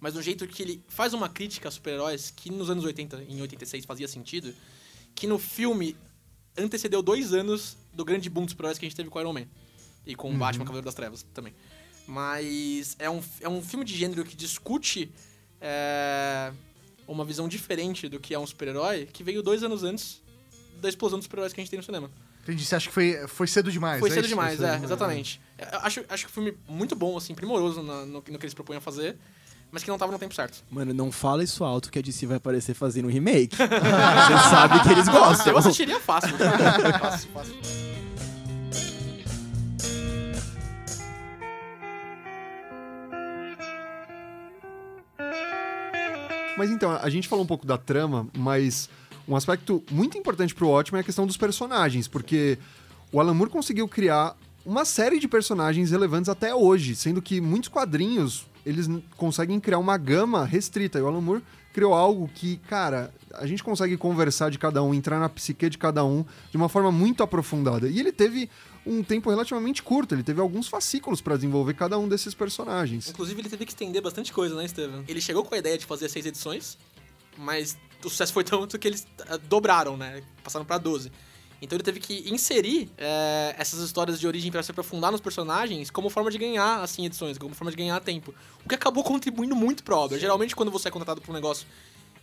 mas 0.00 0.14
do 0.14 0.20
jeito 0.20 0.46
que 0.46 0.62
ele 0.62 0.84
faz 0.88 1.14
uma 1.14 1.28
crítica 1.28 1.68
a 1.68 1.70
super-heróis 1.70 2.30
que 2.30 2.50
nos 2.50 2.68
anos 2.68 2.84
80, 2.84 3.24
em 3.28 3.40
86, 3.40 3.86
fazia 3.86 4.06
sentido, 4.08 4.54
que 5.14 5.26
no 5.26 5.38
filme 5.38 5.96
antecedeu 6.56 7.02
dois 7.02 7.32
anos 7.32 7.76
do 7.92 8.04
grande 8.04 8.28
boom 8.28 8.42
dos 8.42 8.50
super-heróis 8.50 8.78
que 8.78 8.84
a 8.84 8.88
gente 8.88 8.96
teve 8.96 9.08
com 9.08 9.20
Iron 9.20 9.32
Man. 9.32 9.46
E 10.06 10.14
com 10.14 10.30
o 10.30 10.36
Batman 10.36 10.64
Cavaleiro 10.64 10.84
das 10.84 10.94
Trevas 10.94 11.22
também. 11.32 11.54
Mas 12.06 12.94
é 12.98 13.08
um, 13.08 13.22
é 13.40 13.48
um 13.48 13.62
filme 13.62 13.84
de 13.86 13.96
gênero 13.96 14.22
que 14.24 14.36
discute 14.36 15.10
é, 15.66 16.52
uma 17.08 17.24
visão 17.24 17.48
diferente 17.48 18.06
do 18.06 18.20
que 18.20 18.34
é 18.34 18.38
um 18.38 18.46
super-herói, 18.46 19.08
que 19.10 19.24
veio 19.24 19.42
dois 19.42 19.62
anos 19.62 19.82
antes 19.82 20.22
da 20.80 20.88
explosão 20.90 21.18
dos 21.18 21.24
super-heróis 21.24 21.54
que 21.54 21.60
a 21.60 21.64
gente 21.64 21.70
tem 21.70 21.78
no 21.78 21.82
cinema. 21.82 22.10
Entendi, 22.42 22.62
você 22.62 22.76
acha 22.76 22.88
que 22.88 22.92
foi, 22.94 23.26
foi 23.26 23.46
cedo 23.46 23.72
demais? 23.72 23.98
Foi 23.98 24.10
é 24.10 24.12
cedo 24.12 24.24
isso? 24.26 24.28
demais, 24.28 24.58
Foi 24.58 24.66
cedo 24.66 24.82
é, 24.82 24.84
exatamente. 24.84 25.40
Eu 25.58 25.78
acho, 25.78 26.04
acho 26.10 26.24
que 26.26 26.30
o 26.30 26.34
filme 26.34 26.54
muito 26.68 26.94
bom, 26.94 27.16
assim, 27.16 27.34
primoroso 27.34 27.82
na- 27.82 28.04
no, 28.04 28.12
no 28.18 28.22
que 28.22 28.30
eles 28.44 28.52
propõem 28.52 28.76
a 28.76 28.80
fazer, 28.82 29.16
mas 29.72 29.82
que 29.82 29.88
não 29.88 29.96
tava 29.96 30.12
no 30.12 30.18
tempo 30.18 30.34
certo. 30.34 30.62
Mano, 30.70 30.92
não 30.92 31.10
fala 31.10 31.42
isso 31.42 31.64
alto 31.64 31.90
que 31.90 31.98
a 31.98 32.02
DC 32.02 32.26
vai 32.26 32.36
aparecer 32.36 32.74
fazendo 32.74 33.06
um 33.06 33.10
remake. 33.10 33.56
Você 33.56 34.50
sabe 34.50 34.82
que 34.82 34.90
eles 34.90 35.08
gostam. 35.08 35.52
Eu 35.54 35.58
assistiria 35.58 35.98
fácil. 35.98 36.36
fácil, 37.00 37.30
fácil. 37.30 37.93
Mas 46.56 46.70
então, 46.70 46.92
a 46.92 47.08
gente 47.10 47.28
falou 47.28 47.44
um 47.44 47.48
pouco 47.48 47.66
da 47.66 47.76
trama, 47.76 48.28
mas 48.36 48.88
um 49.26 49.34
aspecto 49.34 49.82
muito 49.90 50.16
importante 50.16 50.54
pro 50.54 50.68
Watchmen 50.68 50.98
é 50.98 51.02
a 51.02 51.04
questão 51.04 51.26
dos 51.26 51.36
personagens, 51.36 52.06
porque 52.06 52.58
o 53.10 53.20
Alan 53.20 53.34
Moore 53.34 53.50
conseguiu 53.50 53.88
criar 53.88 54.36
uma 54.64 54.84
série 54.84 55.18
de 55.18 55.28
personagens 55.28 55.90
relevantes 55.90 56.28
até 56.28 56.54
hoje, 56.54 56.94
sendo 56.94 57.20
que 57.20 57.40
muitos 57.40 57.68
quadrinhos 57.68 58.46
eles 58.64 58.88
conseguem 59.16 59.60
criar 59.60 59.78
uma 59.78 59.96
gama 59.98 60.44
restrita. 60.44 60.98
E 60.98 61.02
o 61.02 61.06
Alan 61.06 61.20
Moore 61.20 61.42
criou 61.74 61.92
algo 61.92 62.30
que, 62.32 62.56
cara, 62.68 63.12
a 63.32 63.46
gente 63.46 63.62
consegue 63.62 63.96
conversar 63.96 64.48
de 64.48 64.58
cada 64.58 64.80
um, 64.80 64.94
entrar 64.94 65.18
na 65.18 65.28
psique 65.28 65.68
de 65.68 65.76
cada 65.76 66.04
um 66.04 66.24
de 66.48 66.56
uma 66.56 66.68
forma 66.68 66.92
muito 66.92 67.20
aprofundada. 67.20 67.88
E 67.88 67.98
ele 67.98 68.12
teve 68.12 68.48
um 68.86 69.02
tempo 69.02 69.28
relativamente 69.28 69.82
curto, 69.82 70.14
ele 70.14 70.22
teve 70.22 70.40
alguns 70.40 70.68
fascículos 70.68 71.20
para 71.20 71.34
desenvolver 71.34 71.74
cada 71.74 71.98
um 71.98 72.08
desses 72.08 72.32
personagens. 72.32 73.08
Inclusive, 73.08 73.40
ele 73.40 73.48
teve 73.48 73.66
que 73.66 73.72
estender 73.72 74.00
bastante 74.00 74.32
coisa, 74.32 74.54
né, 74.54 74.68
Steven? 74.68 75.04
Ele 75.08 75.20
chegou 75.20 75.42
com 75.44 75.52
a 75.52 75.58
ideia 75.58 75.76
de 75.76 75.84
fazer 75.84 76.08
seis 76.08 76.24
edições, 76.24 76.78
mas 77.36 77.76
o 78.04 78.08
sucesso 78.08 78.32
foi 78.32 78.44
tanto 78.44 78.78
que 78.78 78.86
eles 78.86 79.04
ah, 79.28 79.36
dobraram, 79.36 79.96
né? 79.96 80.22
Passaram 80.44 80.64
pra 80.64 80.78
12. 80.78 81.10
Então 81.60 81.76
ele 81.76 81.82
teve 81.82 82.00
que 82.00 82.28
inserir 82.30 82.90
é, 82.98 83.54
essas 83.58 83.80
histórias 83.80 84.20
de 84.20 84.26
origem 84.26 84.50
para 84.50 84.62
se 84.62 84.70
aprofundar 84.70 85.10
nos 85.10 85.20
personagens 85.20 85.90
como 85.90 86.10
forma 86.10 86.30
de 86.30 86.38
ganhar, 86.38 86.82
assim, 86.82 87.06
edições, 87.06 87.38
como 87.38 87.54
forma 87.54 87.70
de 87.70 87.76
ganhar 87.76 87.98
tempo. 88.00 88.34
O 88.64 88.68
que 88.68 88.74
acabou 88.74 89.02
contribuindo 89.02 89.56
muito 89.56 89.82
pra 89.82 89.96
obra. 89.96 90.18
Geralmente, 90.18 90.54
quando 90.54 90.70
você 90.70 90.88
é 90.88 90.90
contratado 90.90 91.20
pra 91.20 91.30
um 91.30 91.34
negócio 91.34 91.66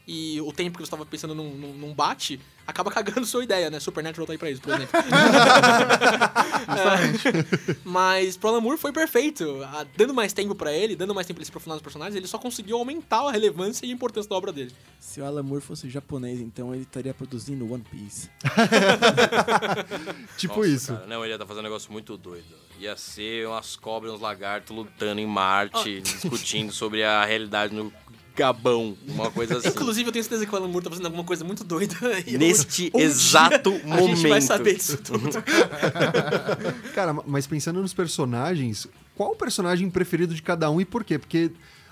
e 0.07 0.41
o 0.41 0.51
tempo 0.51 0.77
que 0.77 0.83
você 0.83 0.87
estava 0.87 1.05
pensando 1.05 1.35
não, 1.35 1.49
não, 1.51 1.73
não 1.73 1.93
bate, 1.93 2.39
acaba 2.65 2.89
cagando 2.91 3.25
sua 3.25 3.43
ideia, 3.43 3.69
né? 3.69 3.79
Supernatural 3.79 4.25
tá 4.25 4.33
aí 4.33 4.37
pra 4.37 4.49
isso, 4.49 4.61
por 4.61 4.73
exemplo. 4.73 4.91
É, 6.71 7.75
mas 7.83 8.37
pro 8.37 8.49
Alan 8.49 8.61
Moore 8.61 8.77
foi 8.77 8.93
perfeito. 8.93 9.59
Dando 9.97 10.13
mais 10.13 10.31
tempo 10.31 10.55
pra 10.55 10.71
ele, 10.71 10.95
dando 10.95 11.13
mais 11.13 11.27
tempo 11.27 11.37
pra 11.37 11.41
ele 11.41 11.45
se 11.45 11.51
aprofundar 11.51 11.75
nos 11.75 11.81
personagens, 11.81 12.15
ele 12.15 12.27
só 12.27 12.37
conseguiu 12.37 12.77
aumentar 12.77 13.27
a 13.27 13.31
relevância 13.31 13.85
e 13.85 13.89
a 13.89 13.93
importância 13.93 14.29
da 14.29 14.35
obra 14.35 14.53
dele. 14.53 14.71
Se 14.99 15.19
o 15.19 15.25
Alan 15.25 15.43
Moore 15.43 15.61
fosse 15.61 15.89
japonês, 15.89 16.39
então 16.39 16.73
ele 16.73 16.83
estaria 16.83 17.13
produzindo 17.13 17.69
One 17.71 17.83
Piece. 17.83 18.29
Tipo 20.37 20.57
Nossa, 20.57 20.69
isso. 20.69 20.93
cara, 20.93 21.07
não, 21.07 21.23
ele 21.23 21.33
ia 21.33 21.39
tá 21.39 21.45
fazendo 21.45 21.61
um 21.61 21.67
negócio 21.67 21.91
muito 21.91 22.15
doido. 22.15 22.45
Ia 22.79 22.95
ser 22.95 23.47
umas 23.47 23.75
cobras 23.75 24.11
e 24.11 24.15
uns 24.15 24.21
lagartos 24.21 24.75
lutando 24.75 25.19
em 25.19 25.25
Marte, 25.27 26.01
discutindo 26.01 26.71
sobre 26.71 27.03
a 27.03 27.25
realidade 27.25 27.73
no 27.73 27.91
Gabão, 28.41 28.97
uma 29.07 29.29
coisa 29.29 29.57
assim. 29.57 29.67
Inclusive, 29.69 30.09
eu 30.09 30.11
tenho 30.11 30.23
certeza 30.23 30.45
que 30.47 30.53
o 30.53 30.57
Alan 30.57 30.67
Moore 30.67 30.83
tá 30.83 30.89
fazendo 30.89 31.05
alguma 31.05 31.23
coisa 31.23 31.43
muito 31.45 31.63
doida. 31.63 31.95
e 32.25 32.37
Neste 32.37 32.91
um 32.93 32.97
dia 32.97 33.05
exato 33.05 33.69
A 33.69 34.01
gente 34.01 34.21
vai 34.21 34.31
momento. 34.31 34.41
saber 34.41 34.75
disso 34.75 34.97
tudo. 34.97 35.29
Cara, 36.93 37.13
mas 37.25 37.45
pensando 37.47 37.81
nos 37.81 37.93
personagens, 37.93 38.87
qual 39.15 39.31
o 39.31 39.35
personagem 39.35 39.89
preferido 39.89 40.33
de 40.33 40.41
cada 40.41 40.69
um 40.71 40.81
e 40.81 40.85
por 40.85 41.03
quê? 41.03 41.19
Porque 41.19 41.51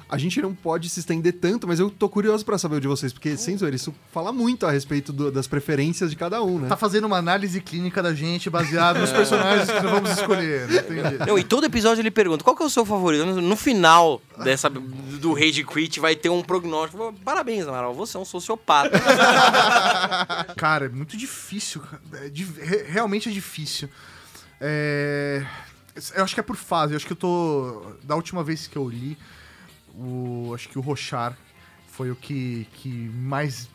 a 0.09 0.17
gente 0.17 0.41
não 0.41 0.55
pode 0.55 0.89
se 0.89 0.99
estender 0.99 1.33
tanto, 1.33 1.67
mas 1.67 1.79
eu 1.79 1.89
tô 1.89 2.09
curioso 2.09 2.43
pra 2.43 2.57
saber 2.57 2.77
o 2.77 2.81
de 2.81 2.87
vocês, 2.87 3.13
porque, 3.13 3.37
sem 3.37 3.55
zoeira, 3.57 3.75
isso 3.75 3.93
fala 4.11 4.31
muito 4.33 4.65
a 4.65 4.71
respeito 4.71 5.13
do- 5.13 5.31
das 5.31 5.45
preferências 5.47 6.09
de 6.09 6.15
cada 6.15 6.41
um, 6.41 6.57
né? 6.59 6.67
Tá 6.67 6.75
fazendo 6.75 7.05
uma 7.05 7.17
análise 7.17 7.61
clínica 7.61 8.01
da 8.01 8.13
gente 8.13 8.49
baseada 8.49 8.99
nos 8.99 9.11
personagens 9.11 9.69
que 9.69 9.79
nós 9.81 9.91
vamos 9.91 10.09
escolher. 10.11 10.67
né? 10.67 10.79
Entendi. 10.79 11.25
Não, 11.27 11.37
e 11.37 11.43
todo 11.43 11.65
episódio 11.65 12.01
ele 12.01 12.09
pergunta 12.09 12.43
qual 12.43 12.55
que 12.55 12.63
é 12.63 12.65
o 12.65 12.69
seu 12.69 12.83
favorito. 12.85 13.23
No 13.25 13.55
final 13.55 14.19
dessa, 14.43 14.69
do 14.69 15.33
Rage 15.33 15.63
Quit 15.63 15.99
vai 15.99 16.15
ter 16.15 16.29
um 16.29 16.41
prognóstico. 16.41 17.13
Parabéns, 17.23 17.67
Amaral, 17.67 17.93
você 17.93 18.17
é 18.17 18.19
um 18.19 18.25
sociopata. 18.25 18.99
Cara, 20.57 20.85
é 20.85 20.89
muito 20.89 21.15
difícil. 21.15 21.81
cara. 21.81 22.01
É 22.25 22.85
realmente 22.91 23.29
é 23.29 23.31
difícil. 23.31 23.89
É, 24.59 25.43
Eu 26.15 26.23
acho 26.23 26.33
que 26.33 26.39
é 26.39 26.43
por 26.43 26.55
fase. 26.55 26.93
Eu 26.93 26.97
acho 26.97 27.05
que 27.05 27.13
eu 27.13 27.17
tô. 27.17 27.83
Da 28.03 28.15
última 28.15 28.43
vez 28.43 28.67
que 28.67 28.77
eu 28.77 28.87
li, 28.89 29.17
o... 29.95 30.51
acho 30.53 30.69
que 30.69 30.77
o 30.77 30.81
Rochar 30.81 31.37
foi 31.87 32.11
o 32.11 32.15
que, 32.15 32.67
que 32.73 32.89
mais 32.89 33.69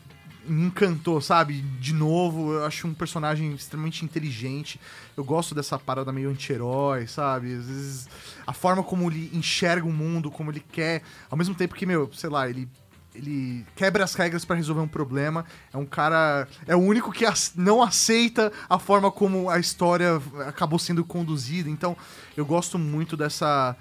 me 0.47 0.65
encantou, 0.65 1.19
sabe? 1.21 1.61
De 1.79 1.93
novo, 1.93 2.53
eu 2.53 2.65
acho 2.65 2.87
um 2.87 2.93
personagem 2.93 3.53
extremamente 3.53 4.05
inteligente. 4.05 4.79
Eu 5.17 5.23
gosto 5.23 5.55
dessa 5.55 5.77
parada 5.77 6.11
meio 6.11 6.29
anti-herói, 6.29 7.07
sabe? 7.07 7.53
Às 7.55 7.65
vezes 7.65 8.09
a 8.45 8.53
forma 8.53 8.83
como 8.83 9.09
ele 9.09 9.29
enxerga 9.33 9.85
o 9.85 9.91
mundo, 9.91 10.29
como 10.29 10.51
ele 10.51 10.63
quer, 10.71 11.01
ao 11.29 11.37
mesmo 11.37 11.55
tempo 11.55 11.75
que, 11.75 11.85
meu, 11.85 12.11
sei 12.13 12.29
lá, 12.29 12.49
ele 12.49 12.69
ele 13.15 13.65
quebra 13.75 14.03
as 14.03 14.13
regras 14.13 14.43
pra 14.43 14.55
resolver 14.55 14.81
um 14.81 14.87
problema. 14.87 15.45
É 15.73 15.77
um 15.77 15.85
cara. 15.85 16.47
É 16.67 16.75
o 16.75 16.79
único 16.79 17.11
que 17.11 17.25
não 17.55 17.81
aceita 17.81 18.51
a 18.69 18.77
forma 18.77 19.09
como 19.09 19.49
a 19.49 19.57
história 19.57 20.21
acabou 20.45 20.77
sendo 20.77 21.03
conduzida. 21.03 21.69
Então, 21.69 21.95
eu 22.35 22.45
gosto 22.45 22.77
muito 22.77 23.15
dessa. 23.15 23.75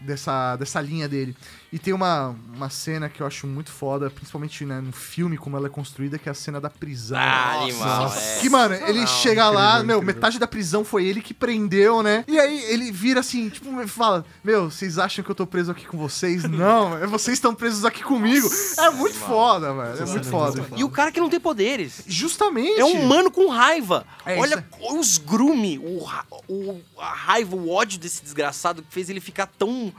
Dessa, 0.00 0.56
dessa 0.56 0.80
linha 0.80 1.06
dele. 1.06 1.36
E 1.70 1.78
tem 1.78 1.92
uma, 1.92 2.34
uma 2.56 2.70
cena 2.70 3.08
que 3.08 3.20
eu 3.22 3.26
acho 3.26 3.46
muito 3.46 3.70
foda, 3.70 4.08
principalmente 4.10 4.64
né, 4.64 4.80
no 4.80 4.92
filme, 4.92 5.36
como 5.36 5.56
ela 5.56 5.66
é 5.66 5.70
construída, 5.70 6.18
que 6.18 6.28
é 6.28 6.32
a 6.32 6.34
cena 6.34 6.58
da 6.60 6.70
prisão. 6.70 7.18
Ah, 7.18 7.60
animal, 7.60 8.02
Nossa. 8.04 8.18
é. 8.18 8.38
Que, 8.40 8.48
mano, 8.48 8.74
ele 8.74 9.00
Não, 9.00 9.06
chega 9.06 9.48
lá, 9.50 9.74
incrível, 9.74 9.86
meu, 9.86 9.96
incrível. 9.98 10.14
metade 10.14 10.38
da 10.38 10.46
prisão 10.48 10.84
foi 10.84 11.04
ele 11.04 11.20
que 11.20 11.34
prendeu, 11.34 12.02
né? 12.02 12.24
E 12.26 12.40
aí 12.40 12.64
ele 12.64 12.90
vira 12.90 13.20
assim, 13.20 13.50
tipo, 13.50 13.70
fala: 13.86 14.24
Meu, 14.42 14.70
vocês 14.70 14.98
acham 14.98 15.22
que 15.24 15.30
eu 15.30 15.34
tô 15.34 15.46
preso 15.46 15.70
aqui 15.70 15.84
com 15.86 15.98
vocês? 15.98 16.42
Não, 16.48 16.96
é 16.96 17.06
vocês 17.06 17.36
estão 17.36 17.54
presos 17.54 17.84
aqui 17.84 18.02
comigo. 18.02 18.48
é 18.78 18.90
muito 18.90 19.12
animal. 19.16 19.28
foda, 19.28 19.74
velho. 19.74 19.88
É 19.90 19.92
Essa 19.92 20.06
muito 20.06 20.26
é 20.28 20.30
foda. 20.30 20.66
E 20.76 20.82
o 20.82 20.88
cara 20.88 21.12
que 21.12 21.20
não 21.20 21.28
tem 21.28 21.38
poderes. 21.38 22.02
Justamente. 22.06 22.80
É 22.80 22.84
um 22.84 23.02
humano 23.02 23.30
com 23.30 23.48
raiva. 23.48 24.06
É, 24.24 24.38
Olha 24.38 24.66
isso 24.80 24.98
os 24.98 25.18
grume, 25.18 25.78
o, 25.78 26.06
o- 26.48 26.80
a 26.98 27.12
raiva, 27.12 27.54
o 27.54 27.70
ódio 27.70 27.98
desse 27.98 28.22
desgraçado 28.22 28.82
que 28.82 28.92
fez 28.92 29.08
ele 29.10 29.20
ficar 29.20 29.46
tão. 29.46 29.89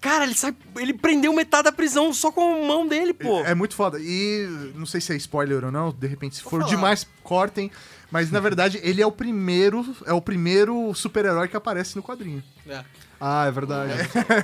Cara, 0.00 0.24
ele 0.24 0.34
sai. 0.34 0.54
Ele 0.76 0.94
prendeu 0.94 1.32
metade 1.34 1.64
da 1.64 1.72
prisão 1.72 2.12
só 2.14 2.32
com 2.32 2.62
a 2.64 2.66
mão 2.66 2.86
dele, 2.88 3.12
pô. 3.12 3.40
É 3.44 3.54
muito 3.54 3.74
foda. 3.74 3.98
E 4.00 4.46
não 4.74 4.86
sei 4.86 5.00
se 5.00 5.12
é 5.12 5.16
spoiler 5.16 5.64
ou 5.64 5.70
não, 5.70 5.92
de 5.92 6.06
repente, 6.06 6.36
se 6.36 6.42
Vou 6.42 6.50
for 6.50 6.60
falar. 6.60 6.70
demais, 6.74 7.06
cortem. 7.22 7.70
Mas 8.10 8.30
na 8.30 8.40
verdade, 8.40 8.80
ele 8.82 9.02
é 9.02 9.06
o 9.06 9.12
primeiro. 9.12 9.84
É 10.06 10.12
o 10.12 10.20
primeiro 10.20 10.92
super-herói 10.94 11.48
que 11.48 11.56
aparece 11.56 11.94
no 11.96 12.02
quadrinho. 12.02 12.42
É, 12.66 12.82
Ah, 13.20 13.46
é 13.46 13.50
verdade. 13.50 13.92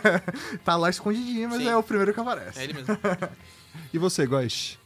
Tá 0.65 0.77
lá 0.77 0.91
escondidinho, 0.91 1.49
mas 1.49 1.59
Sim. 1.63 1.69
é 1.69 1.77
o 1.77 1.83
primeiro 1.83 2.13
que 2.13 2.21
aparece. 2.21 2.59
é 2.61 2.65
ele 2.65 2.75
mesmo. 2.75 2.97
E 3.93 3.99
você, 3.99 4.27
Goish? 4.27 4.79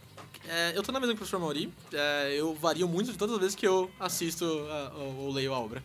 É, 0.49 0.73
eu 0.77 0.83
tô 0.83 0.91
na 0.93 0.99
mesma 1.01 1.15
que 1.15 1.17
o 1.17 1.19
professor 1.19 1.39
Mauri. 1.41 1.73
É, 1.93 2.35
eu 2.37 2.55
vario 2.55 2.87
muito 2.89 3.11
de 3.13 3.19
todas 3.19 3.35
as 3.35 3.41
vezes 3.41 3.55
que 3.57 3.67
eu 3.67 3.91
assisto 4.01 4.45
a- 4.45 4.93
ou, 4.97 5.17
ou 5.27 5.33
leio 5.33 5.53
a 5.55 5.59
obra. 5.59 5.83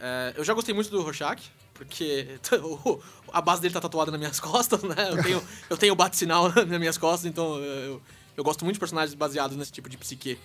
É, 0.00 0.34
eu 0.36 0.44
já 0.44 0.52
gostei 0.54 0.74
muito 0.74 0.90
do 0.90 1.02
Rorschach, 1.02 1.50
porque 1.76 2.38
a 3.32 3.40
base 3.40 3.60
dele 3.62 3.74
tá 3.74 3.80
tatuada 3.80 4.10
nas 4.10 4.18
minhas 4.20 4.40
costas, 4.40 4.82
né? 4.82 5.10
Eu 5.10 5.22
tenho, 5.22 5.42
eu 5.70 5.76
tenho 5.76 5.92
o 5.92 5.96
bate-sinal 5.96 6.48
nas 6.66 6.78
minhas 6.78 6.98
costas, 6.98 7.26
então 7.26 7.58
eu, 7.58 8.02
eu 8.36 8.44
gosto 8.44 8.64
muito 8.64 8.74
de 8.74 8.80
personagens 8.80 9.14
baseados 9.14 9.56
nesse 9.56 9.72
tipo 9.72 9.88
de 9.88 9.96
psique 9.96 10.38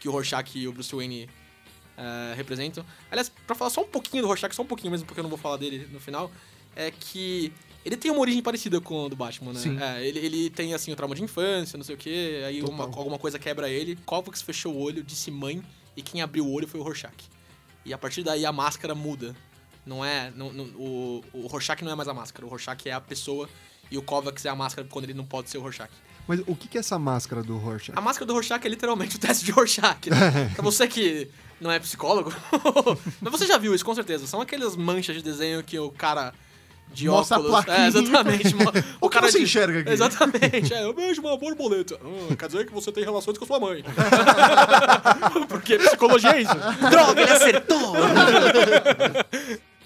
que 0.00 0.08
o 0.08 0.12
Rorschach 0.12 0.58
e 0.58 0.66
o 0.66 0.72
Bruce 0.72 0.94
Wayne 0.94 1.28
é, 1.96 2.34
representam. 2.34 2.84
Aliás, 3.10 3.30
pra 3.46 3.54
falar 3.54 3.70
só 3.70 3.82
um 3.82 3.86
pouquinho 3.88 4.22
do 4.22 4.28
Rorschach, 4.28 4.54
só 4.54 4.62
um 4.62 4.66
pouquinho 4.66 4.90
mesmo, 4.90 5.06
porque 5.06 5.20
eu 5.20 5.22
não 5.22 5.30
vou 5.30 5.38
falar 5.38 5.56
dele 5.56 5.88
no 5.92 6.00
final, 6.00 6.30
é 6.74 6.90
que 6.90 7.52
ele 7.84 7.96
tem 7.96 8.10
uma 8.10 8.20
origem 8.20 8.42
parecida 8.42 8.80
com 8.80 9.06
a 9.06 9.08
do 9.08 9.16
Batman, 9.16 9.52
né? 9.52 9.60
Sim. 9.60 9.78
É, 9.80 10.04
ele, 10.06 10.18
ele 10.20 10.50
tem, 10.50 10.72
assim, 10.74 10.92
o 10.92 10.96
trauma 10.96 11.14
de 11.14 11.22
infância, 11.22 11.76
não 11.76 11.84
sei 11.84 11.94
o 11.94 11.98
quê, 11.98 12.42
aí 12.46 12.62
uma- 12.62 12.84
alguma 12.84 13.18
coisa 13.18 13.38
quebra 13.38 13.68
ele. 13.68 13.96
Kovacs 14.06 14.40
fechou 14.42 14.72
o 14.74 14.80
olho, 14.80 15.02
disse 15.02 15.30
mãe, 15.30 15.62
e 15.96 16.02
quem 16.02 16.22
abriu 16.22 16.46
o 16.46 16.52
olho 16.52 16.66
foi 16.66 16.80
o 16.80 16.82
Rorschach. 16.82 17.12
E 17.84 17.92
a 17.92 17.98
partir 17.98 18.22
daí 18.22 18.46
a 18.46 18.52
máscara 18.52 18.94
muda. 18.94 19.34
Não 19.84 20.04
é... 20.04 20.30
não- 20.36 20.52
não- 20.52 20.64
o, 20.76 21.24
o 21.32 21.46
Rorschach 21.46 21.82
não 21.84 21.92
é 21.92 21.94
mais 21.94 22.08
a 22.08 22.14
máscara, 22.14 22.46
o 22.46 22.48
Rorschach 22.48 22.88
é 22.88 22.92
a 22.92 23.00
pessoa, 23.00 23.48
e 23.90 23.98
o 23.98 24.02
Kovacs 24.02 24.44
é 24.44 24.48
a 24.48 24.54
máscara 24.54 24.86
quando 24.90 25.04
ele 25.06 25.14
não 25.14 25.24
pode 25.24 25.50
ser 25.50 25.58
o 25.58 25.62
Rorschach. 25.62 25.90
Mas 26.28 26.40
o 26.46 26.54
que 26.54 26.76
é 26.78 26.80
essa 26.80 26.98
máscara 26.98 27.42
do 27.42 27.56
Rorschach? 27.58 27.98
A 27.98 28.00
máscara 28.00 28.26
do 28.26 28.32
Rorschach 28.32 28.64
é 28.64 28.68
literalmente 28.68 29.16
o 29.16 29.18
teste 29.18 29.44
de 29.44 29.50
Rorschach. 29.50 30.08
Né? 30.08 30.50
pra 30.54 30.62
você 30.62 30.86
que 30.86 31.28
não 31.60 31.70
é 31.70 31.78
psicólogo, 31.80 32.32
mas 33.20 33.32
você 33.32 33.44
já 33.46 33.58
viu 33.58 33.74
isso, 33.74 33.84
com 33.84 33.94
certeza. 33.94 34.26
São 34.26 34.40
aquelas 34.40 34.76
manchas 34.76 35.16
de 35.16 35.22
desenho 35.22 35.62
que 35.64 35.78
o 35.78 35.90
cara 35.90 36.32
de 36.92 37.08
Mostra 37.08 37.38
óculos... 37.40 37.66
É, 37.68 37.86
exatamente. 37.86 38.54
mo- 38.54 38.70
O 39.00 39.08
que 39.08 39.18
você 39.20 39.40
enxerga 39.42 39.80
aqui? 39.80 39.90
Exatamente. 39.90 40.74
É, 40.74 40.84
eu 40.84 40.92
vejo 40.94 41.22
uma 41.22 41.36
borboleta. 41.38 41.98
Hum, 42.04 42.36
quer 42.36 42.46
dizer 42.46 42.66
que 42.66 42.72
você 42.72 42.92
tem 42.92 43.02
relações 43.02 43.38
com 43.38 43.44
a 43.44 43.46
sua 43.46 43.58
mãe. 43.58 43.82
Porque 45.48 45.78
psicologia 45.78 46.30
é 46.36 46.42
isso. 46.42 46.54
Droga, 46.90 47.20
ele 47.22 47.30
acertou! 47.32 47.94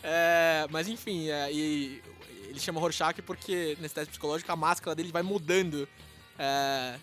É, 0.08 0.66
mas 0.70 0.86
enfim, 0.86 1.28
é, 1.28 1.52
e 1.52 2.00
ele 2.48 2.60
chama 2.60 2.78
Rorschach 2.78 3.20
porque 3.22 3.76
nesse 3.80 3.92
teste 3.92 4.10
psicológico 4.10 4.50
a 4.52 4.56
máscara 4.56 4.94
dele 4.94 5.10
vai 5.10 5.22
mudando 5.22 5.88
é, 6.38 6.94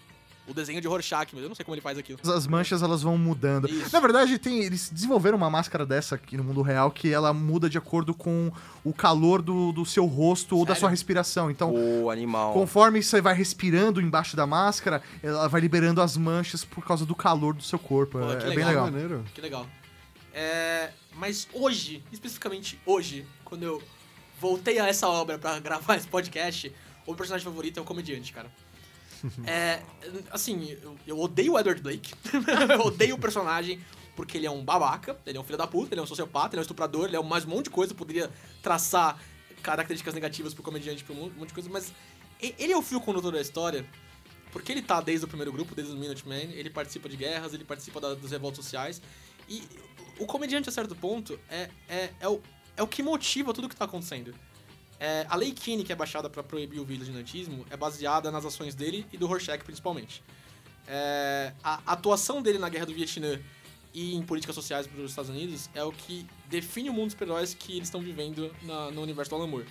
o 0.47 0.53
desenho 0.53 0.79
de 0.79 0.87
Rorschach, 0.87 1.27
mas 1.33 1.43
eu 1.43 1.49
não 1.49 1.55
sei 1.55 1.65
como 1.65 1.75
ele 1.75 1.81
faz 1.81 1.97
aquilo. 1.97 2.17
As 2.23 2.47
manchas 2.47 2.81
elas 2.81 3.01
vão 3.01 3.17
mudando. 3.17 3.69
Isso. 3.69 3.91
Na 3.91 3.99
verdade, 3.99 4.39
tem, 4.39 4.63
eles 4.63 4.89
desenvolveram 4.89 5.37
uma 5.37 5.49
máscara 5.49 5.85
dessa 5.85 6.15
aqui 6.15 6.37
no 6.37 6.45
mundo 6.45 6.61
real 6.61 6.91
que 6.91 7.11
ela 7.11 7.33
muda 7.33 7.69
de 7.69 7.77
acordo 7.77 8.13
com 8.13 8.49
o 8.85 8.93
calor 8.93 9.41
do, 9.41 9.73
do 9.73 9.85
seu 9.85 10.05
rosto 10.05 10.55
ou 10.55 10.63
da 10.63 10.69
Sério? 10.69 10.79
sua 10.79 10.89
respiração. 10.89 11.51
Então, 11.51 11.73
o 11.73 12.09
animal. 12.09 12.53
conforme 12.53 13.03
você 13.03 13.19
vai 13.19 13.33
respirando 13.33 13.99
embaixo 13.99 14.37
da 14.37 14.47
máscara, 14.47 15.01
ela 15.21 15.49
vai 15.49 15.59
liberando 15.59 16.01
as 16.01 16.15
manchas 16.15 16.63
por 16.63 16.85
causa 16.85 17.05
do 17.05 17.15
calor 17.15 17.53
do 17.53 17.63
seu 17.63 17.79
corpo. 17.79 18.17
Pô, 18.17 18.31
é, 18.31 18.37
que 18.37 18.45
é 18.45 18.47
bem 18.47 18.57
legal. 18.57 18.67
legal. 18.69 18.85
Maneiro. 18.85 19.25
Que 19.33 19.41
legal. 19.41 19.67
É, 20.33 20.89
mas 21.15 21.47
hoje, 21.53 22.03
especificamente 22.11 22.79
hoje, 22.85 23.25
quando 23.43 23.63
eu 23.63 23.81
voltei 24.39 24.79
a 24.79 24.87
essa 24.87 25.07
obra 25.07 25.37
pra 25.37 25.59
gravar 25.59 25.95
esse 25.97 26.07
podcast, 26.07 26.69
o 27.05 27.11
meu 27.11 27.15
personagem 27.17 27.45
favorito 27.45 27.77
é 27.79 27.81
o 27.81 27.85
comediante, 27.85 28.31
cara. 28.33 28.51
É, 29.47 29.81
assim, 30.31 30.77
eu, 30.81 30.97
eu 31.07 31.17
odeio 31.17 31.53
o 31.53 31.59
Edward 31.59 31.81
Blake. 31.81 32.13
eu 32.73 32.81
odeio 32.81 33.15
o 33.15 33.17
personagem 33.17 33.79
porque 34.17 34.37
ele 34.37 34.45
é 34.45 34.51
um 34.51 34.61
babaca, 34.63 35.17
ele 35.25 35.37
é 35.37 35.41
um 35.41 35.45
filho 35.45 35.57
da 35.57 35.65
puta, 35.65 35.93
ele 35.93 36.01
é 36.01 36.03
um 36.03 36.05
sociopata, 36.05 36.49
ele 36.55 36.59
é 36.59 36.59
um 36.59 36.63
estuprador, 36.63 37.05
ele 37.07 37.15
é 37.15 37.23
mais 37.23 37.45
um 37.45 37.49
monte 37.49 37.65
de 37.65 37.69
coisa, 37.69 37.93
poderia 37.95 38.29
traçar 38.61 39.17
características 39.61 40.13
negativas 40.13 40.53
pro 40.53 40.61
comediante, 40.61 41.05
pra 41.05 41.15
um 41.15 41.29
monte 41.37 41.47
de 41.47 41.53
coisa, 41.53 41.69
mas 41.69 41.93
ele 42.41 42.73
é 42.73 42.77
o 42.77 42.81
fio 42.81 42.99
condutor 42.99 43.31
da 43.31 43.39
história 43.39 43.85
porque 44.51 44.71
ele 44.71 44.81
tá 44.83 45.01
desde 45.01 45.25
o 45.25 45.27
primeiro 45.27 45.51
grupo, 45.51 45.73
desde 45.73 45.93
o 45.93 45.97
Minutemen, 45.97 46.51
ele 46.51 46.69
participa 46.69 47.09
de 47.09 47.17
guerras, 47.17 47.53
ele 47.55 47.63
participa 47.63 47.99
da- 47.99 48.13
das 48.13 48.29
revoltas 48.29 48.63
sociais. 48.63 49.01
E 49.49 49.63
o 50.19 50.25
comediante, 50.25 50.69
a 50.69 50.71
certo 50.71 50.95
ponto, 50.95 51.39
é, 51.49 51.69
é, 51.89 52.09
é, 52.19 52.27
o, 52.27 52.41
é 52.77 52.83
o 52.83 52.87
que 52.87 53.01
motiva 53.03 53.53
tudo 53.53 53.67
que 53.69 53.75
tá 53.75 53.85
acontecendo. 53.85 54.33
É, 54.99 55.25
a 55.29 55.35
lei 55.35 55.51
Kinney, 55.51 55.83
que 55.83 55.91
é 55.91 55.95
baixada 55.95 56.29
pra 56.29 56.41
proibir 56.43 56.79
o 56.79 56.85
vigilantismo, 56.85 57.65
é 57.69 57.75
baseada 57.75 58.31
nas 58.31 58.45
ações 58.45 58.73
dele 58.73 59.05
e 59.11 59.17
do 59.17 59.27
Rorschach, 59.27 59.63
principalmente. 59.63 60.23
É, 60.87 61.53
a 61.63 61.81
atuação 61.93 62.41
dele 62.41 62.57
na 62.59 62.69
guerra 62.69 62.85
do 62.85 62.93
Vietnã 62.93 63.39
e 63.93 64.15
em 64.15 64.21
políticas 64.23 64.55
sociais 64.55 64.87
para 64.87 65.01
os 65.01 65.11
Estados 65.11 65.29
Unidos 65.29 65.69
é 65.73 65.83
o 65.83 65.91
que 65.91 66.25
define 66.47 66.89
o 66.89 66.93
mundo 66.93 67.05
dos 67.05 67.13
super-heróis 67.13 67.53
que 67.53 67.73
eles 67.73 67.87
estão 67.87 68.01
vivendo 68.01 68.53
na- 68.63 68.91
no 68.91 69.01
universo 69.01 69.29
do 69.31 69.35
Alan 69.35 69.47
Moore. 69.47 69.65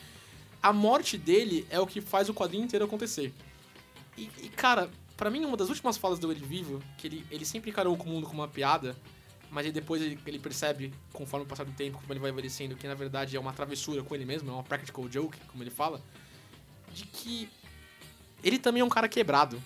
A 0.63 0.73
morte 0.73 1.19
dele 1.19 1.67
é 1.71 1.81
o 1.81 1.87
que 1.87 2.01
faz 2.01 2.29
o 2.29 2.35
quadrinho 2.35 2.65
inteiro 2.65 2.85
acontecer. 2.85 3.33
E, 4.17 4.31
e, 4.43 4.49
cara, 4.49 4.91
pra 5.17 5.31
mim, 5.31 5.45
uma 5.45 5.57
das 5.57 5.69
últimas 5.69 5.97
falas 5.97 6.19
do 6.19 6.31
Ele 6.31 6.45
Vivo, 6.45 6.81
que 6.99 7.07
ele, 7.09 7.27
ele 7.31 7.45
sempre 7.45 7.71
encarou 7.71 7.95
o 7.97 8.07
mundo 8.07 8.27
como 8.27 8.41
uma 8.43 8.49
piada, 8.49 8.97
mas 9.53 9.67
aí 9.67 9.73
depois 9.73 10.01
ele, 10.01 10.19
ele 10.27 10.39
percebe, 10.39 10.95
conforme 11.13 11.45
o 11.45 11.49
passar 11.49 11.65
do 11.65 11.73
tempo, 11.73 11.99
como 11.99 12.11
ele 12.11 12.19
vai 12.19 12.31
envelhecendo, 12.31 12.75
que 12.75 12.89
na 12.89 12.95
verdade 12.95 13.37
é 13.37 13.41
uma 13.41 13.53
travessura 13.53 14.03
com 14.03 14.15
ele 14.15 14.25
mesmo, 14.25 14.51
é 14.51 14.53
uma 14.53 14.63
practical 14.63 15.07
joke, 15.11 15.39
como 15.47 15.63
ele 15.63 15.71
fala, 15.71 16.03
de 16.95 17.05
que 17.05 17.51
ele 18.43 18.59
também 18.59 18.81
é 18.81 18.85
um 18.85 18.89
cara 18.89 19.07
quebrado, 19.09 19.63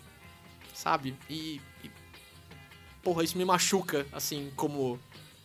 sabe? 0.74 1.16
E, 1.30 1.60
e 1.84 1.90
porra, 3.00 3.22
isso 3.22 3.38
me 3.38 3.44
machuca, 3.44 4.04
assim, 4.12 4.50
como 4.56 4.98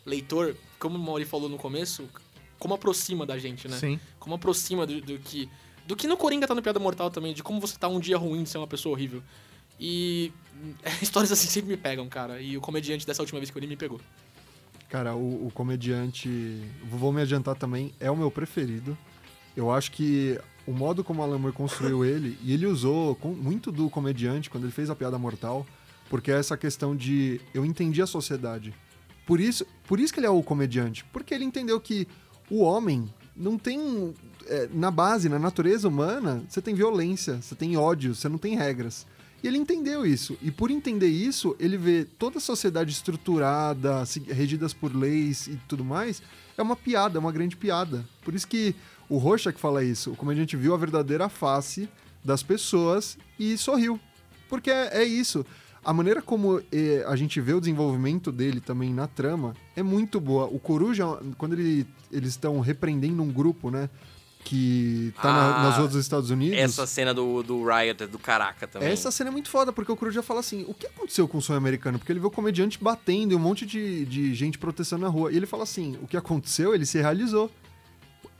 leitor, 0.04 0.56
como 0.80 0.98
o 0.98 1.00
Mauri 1.00 1.24
falou 1.24 1.48
no 1.48 1.58
começo, 1.58 2.10
como 2.58 2.74
aproxima 2.74 3.28
da 3.28 3.38
gente, 3.38 3.68
né? 3.68 3.78
Sim. 3.78 4.00
como 4.20 4.34
aproxima 4.34 4.88
do, 4.88 5.00
do 5.00 5.20
que. 5.20 5.48
Do 5.86 5.96
que 5.96 6.08
no 6.08 6.18
Coringa 6.18 6.48
tá 6.48 6.56
no 6.56 6.62
Piada 6.64 6.80
Mortal 6.80 7.12
também, 7.12 7.34
de 7.34 7.44
como 7.44 7.60
você 7.60 7.78
tá 7.78 7.88
um 7.88 8.00
dia 8.00 8.18
ruim 8.18 8.44
de 8.44 8.50
ser 8.50 8.58
uma 8.58 8.68
pessoa 8.68 8.94
horrível. 8.94 9.22
E 9.80 10.32
histórias 11.02 11.32
assim 11.32 11.48
sempre 11.48 11.72
me 11.72 11.78
pegam, 11.78 12.08
cara. 12.10 12.42
E 12.42 12.58
o 12.58 12.62
comediante 12.62 13.06
dessa 13.06 13.22
última 13.22 13.40
vez 13.40 13.50
que 13.50 13.58
eu 13.58 13.62
li 13.62 13.68
me 13.68 13.78
pegou. 13.78 14.00
Cara, 14.92 15.16
o, 15.16 15.48
o 15.48 15.52
comediante. 15.54 16.62
Vou 16.84 17.12
me 17.14 17.22
adiantar 17.22 17.56
também, 17.56 17.94
é 18.00 18.12
o 18.12 18.16
meu 18.18 18.30
preferido. 18.30 18.98
Eu 19.56 19.72
acho 19.72 19.92
que 19.92 20.38
o 20.68 20.72
modo 20.74 21.04
como 21.04 21.24
Alan 21.24 21.38
Moore 21.38 21.56
construiu 21.56 22.04
ele, 22.06 22.38
e 22.44 22.54
ele 22.54 22.66
usou 22.66 23.16
com- 23.16 23.34
muito 23.34 23.72
do 23.72 23.90
comediante 23.90 24.50
quando 24.50 24.66
ele 24.66 24.72
fez 24.74 24.90
a 24.90 24.96
piada 24.96 25.18
mortal, 25.18 25.66
porque 26.10 26.32
é 26.32 26.38
essa 26.38 26.58
questão 26.58 26.96
de 26.96 27.40
eu 27.54 27.66
entendi 27.66 28.02
a 28.02 28.06
sociedade. 28.08 28.74
Por 29.26 29.40
isso, 29.40 29.66
por 29.88 29.98
isso 30.00 30.14
que 30.14 30.20
ele 30.20 30.28
é 30.28 30.30
o 30.30 30.44
comediante. 30.44 31.06
Porque 31.14 31.34
ele 31.34 31.46
entendeu 31.46 31.80
que 31.80 32.06
o 32.50 32.62
homem 32.62 33.08
não 33.34 33.58
tem. 33.58 34.14
é, 34.48 34.68
na 34.74 34.92
base, 34.92 35.30
na 35.30 35.40
natureza 35.40 35.88
humana, 35.88 36.44
você 36.50 36.62
tem 36.62 36.76
violência, 36.76 37.42
você 37.42 37.56
tem 37.56 37.78
ódio, 37.78 38.14
você 38.14 38.28
não 38.28 38.38
tem 38.38 38.58
regras. 38.58 39.08
E 39.44 39.48
ele 39.48 39.58
entendeu 39.58 40.06
isso. 40.06 40.38
E 40.42 40.52
por 40.52 40.70
entender 40.70 41.08
isso, 41.08 41.56
ele 41.60 41.78
vê 41.78 42.06
toda 42.06 42.38
a 42.38 42.42
sociedade 42.42 42.92
estruturada, 42.92 44.04
regidas 44.28 44.74
por 44.74 44.96
leis 44.96 45.48
e 45.48 45.56
tudo 45.68 45.84
mais, 45.84 46.22
é 46.58 46.62
uma 46.62 46.76
piada, 46.76 47.18
é 47.18 47.20
uma 47.20 47.32
grande 47.32 47.56
piada. 47.58 48.06
Por 48.24 48.36
isso 48.36 48.48
que 48.48 48.76
o 49.10 49.18
Rocha 49.18 49.52
que 49.52 49.60
fala 49.60 49.84
isso, 49.84 50.12
o 50.12 50.16
comediante 50.16 50.56
viu 50.56 50.74
a 50.74 50.78
verdadeira 50.78 51.28
face 51.28 51.90
das 52.24 52.44
pessoas 52.44 53.18
e 53.40 53.58
sorriu. 53.58 54.00
Porque 54.48 54.70
é, 54.70 55.02
é 55.02 55.04
isso. 55.04 55.46
A 55.84 55.92
maneira 55.92 56.22
como 56.22 56.62
eh, 56.72 57.04
a 57.08 57.16
gente 57.16 57.42
vê 57.42 57.54
o 57.54 57.60
desenvolvimento 57.60 58.32
dele 58.32 58.62
também 58.62 58.94
na 58.94 59.08
trama 59.08 59.56
é 59.76 59.82
muito 59.82 60.20
boa. 60.20 60.46
O 60.46 60.60
Coruja, 60.60 61.06
quando 61.40 61.54
ele- 61.54 61.88
eles 62.12 62.30
estão 62.30 62.60
repreendendo 62.60 63.24
um 63.24 63.32
grupo, 63.32 63.72
né? 63.72 63.90
Que 64.44 65.14
tá 65.22 65.32
na- 65.32 65.56
Ah, 65.60 65.64
nas 65.64 65.78
ruas 65.78 65.92
dos 65.92 66.02
Estados 66.02 66.30
Unidos. 66.30 66.58
Essa 66.58 66.86
cena 66.88 67.14
do, 67.14 67.42
do 67.44 67.64
Riot, 67.64 68.06
do 68.08 68.20
Caraca 68.20 68.68
também. 68.68 68.90
Essa 68.90 69.12
cena 69.12 69.30
é 69.30 69.32
muito 69.32 69.50
foda, 69.50 69.72
porque 69.72 69.92
o 69.92 69.96
Coruja 69.96 70.22
fala 70.22 70.40
assim: 70.40 70.66
o 70.68 70.74
que 70.74 70.88
aconteceu 70.88 71.28
com 71.28 71.38
o 71.38 71.42
sonho 71.42 71.58
americano? 71.58 71.98
Porque 72.00 72.12
ele 72.12 72.20
vê 72.20 72.26
o 72.28 72.32
comediante 72.32 72.78
batendo 72.82 73.32
e 73.34 73.36
um 73.36 73.40
monte 73.40 73.66
de, 73.66 74.06
de 74.06 74.34
gente 74.34 74.58
protestando 74.58 75.04
na 75.04 75.08
rua. 75.10 75.32
E 75.32 75.38
ele 75.38 75.46
fala 75.46 75.64
assim: 75.64 75.98
o 76.02 76.08
que 76.08 76.18
aconteceu, 76.18 76.74
ele 76.76 76.86
se 76.86 77.00
realizou. 77.00 77.50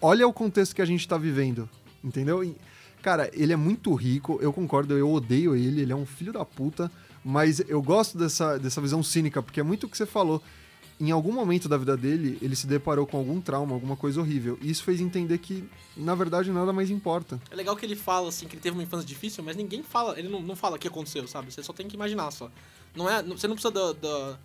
Olha 0.02 0.28
o 0.28 0.34
contexto 0.34 0.76
que 0.76 0.82
a 0.82 0.86
gente 0.86 1.08
tá 1.08 1.18
vivendo. 1.18 1.70
Entendeu? 2.04 2.44
E, 2.44 2.56
cara, 3.02 3.30
ele 3.34 3.54
é 3.54 3.56
muito 3.56 3.94
rico, 3.94 4.40
eu 4.42 4.52
concordo, 4.52 4.98
eu 4.98 5.12
odeio 5.12 5.56
ele, 5.56 5.82
ele 5.82 5.92
é 5.92 5.96
um 5.96 6.06
filho 6.06 6.34
da 6.34 6.44
puta. 6.44 6.92
Mas 7.24 7.60
eu 7.68 7.80
gosto 7.84 8.18
dessa, 8.18 8.58
dessa 8.58 8.82
visão 8.82 9.04
cínica, 9.04 9.44
porque 9.44 9.60
é 9.60 9.64
muito 9.64 9.86
o 9.86 9.90
que 9.90 9.96
você 9.96 10.08
falou. 10.08 10.42
Em 11.04 11.10
algum 11.10 11.32
momento 11.32 11.68
da 11.68 11.78
vida 11.78 11.98
dele, 11.98 12.38
ele 12.44 12.56
se 12.56 12.68
deparou 12.68 13.08
com 13.08 13.18
algum 13.18 13.42
trauma, 13.42 13.74
alguma 13.74 13.98
coisa 13.98 14.22
horrível. 14.22 14.60
E 14.62 14.70
isso 14.70 14.84
fez 14.84 15.02
entender 15.02 15.36
que, 15.40 15.68
na 15.98 16.14
verdade, 16.14 16.52
nada 16.52 16.72
mais 16.72 16.92
importa. 16.92 17.42
É 17.50 17.56
legal 17.56 17.76
que 17.76 17.84
ele 17.84 17.96
fala, 17.96 18.30
assim, 18.30 18.48
que 18.48 18.54
ele 18.54 18.62
teve 18.62 18.76
uma 18.78 18.84
infância 18.84 19.08
difícil, 19.08 19.44
mas 19.44 19.56
ninguém 19.56 19.82
fala, 19.82 20.18
ele 20.20 20.30
não, 20.30 20.40
não 20.44 20.56
fala 20.56 20.76
o 20.76 20.80
que 20.80 20.88
aconteceu, 20.88 21.28
sabe? 21.28 21.52
Você 21.52 21.64
só 21.64 21.74
tem 21.74 21.88
que 21.88 21.96
imaginar 21.96 22.30
só. 22.30 22.52
Não 22.96 23.10
é, 23.10 23.24
não- 23.24 23.36
você 23.36 23.48
não 23.48 23.56
precisa 23.56 23.72
do, 23.74 23.94
do, 23.96 24.38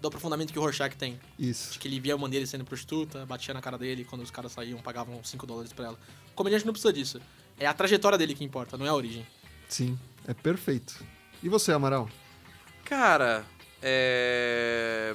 do 0.00 0.08
aprofundamento 0.08 0.50
que 0.50 0.58
o 0.58 0.62
Rorschach 0.62 0.96
tem. 0.96 1.20
Isso. 1.38 1.72
De 1.74 1.78
que 1.78 1.86
ele 1.86 2.00
via 2.00 2.14
a 2.14 2.16
mãe 2.16 2.30
dele 2.30 2.46
sendo 2.46 2.64
prostituta, 2.64 3.26
batia 3.26 3.52
na 3.52 3.60
cara 3.60 3.76
dele, 3.76 4.02
quando 4.08 4.22
os 4.22 4.30
caras 4.30 4.50
saíam, 4.52 4.78
pagavam 4.80 5.22
5 5.22 5.46
dólares 5.46 5.74
pra 5.74 5.84
ela. 5.88 5.98
O 6.30 6.34
comediante 6.34 6.64
não 6.64 6.72
precisa 6.72 6.90
disso. 6.92 7.20
É 7.60 7.66
a 7.66 7.74
trajetória 7.74 8.16
dele 8.16 8.34
que 8.34 8.42
importa, 8.42 8.78
não 8.78 8.86
é 8.86 8.88
a 8.88 8.94
origem. 8.94 9.26
Sim, 9.68 9.98
é 10.26 10.32
perfeito. 10.32 11.04
E 11.42 11.50
você, 11.50 11.70
Amaral? 11.70 12.08
Cara, 12.82 13.44
é. 13.82 15.14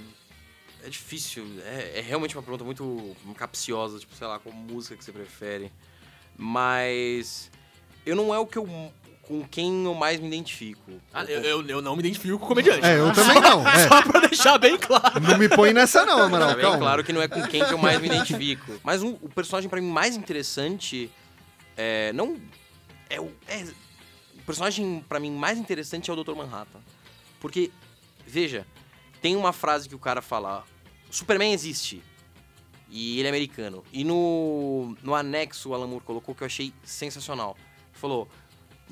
É 0.88 0.90
difícil. 0.90 1.46
É, 1.66 2.00
é 2.00 2.02
realmente 2.02 2.36
uma 2.36 2.42
pergunta 2.42 2.64
muito 2.64 3.16
capciosa, 3.36 4.00
tipo, 4.00 4.16
sei 4.16 4.26
lá, 4.26 4.40
qual 4.40 4.56
música 4.56 4.96
que 4.96 5.04
você 5.04 5.12
prefere. 5.12 5.70
Mas. 6.38 7.52
Eu 8.06 8.16
não 8.16 8.34
é 8.34 8.40
o 8.40 8.46
que 8.48 8.58
eu. 8.58 8.66
com 9.24 9.46
quem 9.50 9.84
eu 9.84 9.94
mais 9.94 10.18
me 10.20 10.28
identifico. 10.28 10.94
Ah, 11.14 11.26
eu, 11.26 11.42
eu, 11.42 11.68
eu 11.68 11.82
não 11.82 11.94
me 11.94 12.00
identifico 12.00 12.40
com 12.40 12.46
o 12.46 12.48
comediante. 12.48 12.86
É, 12.86 12.98
eu 12.98 13.12
também 13.14 13.42
não. 13.42 13.68
É, 13.68 13.88
Só 13.90 14.02
pra 14.02 14.22
deixar 14.22 14.58
bem 14.58 14.78
claro. 14.78 15.20
não 15.20 15.38
me 15.38 15.50
põe 15.50 15.74
nessa 15.74 16.06
não, 16.06 16.22
Amaral. 16.24 16.56
Tá 16.56 16.62
calma. 16.62 16.78
claro 16.78 17.04
que 17.04 17.12
não 17.12 17.22
é 17.22 17.28
com 17.28 17.42
quem 17.48 17.66
que 17.66 17.74
eu 17.74 17.78
mais 17.78 18.00
me 18.00 18.08
identifico. 18.08 18.80
Mas 18.82 19.04
um- 19.04 19.18
o 19.22 19.28
personagem 19.30 19.70
pra 19.70 19.82
mim 19.82 19.90
mais 19.92 20.16
interessante 20.16 21.12
é. 21.76 22.14
Não. 22.14 22.38
É 23.10 23.20
o. 23.20 23.30
é- 23.50 23.68
o 24.40 24.42
personagem 24.48 25.04
pra 25.10 25.20
mim 25.20 25.32
mais 25.32 25.58
interessante 25.58 26.10
é 26.10 26.14
o 26.14 26.24
Dr. 26.24 26.34
Manhattan. 26.34 26.80
Porque, 27.42 27.70
veja, 28.26 28.66
tem 29.22 29.36
uma 29.36 29.52
frase 29.52 29.90
que 29.90 29.96
o 29.96 30.00
cara 30.00 30.22
fala: 30.22 30.64
Superman 31.10 31.54
existe. 31.54 32.02
E 32.90 33.20
ele 33.20 33.28
é 33.28 33.30
americano. 33.30 33.84
E 33.92 34.04
no, 34.04 34.96
no 35.04 35.14
anexo 35.14 35.70
o 35.70 35.74
Alan 35.74 35.88
Moore 35.88 36.04
colocou 36.06 36.34
que 36.34 36.44
eu 36.44 36.46
achei 36.46 36.74
sensacional. 36.84 37.58
Falou: 37.94 38.28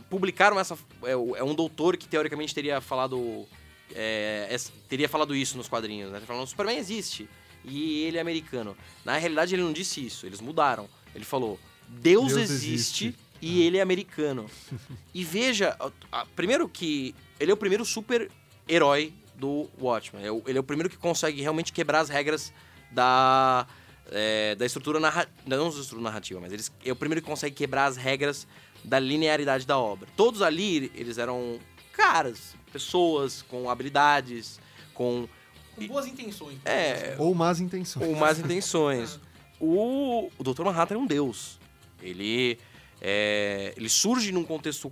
publicaram 0.09 0.59
essa. 0.59 0.77
É, 1.03 1.11
é 1.11 1.43
um 1.43 1.55
doutor 1.55 1.95
que 1.97 2.07
teoricamente 2.07 2.53
teria 2.53 2.81
falado. 2.81 3.45
é, 3.93 4.49
es- 4.51 4.71
teria 4.89 5.07
falado 5.07 5.33
isso 5.35 5.57
nos 5.57 5.67
quadrinhos, 5.69 6.11
né? 6.11 6.17
Ele 6.17 6.25
falou: 6.25 6.45
Superman 6.45 6.77
existe. 6.77 7.29
E 7.63 8.01
ele 8.03 8.17
é 8.17 8.21
americano. 8.21 8.75
Na 9.03 9.17
realidade, 9.17 9.55
ele 9.55 9.63
não 9.63 9.73
disse 9.73 10.05
isso, 10.05 10.25
eles 10.25 10.39
mudaram. 10.41 10.87
Ele 11.15 11.23
falou: 11.25 11.57
Deus, 11.87 12.33
Deus 12.33 12.41
existe, 12.41 13.05
existe. 13.05 13.15
e 13.41 13.61
ele 13.63 13.77
é 13.77 13.81
americano. 13.81 14.45
e 15.13 15.23
veja, 15.23 15.75
a- 15.79 15.91
a- 16.11 16.25
primeiro 16.35 16.67
que 16.67 17.15
ele 17.39 17.49
é 17.49 17.53
o 17.53 17.57
primeiro 17.57 17.85
super-herói 17.85 19.13
do 19.37 19.69
Watchmen. 19.79 20.25
É 20.25 20.31
o- 20.31 20.43
Ele 20.47 20.57
é 20.57 20.61
o 20.61 20.63
primeiro 20.63 20.89
que 20.89 20.97
consegue 20.97 21.41
realmente 21.41 21.71
quebrar 21.73 21.99
as 21.99 22.09
regras 22.09 22.53
da, 22.91 23.67
é, 24.11 24.55
da 24.55 24.65
estrutura 24.65 24.99
narrativa. 24.99 25.31
Não 25.45 25.63
da 25.65 25.69
estrutura 25.69 26.01
narrativa, 26.01 26.39
mas 26.39 26.51
eles, 26.53 26.71
é 26.83 26.91
o 26.91 26.95
primeiro 26.95 27.21
que 27.21 27.27
consegue 27.27 27.55
quebrar 27.55 27.85
as 27.85 27.97
regras 27.97 28.47
da 28.83 28.99
linearidade 28.99 29.65
da 29.65 29.77
obra. 29.77 30.07
Todos 30.15 30.41
ali, 30.41 30.91
eles 30.95 31.17
eram 31.17 31.59
caras, 31.91 32.55
pessoas 32.71 33.41
com 33.41 33.69
habilidades, 33.69 34.59
com 34.93 35.27
Com 35.75 35.87
boas 35.87 36.05
intenções. 36.07 36.57
É, 36.63 37.15
Ou 37.19 37.33
más 37.35 37.59
intenções. 37.59 38.05
com 38.05 38.15
más 38.15 38.39
intenções. 38.39 39.19
O, 39.57 40.29
o 40.37 40.43
Dr. 40.43 40.63
Manhattan 40.65 40.95
é 40.95 40.97
um 40.97 41.07
deus. 41.07 41.57
Ele, 42.01 42.59
é, 43.01 43.73
ele 43.77 43.87
surge 43.87 44.33
num 44.33 44.43
contexto. 44.43 44.91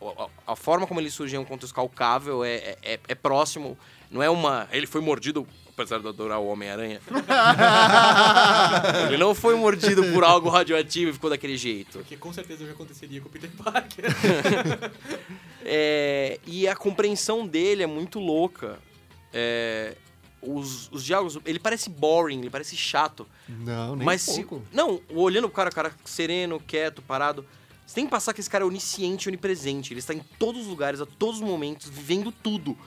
A- 0.00 0.52
A, 0.52 0.56
forma 0.56 0.86
como 0.86 1.00
ele 1.00 1.10
surge 1.10 1.36
é 1.36 1.38
um 1.38 1.44
contexto 1.44 1.74
calcável, 1.74 2.44
é, 2.44 2.76
é, 2.82 3.00
é 3.08 3.14
próximo. 3.14 3.76
Não 4.10 4.22
é 4.22 4.30
uma. 4.30 4.68
Ele 4.72 4.86
foi 4.86 5.00
mordido, 5.00 5.46
apesar 5.68 5.98
de 5.98 6.04
eu 6.04 6.10
adorar 6.10 6.40
o 6.40 6.46
Homem-Aranha. 6.48 7.00
ele 9.06 9.16
não 9.18 9.34
foi 9.34 9.54
mordido 9.54 10.02
por 10.12 10.24
algo 10.24 10.48
radioativo 10.48 11.10
e 11.10 11.14
ficou 11.14 11.30
daquele 11.30 11.56
jeito. 11.56 11.98
Porque 11.98 12.16
com 12.16 12.32
certeza 12.32 12.66
já 12.66 12.72
aconteceria 12.72 13.20
com 13.20 13.28
o 13.28 13.30
Peter 13.30 13.50
Parker. 13.50 14.04
É, 15.62 16.40
e 16.46 16.66
a 16.66 16.74
compreensão 16.74 17.46
dele 17.46 17.82
é 17.82 17.86
muito 17.86 18.18
louca. 18.18 18.78
É, 19.32 19.94
os, 20.42 20.90
os 20.90 21.04
diálogos, 21.04 21.38
ele 21.44 21.58
parece 21.58 21.90
boring, 21.90 22.40
ele 22.40 22.50
parece 22.50 22.76
chato. 22.76 23.26
Não, 23.46 23.94
nem 23.94 24.04
mas 24.04 24.26
um 24.26 24.32
se, 24.32 24.44
pouco. 24.44 24.64
não, 24.72 25.00
olhando 25.10 25.46
o 25.46 25.50
cara, 25.50 25.68
o 25.68 25.74
cara 25.74 25.92
sereno, 26.04 26.58
quieto, 26.58 27.02
parado, 27.02 27.44
você 27.90 27.96
tem 27.96 28.04
que 28.04 28.10
passar 28.12 28.32
que 28.32 28.38
esse 28.40 28.48
cara 28.48 28.62
é 28.62 28.66
onisciente, 28.68 29.28
onipresente. 29.28 29.92
Ele 29.92 29.98
está 29.98 30.14
em 30.14 30.20
todos 30.38 30.60
os 30.60 30.68
lugares, 30.68 31.00
a 31.00 31.06
todos 31.06 31.40
os 31.40 31.42
momentos, 31.42 31.88
vivendo 31.88 32.30
tudo. 32.30 32.78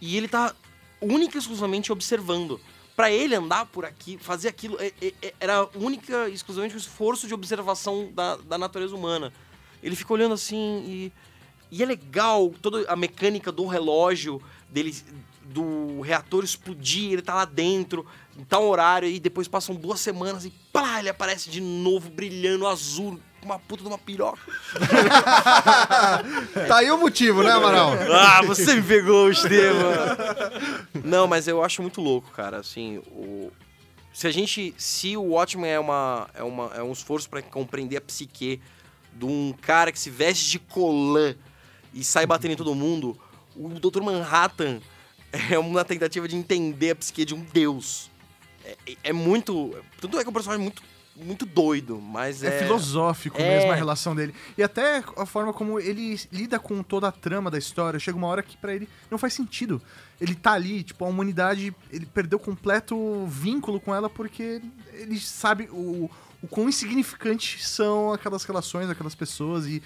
E 0.00 0.16
ele 0.16 0.28
tá 0.28 0.54
única 1.00 1.36
e 1.36 1.40
exclusivamente 1.40 1.90
observando. 1.90 2.60
Pra 2.94 3.10
ele 3.10 3.34
andar 3.34 3.66
por 3.66 3.84
aqui, 3.84 4.16
fazer 4.18 4.46
aquilo, 4.48 4.80
é- 4.80 4.92
é- 5.02 5.14
é- 5.20 5.34
era 5.40 5.68
única 5.74 6.28
e 6.28 6.34
exclusivamente 6.34 6.76
um 6.76 6.78
esforço 6.78 7.26
de 7.26 7.34
observação 7.34 8.12
da, 8.14 8.36
da 8.36 8.56
natureza 8.56 8.94
humana. 8.94 9.32
Ele 9.82 9.96
fica 9.96 10.12
olhando 10.12 10.34
assim 10.34 10.84
e. 10.86 11.12
E 11.68 11.82
é 11.82 11.86
legal 11.86 12.54
toda 12.62 12.88
a 12.88 12.94
mecânica 12.94 13.50
do 13.50 13.66
relógio, 13.66 14.40
dele, 14.70 14.94
do 15.42 16.02
reator 16.02 16.44
explodir, 16.44 17.14
ele 17.14 17.22
tá 17.22 17.34
lá 17.34 17.44
dentro, 17.46 18.06
em 18.38 18.44
tal 18.44 18.64
horário, 18.68 19.08
e 19.08 19.18
depois 19.18 19.48
passam 19.48 19.74
duas 19.74 19.98
semanas 19.98 20.44
e 20.44 20.50
pá, 20.72 21.00
ele 21.00 21.08
aparece 21.08 21.50
de 21.50 21.60
novo 21.60 22.10
brilhando 22.10 22.66
azul, 22.68 23.18
uma 23.44 23.58
puta 23.58 23.82
de 23.82 23.88
uma 23.88 23.98
piroca. 23.98 24.40
Tá 26.68 26.78
aí 26.78 26.90
o 26.90 26.98
motivo, 26.98 27.42
né, 27.42 27.50
Amaral? 27.50 27.92
Ah, 28.12 28.42
você 28.42 28.74
me 28.76 28.82
pegou, 28.82 29.30
Estevam! 29.30 29.92
Não, 31.04 31.26
mas 31.26 31.48
eu 31.48 31.62
acho 31.62 31.82
muito 31.82 32.00
louco, 32.00 32.30
cara. 32.30 32.58
Assim, 32.58 32.98
o... 33.10 33.50
se 34.12 34.26
a 34.26 34.30
gente. 34.30 34.74
Se 34.76 35.16
o 35.16 35.22
Watchmen 35.22 35.70
é, 35.70 35.78
uma, 35.78 36.28
é, 36.34 36.42
uma, 36.42 36.70
é 36.74 36.82
um 36.82 36.92
esforço 36.92 37.28
pra 37.28 37.42
compreender 37.42 37.96
a 37.96 38.00
psique 38.00 38.60
de 39.12 39.24
um 39.24 39.54
cara 39.60 39.92
que 39.92 39.98
se 39.98 40.10
veste 40.10 40.50
de 40.50 40.58
colã 40.58 41.34
e 41.92 42.02
sai 42.02 42.26
batendo 42.26 42.52
em 42.52 42.56
todo 42.56 42.74
mundo, 42.74 43.18
o 43.54 43.68
Dr. 43.68 44.02
Manhattan 44.02 44.80
é 45.50 45.58
uma 45.58 45.84
tentativa 45.84 46.26
de 46.28 46.36
entender 46.36 46.90
a 46.90 46.96
psique 46.96 47.24
de 47.24 47.34
um 47.34 47.40
deus. 47.52 48.10
É, 48.64 48.76
é- 48.86 48.96
é 49.04 49.12
muito. 49.12 49.74
Tanto 50.00 50.18
é 50.18 50.22
que 50.22 50.26
é 50.26 50.30
um 50.30 50.32
personagem 50.32 50.62
muito, 50.62 50.82
muito 51.14 51.44
doido, 51.44 52.00
mas 52.00 52.42
É, 52.42 52.48
é. 52.48 52.58
filosófico 52.62 53.40
É. 53.40 53.56
mesmo 53.56 53.70
a 53.72 53.74
relação 53.74 54.14
dele. 54.14 54.34
E 54.56 54.62
até 54.62 55.04
a 55.16 55.26
forma 55.26 55.52
como 55.52 55.78
ele 55.78 56.18
lida 56.32 56.58
com 56.58 56.82
toda 56.82 57.08
a 57.08 57.12
trama 57.12 57.50
da 57.50 57.58
história. 57.58 58.00
Chega 58.00 58.16
uma 58.16 58.26
hora 58.28 58.42
que 58.42 58.56
pra 58.56 58.74
ele 58.74 58.88
não 59.10 59.18
faz 59.18 59.34
sentido. 59.34 59.80
Ele 60.20 60.34
tá 60.34 60.52
ali, 60.52 60.82
tipo, 60.82 61.04
a 61.04 61.08
humanidade, 61.08 61.74
ele 61.90 62.06
perdeu 62.06 62.38
completo 62.38 63.26
vínculo 63.26 63.78
com 63.80 63.94
ela 63.94 64.08
porque 64.08 64.62
ele 64.94 65.18
sabe 65.20 65.68
o, 65.70 66.10
o 66.42 66.46
quão 66.48 66.68
insignificantes 66.68 67.66
são 67.68 68.12
aquelas 68.12 68.44
relações, 68.44 68.88
aquelas 68.88 69.14
pessoas. 69.14 69.66
E 69.66 69.82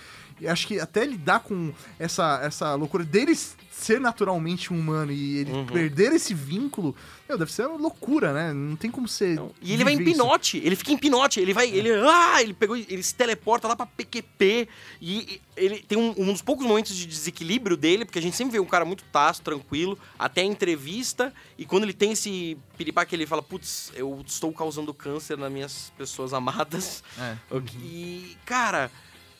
acho 0.47 0.67
que 0.67 0.79
até 0.81 1.05
lidar 1.05 1.41
com 1.41 1.73
essa, 1.99 2.41
essa 2.43 2.75
loucura 2.75 3.05
dele 3.05 3.35
ser 3.71 4.01
naturalmente 4.01 4.73
um 4.73 4.79
humano 4.79 5.13
e 5.13 5.39
ele 5.39 5.53
Uhum. 5.53 5.67
perder 5.67 6.13
esse 6.13 6.33
vínculo, 6.33 6.97
meu, 7.29 7.37
deve 7.37 7.53
ser 7.53 7.67
uma 7.67 7.77
loucura, 7.79 8.33
né? 8.33 8.53
Não 8.53 8.75
tem 8.75 8.91
como 8.91 9.07
ser. 9.07 9.39
E 9.61 9.73
ele 9.75 9.85
vai 9.85 9.93
em 9.93 10.03
pinote, 10.03 10.57
ele 10.65 10.75
fica 10.75 10.93
em 10.93 10.97
pinote, 10.99 11.41
ele 11.41 11.53
vai, 11.53 11.69
ele, 11.69 11.91
ah, 11.93 12.43
ele 12.43 12.55
pegou, 12.55 12.75
ele 12.77 13.03
se 13.03 13.15
teleporta 13.15 13.69
lá 13.69 13.77
pra 13.77 13.85
PQP 13.87 14.69
e 15.01 15.17
e 15.17 15.41
ele 15.57 15.79
tem 15.79 15.97
um, 15.97 16.15
um 16.19 16.33
dos 16.33 16.43
poucos 16.43 16.67
momentos 16.67 16.95
de 16.95 17.07
desequilíbrio 17.07 17.77
dele, 17.77 18.05
porque 18.05 18.19
a 18.19 18.23
gente 18.23 18.37
sempre 18.37 18.53
vê 18.53 18.61
um 18.61 18.67
cara 18.67 18.85
muito 18.85 19.05
taço, 19.05 19.41
tranquilo, 19.43 19.99
até 20.19 20.43
a 20.43 20.45
entrevista, 20.45 21.33
e 21.57 21.65
quando 21.65 21.85
ele 21.85 21.95
tem 21.95 22.13
esse 22.13 22.59
piripá 22.77 23.05
que 23.07 23.15
ele 23.17 23.27
fala, 23.27 23.43
putz, 23.43 23.91
eu 23.95 24.23
estou 24.27 24.53
causando 24.53 24.93
câncer 24.93 25.39
nas 25.39 25.51
minhas 25.51 25.93
pessoas 25.97 26.35
amadas, 26.35 27.03
É. 27.19 27.37
e, 27.83 28.37
cara, 28.45 28.91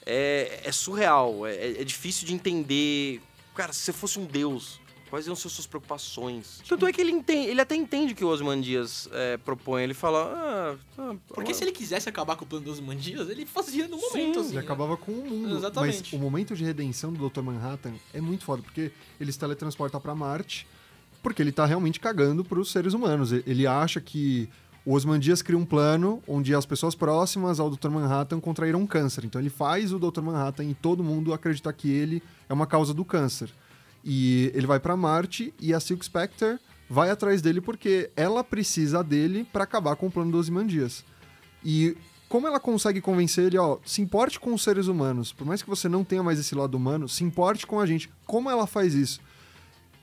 é, 0.07 0.61
é 0.65 0.73
surreal, 0.73 1.45
é, 1.47 1.81
é 1.81 1.85
difícil 1.85 2.27
de 2.27 2.33
entender, 2.33 3.21
cara, 3.55 3.73
se 3.73 3.81
você 3.81 3.93
fosse 3.93 4.19
um 4.19 4.25
deus, 4.25 4.81
quais 5.11 5.27
iam 5.27 5.35
ser 5.37 5.49
suas 5.49 5.67
preocupações. 5.67 6.61
Tanto 6.69 6.87
é 6.87 6.93
que 6.93 7.01
ele, 7.01 7.13
entende, 7.13 7.49
ele 7.49 7.61
até 7.61 7.75
entende 7.75 8.13
o 8.13 8.17
que 8.17 8.25
o 8.25 8.29
Osman 8.29 8.61
Dias 8.61 9.09
é, 9.13 9.37
propõe. 9.37 9.83
Ele 9.83 9.95
fala. 9.95 10.33
Ah, 10.35 10.77
ah, 10.99 11.15
Porque 11.29 11.53
se 11.55 11.65
ele 11.65 11.73
quisesse 11.73 12.09
acabar 12.09 12.37
com 12.37 12.45
o 12.45 12.49
plano 12.49 12.65
dos 12.65 12.81
mandias, 12.81 13.29
ele 13.29 13.45
fazia 13.47 13.89
no 13.89 13.97
momento, 13.97 14.41
assim. 14.41 14.49
Ele 14.51 14.59
né? 14.59 14.61
acabava 14.61 14.97
com 14.97 15.13
o 15.13 15.25
mundo. 15.29 15.57
Exatamente. 15.57 16.03
Mas 16.03 16.13
o 16.13 16.19
momento 16.19 16.55
de 16.55 16.65
redenção 16.65 17.13
do 17.13 17.29
Dr. 17.29 17.41
Manhattan 17.43 17.95
é 18.13 18.21
muito 18.21 18.45
foda, 18.45 18.63
porque 18.63 18.91
ele 19.21 19.31
se 19.33 19.39
teletransporta 19.39 19.99
pra 20.01 20.15
Marte, 20.15 20.67
porque 21.23 21.43
ele 21.43 21.53
tá 21.53 21.65
realmente 21.67 21.99
cagando 21.99 22.45
pros 22.45 22.71
seres 22.71 22.93
humanos. 22.93 23.33
E- 23.33 23.43
Ele 23.47 23.67
acha 23.67 24.01
que 24.01 24.49
o 24.87 24.95
Osman 24.95 25.19
Dias 25.19 25.43
cria 25.43 25.59
um 25.59 25.65
plano 25.65 26.23
onde 26.29 26.55
as 26.55 26.65
pessoas 26.65 26.95
próximas 26.95 27.59
ao 27.59 27.69
Dr. 27.69 27.91
Manhattan 27.91 28.39
contraíram 28.39 28.87
câncer. 28.87 29.25
Então 29.25 29.41
ele 29.41 29.51
faz 29.51 29.93
o 29.93 29.99
Dr. 29.99 30.23
Manhattan 30.23 30.63
e 30.63 30.75
todo 30.75 31.03
mundo 31.03 31.35
acreditar 31.35 31.73
que 31.73 31.91
ele 31.91 32.23
é 32.49 32.55
uma 32.55 32.69
causa 32.69 32.95
do 32.95 33.05
câncer. 33.05 33.51
E 34.05 34.53
ele 34.55 34.65
vai 34.65 34.79
pra 34.79 34.97
Marte 34.97 35.53
e 35.61 35.75
a 35.75 35.81
Silk 35.81 36.05
Spectre 36.05 36.61
vai 36.89 37.11
atrás 37.11 37.43
dele 37.43 37.61
porque 37.61 38.13
ela 38.15 38.45
precisa 38.45 39.03
dele 39.03 39.45
pra 39.53 39.65
acabar 39.65 39.97
com 39.97 40.07
o 40.07 40.11
plano 40.11 40.31
dos 40.31 40.49
Dias. 40.69 41.05
E 41.65 41.97
como 42.29 42.47
ela 42.47 42.61
consegue 42.61 43.01
convencer 43.01 43.47
ele, 43.47 43.59
ó, 43.59 43.79
se 43.85 44.01
importe 44.01 44.39
com 44.39 44.55
os 44.55 44.63
seres 44.63 44.87
humanos, 44.87 45.33
por 45.33 45.45
mais 45.45 45.63
que 45.63 45.69
você 45.69 45.89
não 45.89 46.05
tenha 46.05 46.23
mais 46.23 46.39
esse 46.39 46.55
lado 46.55 46.77
humano, 46.77 47.09
se 47.09 47.25
importe 47.25 47.67
com 47.67 47.81
a 47.81 47.87
gente. 47.87 48.09
Como 48.25 48.49
ela 48.49 48.69
faz 48.69 48.95
isso? 48.95 49.21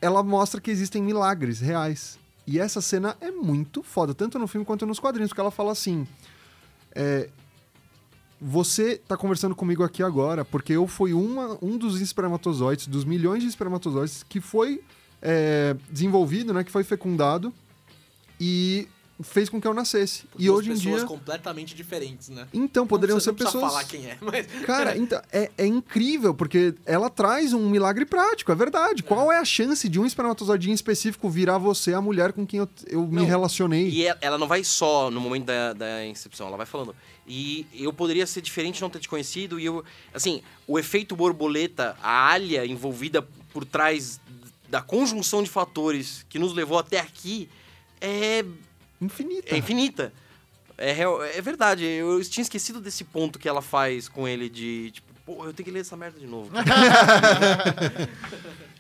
Ela 0.02 0.22
mostra 0.22 0.60
que 0.60 0.70
existem 0.70 1.02
milagres 1.02 1.62
reais. 1.62 2.20
E 2.46 2.60
essa 2.60 2.82
cena 2.82 3.16
é 3.22 3.32
muito 3.32 3.82
foda, 3.82 4.14
tanto 4.14 4.38
no 4.38 4.48
filme 4.48 4.66
quanto 4.66 4.86
nos 4.86 5.00
quadrinhos, 5.00 5.30
porque 5.30 5.41
ela 5.41 5.52
fala 5.52 5.72
assim: 5.72 6.06
é, 6.94 7.30
Você 8.41 8.98
tá 8.98 9.16
conversando 9.16 9.56
comigo 9.56 9.84
aqui 9.84 10.04
agora 10.04 10.44
porque 10.44 10.74
eu 10.74 10.88
fui 10.88 11.14
uma, 11.14 11.58
um 11.62 11.78
dos 11.78 12.02
espermatozoides, 12.02 12.88
dos 12.88 13.06
milhões 13.06 13.41
de 13.44 13.50
espermatozoides 13.50 14.24
que 14.24 14.41
foi 14.41 14.84
é, 15.22 15.76
desenvolvido, 15.89 16.54
né, 16.54 16.64
que 16.64 16.72
foi 16.72 16.84
fecundado 16.84 17.54
e 18.39 18.88
fez 19.24 19.50
com 19.50 19.60
que 19.62 19.68
eu 19.68 19.74
nascesse. 19.74 20.26
e 20.38 20.50
hoje 20.50 20.70
em 20.72 20.74
pessoas 20.74 20.98
dia. 20.98 21.06
completamente 21.08 21.74
diferentes, 21.76 22.30
né? 22.30 22.48
Então, 22.54 22.86
poderiam 22.86 23.20
ser 23.20 23.34
precisa, 23.34 23.58
não 23.58 23.68
pessoas. 23.70 23.74
falar 23.74 23.84
quem 23.90 24.06
é, 24.10 24.18
mas... 24.22 24.46
Cara, 24.66 24.96
então, 24.98 25.22
é, 25.32 25.50
é 25.58 25.66
incrível, 25.66 26.34
porque 26.34 26.74
ela 26.86 27.10
traz 27.10 27.54
um 27.54 27.70
milagre 27.70 28.06
prático, 28.06 28.52
é 28.52 28.56
verdade. 28.56 29.02
Qual 29.04 29.32
é 29.32 29.40
a 29.40 29.46
chance 29.46 29.88
de 29.90 30.00
um 30.00 30.06
espermatozoide 30.06 30.70
em 30.70 30.74
específico 30.74 31.30
virar 31.30 31.58
você 31.58 31.94
a 31.94 32.02
mulher 32.02 32.34
com 32.34 32.46
quem 32.46 32.60
eu, 32.60 32.70
eu 32.88 33.08
me 33.08 33.24
relacionei? 33.24 33.90
E 33.90 34.06
ela- 34.06 34.20
ela 34.22 34.38
não 34.38 34.48
vai 34.48 34.64
só 34.64 35.10
no 35.10 35.20
momento 35.20 35.46
da, 35.46 35.74
da 35.74 36.06
incepção, 36.06 36.48
ela 36.48 36.58
vai 36.58 36.66
falando. 36.66 36.96
E 37.28 37.66
eu 37.74 37.94
poderia 37.94 38.28
ser 38.28 38.42
diferente 38.42 38.82
não 38.82 38.90
ter 38.90 39.00
te 39.00 39.08
conhecido. 39.08 39.60
E 39.60 39.66
eu, 39.66 39.84
assim, 40.14 40.42
o 40.68 40.78
efeito 40.78 41.16
borboleta, 41.16 41.96
a 42.04 42.32
alha 42.32 42.66
envolvida 42.66 43.22
por 43.54 43.64
trás 43.64 44.20
da 44.70 44.82
conjunção 44.82 45.42
de 45.44 45.50
fatores 45.50 46.26
que 46.28 46.38
nos 46.40 46.54
levou 46.54 46.78
até 46.80 47.00
aqui 47.00 47.48
é, 48.02 48.44
Infinita. 49.04 49.54
é 49.54 49.58
infinita. 49.58 50.14
É, 50.78 50.91
real- 50.91 51.24
é 51.24 51.39
verdade, 51.41 51.86
eu 51.86 52.24
tinha 52.26 52.41
esquecido 52.41 52.82
desse 52.82 53.04
ponto 53.04 53.38
que 53.38 53.47
ela 53.47 53.62
faz 53.62 54.08
com 54.10 54.28
ele 54.28 54.49
de, 54.49 54.89
tipo, 54.91 55.14
pô, 55.26 55.45
eu 55.45 55.54
tenho 55.54 55.66
que 55.66 55.72
ler 55.72 55.82
essa 55.82 55.95
merda 55.95 56.20
de 56.20 56.26
novo. 56.28 56.49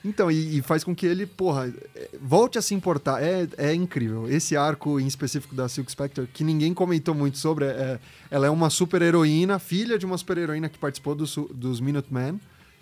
Então, 0.05 0.29
e, 0.29 0.57
e 0.57 0.61
faz 0.61 0.83
com 0.83 0.93
que 0.93 1.05
ele, 1.05 1.25
porra, 1.25 1.73
é, 1.95 2.09
volte 2.21 2.57
a 2.57 2.61
se 2.61 2.73
importar. 2.75 3.23
É, 3.23 3.47
é 3.57 3.73
incrível. 3.73 4.29
Esse 4.29 4.57
arco 4.57 4.99
em 4.99 5.07
específico 5.07 5.55
da 5.55 5.69
Silk 5.69 5.89
Spectre, 5.89 6.27
que 6.27 6.43
ninguém 6.43 6.73
comentou 6.73 7.15
muito 7.15 7.37
sobre, 7.37 7.63
é, 7.65 7.97
ela 8.29 8.45
é 8.45 8.49
uma 8.49 8.69
super 8.69 9.01
heroína, 9.01 9.59
filha 9.59 9.97
de 9.97 10.05
uma 10.05 10.17
super 10.17 10.37
heroína 10.37 10.67
que 10.67 10.77
participou 10.77 11.15
do 11.15 11.23
dos 11.53 11.79
Minutemen. 11.79 12.37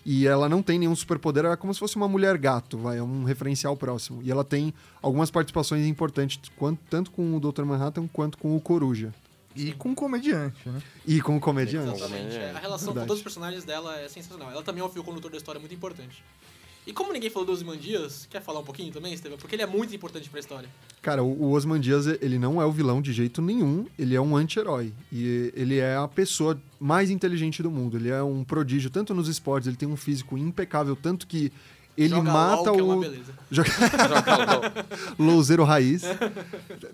E 0.05 0.25
ela 0.25 0.49
não 0.49 0.63
tem 0.63 0.79
nenhum 0.79 0.95
superpoder, 0.95 1.45
ela 1.45 1.53
é 1.53 1.57
como 1.57 1.73
se 1.73 1.79
fosse 1.79 1.95
uma 1.95 2.07
mulher 2.07 2.37
gato, 2.37 2.77
vai, 2.77 2.97
é 2.97 3.03
um 3.03 3.23
referencial 3.23 3.77
próximo. 3.77 4.21
E 4.23 4.31
ela 4.31 4.43
tem 4.43 4.73
algumas 5.01 5.29
participações 5.29 5.85
importantes, 5.85 6.39
tanto 6.89 7.11
com 7.11 7.35
o 7.35 7.39
Dr. 7.39 7.63
Manhattan 7.63 8.07
quanto 8.07 8.37
com 8.37 8.55
o 8.55 8.59
Coruja. 8.59 9.13
E 9.55 9.73
com 9.73 9.89
um 9.89 9.95
comediante, 9.95 10.57
né? 10.67 10.81
E 11.05 11.21
com 11.21 11.35
o 11.35 11.39
comediante. 11.39 11.93
Exatamente. 11.95 12.35
É, 12.35 12.51
A 12.51 12.59
relação 12.59 12.87
verdade. 12.87 12.99
com 12.99 13.07
todos 13.07 13.17
os 13.17 13.23
personagens 13.23 13.63
dela 13.65 13.99
é 13.99 14.07
sensacional. 14.07 14.49
Ela 14.49 14.63
também 14.63 14.81
é 14.81 14.85
um 14.85 14.89
fio 14.89 15.03
condutor 15.03 15.29
da 15.29 15.37
história 15.37 15.59
muito 15.59 15.75
importante. 15.75 16.23
E 16.85 16.91
como 16.91 17.13
ninguém 17.13 17.29
falou 17.29 17.45
do 17.45 17.51
Ozymandias, 17.51 18.27
quer 18.29 18.41
falar 18.41 18.59
um 18.59 18.63
pouquinho 18.63 18.91
também, 18.91 19.13
Estevam? 19.13 19.37
Porque 19.37 19.55
ele 19.55 19.61
é 19.61 19.67
muito 19.67 19.95
importante 19.95 20.29
pra 20.29 20.39
história. 20.39 20.67
Cara, 21.01 21.23
o 21.23 21.41
o 21.41 21.51
Osman 21.53 21.79
Dias, 21.79 22.07
ele 22.07 22.39
não 22.39 22.61
é 22.61 22.65
o 22.65 22.71
vilão 22.71 23.01
de 23.01 23.11
jeito 23.13 23.41
nenhum, 23.41 23.85
ele 23.97 24.15
é 24.15 24.21
um 24.21 24.35
anti-herói. 24.35 24.93
E 25.11 25.51
ele 25.55 25.77
é 25.77 25.95
a 25.95 26.07
pessoa 26.07 26.59
mais 26.79 27.09
inteligente 27.09 27.61
do 27.61 27.69
mundo. 27.69 27.97
Ele 27.97 28.09
é 28.09 28.21
um 28.23 28.43
prodígio, 28.43 28.89
tanto 28.89 29.13
nos 29.13 29.27
esportes, 29.27 29.67
ele 29.67 29.77
tem 29.77 29.87
um 29.87 29.97
físico 29.97 30.37
impecável, 30.37 30.95
tanto 30.95 31.27
que 31.27 31.51
ele 31.97 32.15
Joga 32.15 32.31
mata 32.31 32.71
LOL, 32.71 33.01
que 33.01 33.07
é 33.07 33.09
o. 33.09 33.23
Joga... 33.51 33.69
Louzeiro 35.19 35.63
raiz. 35.63 36.03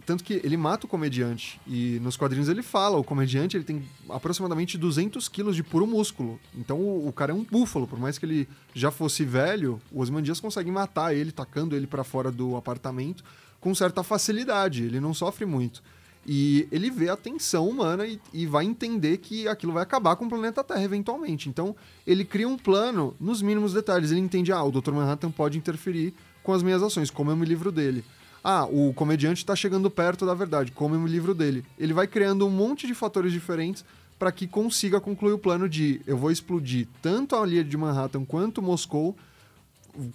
Tanto 0.06 0.24
que 0.24 0.42
ele 0.44 0.58
mata 0.58 0.86
o 0.86 0.90
comediante. 0.90 1.60
E 1.68 2.00
nos 2.02 2.18
quadrinhos 2.18 2.50
ele 2.50 2.64
fala: 2.64 2.98
o 2.98 3.04
comediante 3.04 3.56
ele 3.56 3.64
tem 3.64 3.84
aproximadamente 4.10 4.78
200 4.78 5.28
quilos 5.30 5.56
de 5.56 5.64
puro 5.64 5.86
músculo. 5.86 6.40
Então 6.56 6.80
o, 6.80 7.08
o 7.08 7.14
cara 7.14 7.32
é 7.32 7.36
um 7.36 7.44
búfalo. 7.44 7.88
Por 7.88 8.00
mais 8.00 8.18
que 8.18 8.26
ele 8.26 8.48
já 8.74 8.92
fosse 8.92 9.24
velho, 9.24 9.82
o 9.92 10.02
Osman 10.02 10.24
Dias 10.24 10.40
consegue 10.40 10.72
matar 10.72 11.16
ele, 11.16 11.32
tacando 11.32 11.76
ele 11.76 11.88
pra 11.88 12.04
fora 12.04 12.32
do 12.32 12.56
apartamento 12.56 13.24
com 13.60 13.74
certa 13.74 14.04
facilidade. 14.04 14.84
Ele 14.84 15.00
não 15.00 15.14
sofre 15.14 15.46
muito. 15.46 15.82
E 16.28 16.68
ele 16.74 16.92
vê 16.92 17.08
a 17.10 17.16
tensão 17.16 17.70
humana 17.70 18.06
e, 18.06 18.20
e 18.34 18.46
vai 18.46 18.66
entender 18.66 19.18
que 19.18 19.48
aquilo 19.48 19.72
vai 19.72 19.84
acabar 19.84 20.18
com 20.18 20.26
o 20.26 20.30
planeta 20.30 20.62
Terra 20.62 20.84
eventualmente. 20.84 21.48
Então, 21.48 21.74
ele 22.06 22.26
cria 22.26 22.48
um 22.48 22.58
plano 22.58 23.16
nos 23.18 23.42
mínimos 23.42 23.74
detalhes. 23.74 24.12
Ele 24.12 24.20
entende, 24.20 24.52
ah, 24.52 24.62
o 24.62 24.70
Dr. 24.70 24.92
Manhattan 24.92 25.32
pode 25.32 25.58
interferir 25.58 26.14
com 26.44 26.52
as 26.52 26.62
minhas 26.62 26.84
ações, 26.84 27.10
como 27.10 27.32
eu 27.32 27.36
me 27.38 27.46
livro 27.46 27.72
dele. 27.72 28.04
Ah, 28.44 28.66
o 28.66 28.94
comediante 28.94 29.38
está 29.38 29.56
chegando 29.56 29.90
perto 29.90 30.26
da 30.26 30.34
verdade, 30.34 30.72
como 30.74 30.96
eu 30.96 31.00
me 31.00 31.10
livro 31.10 31.34
dele. 31.34 31.64
Ele 31.80 31.94
vai 31.94 32.08
criando 32.08 32.46
um 32.46 32.50
monte 32.50 32.88
de 32.88 32.94
fatores 32.94 33.32
diferentes 33.32 33.86
para 34.20 34.32
que 34.32 34.48
consiga 34.48 35.00
concluir 35.00 35.34
o 35.34 35.40
plano 35.40 35.70
de 35.70 36.02
eu 36.06 36.18
vou 36.18 36.32
explodir 36.32 36.88
tanto 37.02 37.36
a 37.36 37.48
ilha 37.48 37.64
de 37.64 37.78
Manhattan 37.78 38.26
quanto 38.26 38.62
Moscou, 38.62 39.16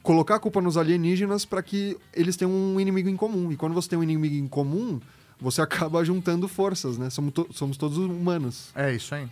colocar 0.03 0.37
a 0.37 0.39
culpa 0.39 0.61
nos 0.61 0.77
alienígenas 0.77 1.45
para 1.45 1.63
que 1.63 1.97
eles 2.13 2.37
tenham 2.37 2.53
um 2.53 2.81
inimigo 2.81 3.09
em 3.09 3.17
comum. 3.17 3.51
E 3.53 3.57
quando 3.57 3.75
você 3.75 3.89
tem 3.89 3.99
um 3.99 4.03
inimigo 4.03 4.35
em 4.35 4.49
comum, 4.49 5.01
você 5.43 5.61
acaba 5.62 6.05
juntando 6.05 6.47
forças, 6.49 6.97
né? 6.97 7.11
Somos, 7.11 7.34
to- 7.34 7.49
somos 7.53 7.76
todos 7.76 7.99
humanos. 7.99 8.70
É 8.74 8.93
isso 8.95 9.14
aí. 9.14 9.28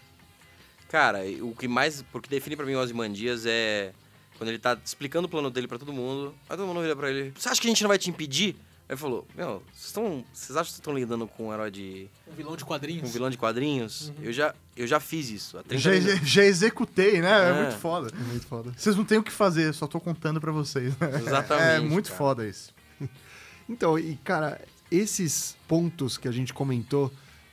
Cara, 0.88 1.20
o 1.42 1.54
que 1.54 1.68
mais. 1.68 2.02
Porque 2.12 2.28
define 2.28 2.56
pra 2.56 2.66
mim 2.66 2.74
o 2.74 2.80
Ozymandias 2.80 3.44
é. 3.46 3.92
Quando 4.36 4.48
ele 4.48 4.58
tá 4.58 4.76
explicando 4.84 5.26
o 5.26 5.30
plano 5.30 5.50
dele 5.50 5.68
pra 5.68 5.78
todo 5.78 5.92
mundo, 5.92 6.34
aí 6.48 6.56
todo 6.56 6.66
mundo 6.66 6.80
vira 6.80 6.96
pra 6.96 7.10
ele: 7.10 7.32
Você 7.38 7.48
acha 7.48 7.60
que 7.60 7.66
a 7.66 7.70
gente 7.70 7.82
não 7.82 7.88
vai 7.88 7.98
te 7.98 8.08
impedir? 8.10 8.56
Aí 8.88 8.94
ele 8.94 8.96
falou: 8.96 9.24
Meu, 9.36 9.62
vocês 9.72 9.86
estão. 9.86 10.24
Vocês 10.32 10.50
acham 10.56 10.64
que 10.64 10.70
vocês 10.70 10.78
estão 10.78 10.94
lidando 10.94 11.28
com 11.28 11.48
um 11.48 11.52
herói 11.52 11.70
de. 11.70 12.08
Um 12.26 12.34
vilão 12.34 12.56
de 12.56 12.64
quadrinhos. 12.64 13.08
um 13.08 13.12
vilão 13.12 13.30
de 13.30 13.36
quadrinhos? 13.38 14.12
Eu, 14.20 14.32
já, 14.32 14.52
eu 14.76 14.86
já 14.86 14.98
fiz 14.98 15.30
isso. 15.30 15.58
Há 15.58 15.62
30 15.62 15.78
Já, 15.80 16.00
já- 16.00 16.24
já 16.24 16.44
executei, 16.44 17.20
né? 17.20 17.30
É. 17.30 17.50
É. 17.50 17.62
muito 17.62 17.78
foda. 17.78 18.10
É 18.12 18.22
muito 18.24 18.46
foda. 18.46 18.72
Vocês 18.76 18.96
não 18.96 19.04
têm 19.04 19.18
o 19.18 19.22
que 19.22 19.30
fazer, 19.30 19.72
só 19.74 19.86
tô 19.86 20.00
contando 20.00 20.40
pra 20.40 20.50
vocês. 20.50 20.92
Exatamente, 21.24 21.68
É 21.68 21.78
muito 21.80 22.06
cara. 22.06 22.18
foda 22.18 22.48
isso. 22.48 22.72
Então, 23.68 23.96
e 23.96 24.16
cara, 24.24 24.60
esses 24.90 25.56
pontos 25.68 26.16
que 26.18 26.26
a 26.28 26.32
gente 26.32 26.52
comentou 26.52 27.12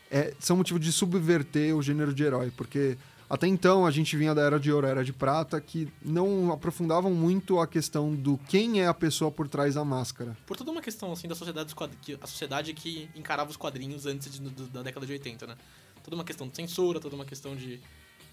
é, 0.10 0.34
são 0.40 0.58
motivo 0.58 0.80
de 0.80 0.92
subverter 0.92 1.76
o 1.76 1.82
gênero 1.82 2.14
de 2.14 2.24
herói, 2.24 2.52
porque 2.56 2.98
até 3.30 3.46
então 3.46 3.86
a 3.86 3.92
gente 3.92 4.16
vinha 4.16 4.34
da 4.34 4.42
Era 4.42 4.58
de 4.58 4.72
Ouro, 4.72 4.88
Era 4.88 5.04
de 5.04 5.12
Prata, 5.12 5.60
que 5.60 5.88
não 6.02 6.52
aprofundavam 6.52 7.14
muito 7.14 7.60
a 7.60 7.68
questão 7.68 8.16
do 8.16 8.38
quem 8.48 8.82
é 8.82 8.88
a 8.88 8.94
pessoa 8.94 9.30
por 9.30 9.50
trás 9.50 9.76
da 9.76 9.84
máscara. 9.84 10.38
Por 10.46 10.56
toda 10.56 10.72
uma 10.72 10.82
questão, 10.82 11.12
assim, 11.12 11.28
da 11.28 11.36
sociedade, 11.36 11.76
que- 12.02 12.18
a 12.22 12.26
sociedade 12.28 12.74
que 12.74 13.10
encarava 13.14 13.50
os 13.52 13.58
quadrinhos 13.58 14.06
antes 14.06 14.32
de- 14.32 14.40
do- 14.40 14.68
da 14.68 14.82
década 14.82 15.06
de 15.06 15.12
80, 15.12 15.46
né? 15.46 15.56
Toda 16.02 16.16
uma 16.16 16.24
questão 16.24 16.48
de 16.48 16.56
censura, 16.56 17.02
toda 17.02 17.16
uma 17.16 17.26
questão 17.26 17.54
de... 17.54 17.82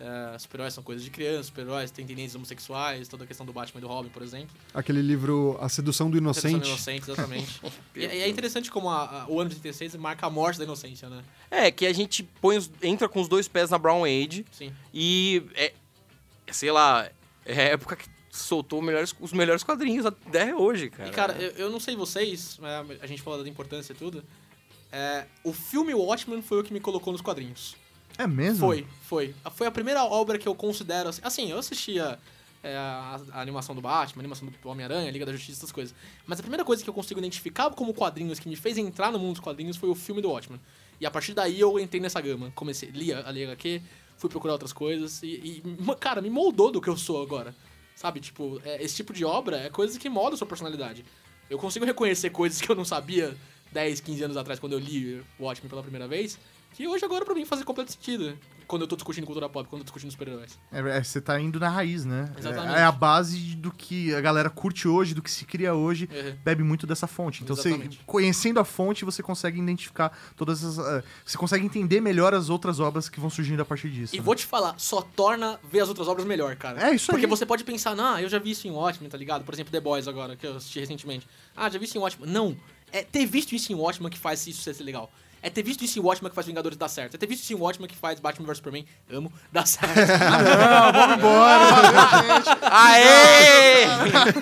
eh, 0.00 0.36
super-heróis 0.38 0.74
são 0.74 0.82
coisas 0.82 1.04
de 1.04 1.10
criança, 1.10 1.44
super-heróis 1.44 1.90
têm 1.90 2.06
tendências 2.06 2.34
homossexuais, 2.34 3.06
toda 3.08 3.24
a 3.24 3.26
questão 3.26 3.44
do 3.46 3.52
Batman 3.52 3.78
e 3.78 3.82
do 3.82 3.88
Robin, 3.88 4.08
por 4.08 4.22
exemplo. 4.22 4.54
Aquele 4.72 5.00
livro 5.02 5.56
A 5.60 5.68
Sedução 5.68 6.10
do 6.10 6.16
Sedução 6.16 6.50
Inocente. 6.50 6.62
do 6.62 6.68
Inocente, 6.68 7.10
exatamente. 7.10 7.60
e, 7.94 8.00
e 8.00 8.04
é 8.04 8.28
interessante 8.28 8.70
como 8.70 8.88
a- 8.90 9.22
a- 9.22 9.26
o 9.28 9.40
ano 9.40 9.50
de 9.50 9.56
36 9.56 9.94
marca 9.96 10.26
a 10.26 10.30
morte 10.30 10.58
da 10.58 10.64
inocência, 10.64 11.08
né? 11.08 11.22
É, 11.50 11.70
que 11.70 11.86
a 11.86 11.92
gente 11.92 12.22
põe 12.40 12.56
os- 12.58 12.70
entra 12.82 13.08
com 13.08 13.20
os 13.20 13.28
dois 13.28 13.46
pés 13.48 13.70
na 13.70 13.78
Brown 13.78 14.04
Age 14.04 14.44
Sim. 14.52 14.72
e. 14.92 15.42
É, 15.54 15.72
sei 16.52 16.70
lá, 16.70 17.08
é 17.46 17.52
a 17.60 17.62
época 17.70 17.96
que 17.96 18.06
soltou 18.30 18.82
melhores- 18.82 19.14
os 19.20 19.32
melhores 19.32 19.62
quadrinhos 19.62 20.04
até 20.04 20.54
hoje, 20.54 20.90
cara. 20.90 21.08
E, 21.08 21.12
cara, 21.12 21.32
eu, 21.34 21.50
eu 21.52 21.70
não 21.70 21.78
sei 21.80 21.94
vocês, 21.96 22.58
né, 22.58 22.84
a 23.00 23.06
gente 23.06 23.22
falou 23.22 23.42
da 23.42 23.48
importância 23.48 23.92
e 23.92 23.96
tudo. 23.96 24.22
é, 24.92 25.26
o 25.42 25.52
filme 25.52 25.92
Watchmen 25.94 26.42
foi 26.42 26.60
o 26.60 26.64
que 26.64 26.72
me 26.72 26.80
colocou 26.80 27.12
nos 27.12 27.22
quadrinhos. 27.22 27.74
É 28.16 28.26
mesmo? 28.26 28.66
Foi, 28.66 28.86
foi. 29.02 29.34
Foi 29.52 29.66
a 29.66 29.70
primeira 29.70 30.04
obra 30.04 30.38
que 30.38 30.46
eu 30.46 30.54
considero 30.54 31.08
assim. 31.08 31.20
Assim, 31.24 31.50
eu 31.50 31.58
assistia 31.58 32.18
é, 32.62 32.76
a, 32.76 33.20
a 33.32 33.40
animação 33.40 33.74
do 33.74 33.80
Batman, 33.80 34.20
a 34.20 34.22
animação 34.22 34.48
do 34.48 34.68
Homem-Aranha, 34.68 35.10
Liga 35.10 35.26
da 35.26 35.32
Justiça, 35.32 35.60
essas 35.60 35.72
coisas. 35.72 35.94
Mas 36.26 36.38
a 36.38 36.42
primeira 36.42 36.64
coisa 36.64 36.82
que 36.82 36.88
eu 36.88 36.94
consigo 36.94 37.20
identificar 37.20 37.70
como 37.70 37.92
quadrinhos 37.92 38.38
que 38.38 38.48
me 38.48 38.56
fez 38.56 38.78
entrar 38.78 39.12
no 39.12 39.18
mundo 39.18 39.32
dos 39.32 39.40
quadrinhos 39.40 39.76
foi 39.76 39.88
o 39.88 39.94
filme 39.94 40.22
do 40.22 40.30
Watchmen. 40.30 40.60
E 41.00 41.06
a 41.06 41.10
partir 41.10 41.34
daí 41.34 41.60
eu 41.60 41.78
entrei 41.78 42.00
nessa 42.00 42.20
gama. 42.20 42.50
Comecei, 42.54 42.90
li 42.90 43.12
a, 43.12 43.20
a 43.20 43.30
HQ, 43.30 43.82
fui 44.16 44.30
procurar 44.30 44.54
outras 44.54 44.72
coisas 44.72 45.22
e, 45.22 45.26
e, 45.26 45.62
cara, 46.00 46.22
me 46.22 46.30
moldou 46.30 46.70
do 46.70 46.80
que 46.80 46.88
eu 46.88 46.96
sou 46.96 47.22
agora. 47.22 47.54
Sabe? 47.94 48.20
Tipo, 48.20 48.60
é, 48.64 48.82
esse 48.82 48.96
tipo 48.96 49.12
de 49.12 49.24
obra 49.24 49.58
é 49.58 49.70
coisa 49.70 49.98
que 49.98 50.08
molda 50.08 50.34
a 50.34 50.38
sua 50.38 50.46
personalidade. 50.46 51.04
Eu 51.50 51.58
consigo 51.58 51.84
reconhecer 51.84 52.30
coisas 52.30 52.60
que 52.60 52.70
eu 52.70 52.74
não 52.74 52.84
sabia 52.84 53.36
10, 53.72 54.00
15 54.00 54.24
anos 54.24 54.36
atrás, 54.36 54.58
quando 54.58 54.72
eu 54.72 54.78
li 54.78 55.22
Watchmen 55.38 55.68
pela 55.68 55.82
primeira 55.82 56.08
vez, 56.08 56.38
que 56.74 56.86
hoje 56.88 57.04
agora 57.04 57.24
pra 57.24 57.34
mim 57.34 57.44
fazem 57.44 57.64
completo 57.64 57.92
sentido. 57.92 58.36
Quando 58.66 58.82
eu 58.82 58.88
tô 58.88 58.96
discutindo 58.96 59.26
cultura 59.26 59.46
pop, 59.46 59.68
quando 59.68 59.80
eu 59.80 59.84
tô 59.84 59.92
discutindo 59.92 60.10
super-heróis. 60.10 60.58
É, 60.72 60.78
é, 60.80 61.04
você 61.04 61.20
tá 61.20 61.38
indo 61.38 61.60
na 61.60 61.68
raiz, 61.68 62.06
né? 62.06 62.32
Exatamente. 62.38 62.74
É, 62.76 62.80
é 62.80 62.82
a 62.82 62.90
base 62.90 63.54
do 63.56 63.70
que 63.70 64.14
a 64.14 64.22
galera 64.22 64.48
curte 64.48 64.88
hoje, 64.88 65.14
do 65.14 65.20
que 65.20 65.30
se 65.30 65.44
cria 65.44 65.74
hoje, 65.74 66.08
Uhum. 66.10 66.34
bebe 66.42 66.62
muito 66.62 66.86
dessa 66.86 67.06
fonte. 67.06 67.44
Então, 67.44 67.54
você, 67.54 67.88
conhecendo 68.06 68.58
a 68.58 68.64
fonte, 68.64 69.04
você 69.04 69.22
consegue 69.22 69.60
identificar 69.60 70.16
todas 70.34 70.64
as. 70.64 70.78
eh, 70.78 71.04
você 71.26 71.36
consegue 71.36 71.64
entender 71.66 72.00
melhor 72.00 72.32
as 72.32 72.48
outras 72.48 72.80
obras 72.80 73.08
que 73.10 73.20
vão 73.20 73.28
surgindo 73.28 73.60
a 73.60 73.64
partir 73.66 73.90
disso. 73.90 74.14
E 74.16 74.18
né? 74.18 74.24
vou 74.24 74.34
te 74.34 74.46
falar, 74.46 74.74
só 74.78 75.02
torna 75.02 75.60
ver 75.62 75.80
as 75.80 75.88
outras 75.90 76.08
obras 76.08 76.26
melhor, 76.26 76.56
cara. 76.56 76.88
É 76.90 76.94
isso 76.94 77.10
Porque 77.12 77.26
aí. 77.26 77.30
você 77.30 77.44
pode 77.44 77.64
pensar, 77.64 77.94
não, 77.94 78.18
eu 78.18 78.30
já 78.30 78.38
vi 78.38 78.52
isso 78.52 78.66
em 78.66 78.70
Watchmen, 78.70 79.10
tá 79.10 79.18
ligado? 79.18 79.44
Por 79.44 79.52
exemplo, 79.52 79.70
The 79.70 79.80
Boys 79.80 80.08
agora, 80.08 80.36
que 80.36 80.46
eu 80.46 80.56
assisti 80.56 80.80
recentemente. 80.80 81.28
Ah, 81.54 81.68
já 81.68 81.78
vi 81.78 81.84
isso 81.84 81.98
em 81.98 82.00
Watchmen. 82.00 82.30
Não. 82.30 82.56
É 82.90 83.02
ter 83.02 83.26
visto 83.26 83.54
isso 83.54 83.70
em 83.72 83.74
Watchmen 83.74 84.08
que 84.10 84.18
faz 84.18 84.46
isso 84.46 84.62
ser 84.72 84.82
legal. 84.82 85.12
É 85.46 85.50
ter 85.50 85.62
visto 85.62 85.84
isso 85.84 85.98
em 85.98 86.02
Watchmen 86.02 86.30
que 86.30 86.34
faz 86.34 86.46
Vingadores 86.46 86.78
dar 86.78 86.88
certo. 86.88 87.16
É 87.16 87.18
ter 87.18 87.26
visto 87.26 87.42
isso 87.42 87.52
em 87.52 87.56
Watchmen 87.56 87.86
que 87.86 87.94
faz 87.94 88.18
Batman 88.18 88.46
vs 88.46 88.56
Superman, 88.56 88.86
amo, 89.10 89.30
dar 89.52 89.66
certo. 89.66 89.92
Aê! 92.70 93.84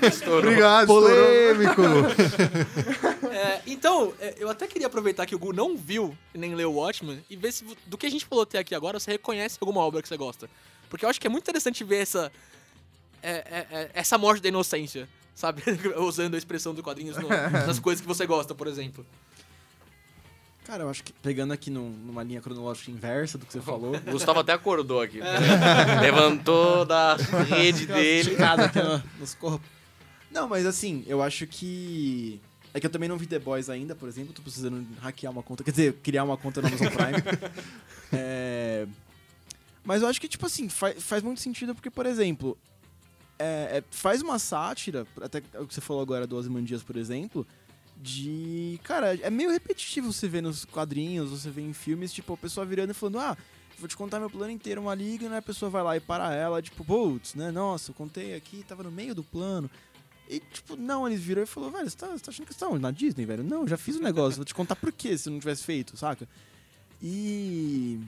Estourou. 0.09 0.39
Obrigado. 0.39 0.87
Polêmico! 0.87 1.83
É, 3.33 3.61
então, 3.67 4.13
é, 4.21 4.35
eu 4.39 4.51
até 4.51 4.67
queria 4.67 4.87
aproveitar 4.87 5.25
que 5.25 5.35
o 5.35 5.39
Gu 5.39 5.53
não 5.55 5.75
viu 5.77 6.17
e 6.35 6.39
nem 6.39 6.55
leu 6.55 6.75
Watchmen 6.75 7.25
e 7.31 7.35
ver 7.37 7.51
se 7.51 7.65
do 7.87 7.97
que 7.97 8.07
a 8.07 8.11
gente 8.11 8.27
falou 8.27 8.43
até 8.43 8.59
aqui 8.59 8.75
agora 8.75 9.01
você 9.01 9.11
reconhece 9.13 9.57
alguma 9.61 9.81
obra 9.81 10.03
que 10.03 10.09
você 10.09 10.17
gosta. 10.19 10.51
Porque 10.91 11.05
eu 11.05 11.09
acho 11.09 11.19
que 11.21 11.27
é 11.27 11.31
muito 11.31 11.43
interessante 11.45 11.83
ver 11.83 12.03
essa. 12.03 12.31
é, 13.23 13.31
é, 13.33 13.67
é, 13.71 13.91
essa 13.95 14.19
morte 14.19 14.43
da 14.43 14.49
inocência, 14.49 15.09
sabe? 15.35 15.63
Usando 15.97 16.35
a 16.35 16.39
expressão 16.39 16.75
do 16.75 16.83
quadrinhos 16.83 17.17
no- 17.17 17.29
nas 17.29 17.79
coisas 17.79 18.03
que 18.03 18.07
você 18.07 18.27
gosta, 18.27 18.55
por 18.55 18.67
exemplo. 18.67 19.05
Cara, 20.65 20.85
eu 20.85 20.89
acho 20.91 21.03
que 21.03 21.13
pegando 21.13 21.53
aqui 21.53 21.71
num- 21.71 21.91
numa 21.91 22.23
linha 22.23 22.41
cronológica 22.41 22.91
inversa 22.91 23.37
do 23.37 23.45
que 23.45 23.53
você 23.53 23.61
falou. 23.61 23.97
O 23.97 24.01
Gustavo 24.13 24.41
até 24.41 24.53
acordou 24.53 25.01
aqui. 25.01 25.19
Levantou 26.01 26.85
da 26.85 27.17
rede 27.49 27.87
dele. 27.87 28.37
Aqui 28.43 28.79
no- 28.81 29.03
nos 29.19 29.35
corpos. 29.35 29.69
Não, 30.31 30.49
mas 30.49 30.65
assim, 30.65 31.05
eu 31.07 31.23
acho 31.23 31.47
que. 31.47 32.41
É 32.75 32.81
que 32.81 32.87
eu 32.87 32.91
também 32.91 33.09
não 33.09 33.19
vi 33.19 33.27
The 33.27 33.39
Boys 33.39 33.69
ainda, 33.69 33.95
por 33.95 34.09
exemplo. 34.09 34.33
Tô 34.33 34.41
precisando 34.41 34.87
hackear 35.01 35.31
uma 35.33 35.43
conta. 35.43 35.63
Quer 35.63 35.73
dizer, 35.73 35.93
criar 36.03 36.25
uma 36.25 36.39
conta 36.39 36.63
no 36.63 36.69
Amazon 36.69 36.89
Prime. 36.89 37.63
É, 38.13 38.87
Mas 39.85 40.01
eu 40.01 40.09
acho 40.09 40.21
que, 40.21 40.29
tipo 40.29 40.47
assim, 40.47 40.69
faz, 40.69 41.03
faz 41.03 41.23
muito 41.23 41.41
sentido 41.41 41.75
porque, 41.75 41.91
por 41.91 42.07
exemplo, 42.07 42.57
é- 43.39 43.79
é- 43.79 43.85
faz 43.91 44.23
uma 44.23 44.39
sátira, 44.39 45.07
até 45.21 45.43
o 45.59 45.67
que 45.67 45.75
você 45.75 45.81
falou 45.83 46.01
agora 46.03 46.27
do 46.27 46.37
Ozymandias, 46.37 46.83
por 46.83 46.97
exemplo, 46.97 47.47
de. 48.03 48.81
Cara, 48.83 49.15
é 49.15 49.31
meio 49.31 49.51
repetitivo 49.51 50.13
você 50.13 50.27
ver 50.27 50.43
nos 50.43 50.65
quadrinhos, 50.65 51.31
você 51.31 51.51
vê 51.51 51.63
em 51.63 51.73
filmes, 51.73 52.13
tipo, 52.13 52.33
a 52.33 52.37
pessoa 52.37 52.67
virando 52.67 52.91
e 52.91 52.95
falando, 52.95 53.21
ah, 53.21 53.37
vou 53.79 53.89
te 53.89 53.97
contar 53.97 54.19
meu 54.19 54.29
plano 54.29 54.51
inteiro, 54.51 54.81
uma 54.81 54.95
liga, 54.95 55.29
né? 55.29 55.39
A 55.39 55.43
pessoa 55.43 55.71
vai 55.71 55.83
lá 55.83 55.97
e 55.97 56.01
para 56.01 56.35
ela, 56.35 56.61
tipo, 56.61 56.85
putz, 56.85 57.35
né? 57.35 57.51
Nossa, 57.53 57.93
eu 57.93 57.95
contei 57.95 58.35
aqui, 58.35 58.65
tava 58.67 58.83
no 58.83 58.91
meio 58.91 59.15
do 59.15 59.23
plano. 59.23 59.71
E, 60.29 60.41
tipo, 60.41 60.77
não, 60.77 61.07
eles 61.07 61.21
viram 61.21 61.43
e 61.43 61.47
falou, 61.47 61.71
velho, 61.71 61.89
você 61.89 61.97
tá, 61.97 62.09
você 62.09 62.25
tá 62.25 62.31
achando 62.31 62.47
que 62.47 62.55
você 62.55 62.61
tá? 62.61 62.79
Na 62.79 62.91
Disney, 62.91 63.25
velho? 63.25 63.45
Não, 63.45 63.67
já 63.69 63.77
fiz 63.77 63.97
o 63.97 64.03
negócio, 64.03 64.37
vou 64.37 64.45
te 64.45 64.55
contar 64.55 64.77
por 64.77 64.91
quê 64.91 65.17
se 65.17 65.31
não 65.31 65.39
tivesse 65.39 65.63
feito, 65.63 65.97
saca? 65.97 66.29
E. 67.01 68.01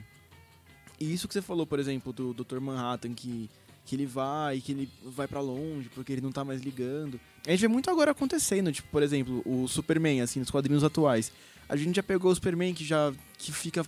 E 0.99 1.13
isso 1.13 1.27
que 1.27 1.35
você 1.35 1.43
falou, 1.43 1.67
por 1.67 1.79
exemplo, 1.79 2.13
do 2.13 2.33
Dr. 2.33 2.61
Manhattan, 2.61 3.13
que, 3.15 3.51
que 3.85 3.95
ele 3.97 4.07
vai, 4.07 4.61
que 4.61 4.73
ele 4.73 4.89
vai 5.05 5.29
pra 5.29 5.41
longe, 5.41 5.89
porque 5.95 6.13
ele 6.13 6.21
não 6.23 6.33
tá 6.33 6.45
mais 6.45 6.63
ligando. 6.63 7.21
A 7.47 7.51
gente 7.51 7.61
vê 7.61 7.69
muito 7.69 7.91
agora 7.91 8.13
acontecendo, 8.13 8.73
tipo, 8.73 8.89
por 8.91 9.03
exemplo, 9.03 9.43
o 9.45 9.69
Superman, 9.69 10.21
assim, 10.23 10.41
nos 10.41 10.51
quadrinhos 10.51 10.83
atuais. 10.83 11.31
A 11.69 11.77
gente 11.77 11.97
já 11.97 12.03
pegou 12.03 12.31
o 12.31 12.35
Superman 12.35 12.73
que 12.73 12.85
já 12.85 13.13
que 13.39 13.53
fica 13.53 13.85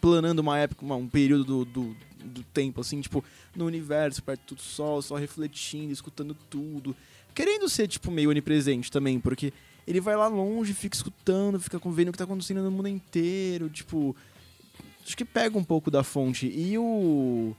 planando 0.00 0.38
uma 0.40 0.58
época, 0.58 0.84
uma- 0.84 0.96
um 0.96 1.08
período 1.08 1.44
do, 1.44 1.64
do, 1.64 1.96
do 2.24 2.42
tempo, 2.54 2.80
assim, 2.80 3.00
tipo, 3.00 3.24
no 3.56 3.66
universo, 3.66 4.22
perto 4.22 4.54
do 4.54 4.60
sol, 4.60 5.00
só 5.02 5.16
refletindo, 5.16 5.92
escutando 5.92 6.36
tudo. 6.48 6.94
Querendo 7.34 7.68
ser, 7.68 7.88
tipo, 7.88 8.10
meio 8.12 8.30
onipresente 8.30 8.90
também, 8.92 9.18
porque 9.18 9.52
ele 9.86 10.00
vai 10.00 10.14
lá 10.16 10.28
longe, 10.28 10.72
fica 10.74 10.94
escutando, 10.94 11.58
fica 11.60 11.80
vendo 11.90 12.08
o 12.10 12.12
que 12.12 12.18
tá 12.18 12.24
acontecendo 12.24 12.62
no 12.62 12.70
mundo 12.70 12.88
inteiro, 12.88 13.68
tipo. 13.68 14.14
Acho 15.04 15.16
que 15.16 15.24
pega 15.24 15.58
um 15.58 15.64
pouco 15.64 15.90
da 15.90 16.02
fonte. 16.04 16.46
E 16.46 16.78
o. 16.78 17.54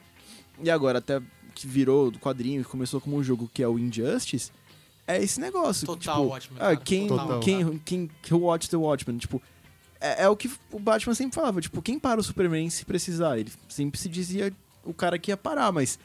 E 0.64 0.70
agora, 0.72 1.00
até 1.00 1.22
que 1.56 1.66
virou 1.66 2.12
do 2.12 2.20
quadrinho 2.20 2.62
e 2.62 2.64
começou 2.66 3.02
como 3.02 3.18
um 3.18 3.24
jogo 3.24 3.50
que 3.52 3.64
é 3.64 3.68
o 3.68 3.80
Injustice, 3.80 4.52
é 5.08 5.24
esse 5.24 5.40
negócio. 5.40 5.88
Total 5.88 6.16
tipo, 6.16 6.34
Watchmen, 6.34 6.60
ah, 6.62 6.76
quem, 6.76 7.08
Total. 7.08 7.40
quem, 7.40 7.80
quem, 7.80 8.12
quem 8.22 8.38
watch 8.38 8.70
the 8.70 8.78
Watchmen, 8.78 9.18
tipo, 9.18 9.42
é, 10.00 10.24
é 10.24 10.30
o 10.30 10.36
que 10.36 10.52
o 10.72 10.80
Batman 10.80 11.14
sempre 11.14 11.34
falava, 11.34 11.62
tipo, 11.62 11.82
quem 11.82 11.98
para 11.98 12.20
o 12.20 12.24
Superman 12.24 12.70
se 12.70 12.86
precisar? 12.86 13.40
Ele 13.40 13.52
sempre 13.70 14.00
se 14.00 14.10
dizia 14.10 14.54
o 14.84 14.94
cara 14.94 15.18
que 15.18 15.32
ia 15.32 15.38
parar, 15.38 15.72
mas. 15.72 15.98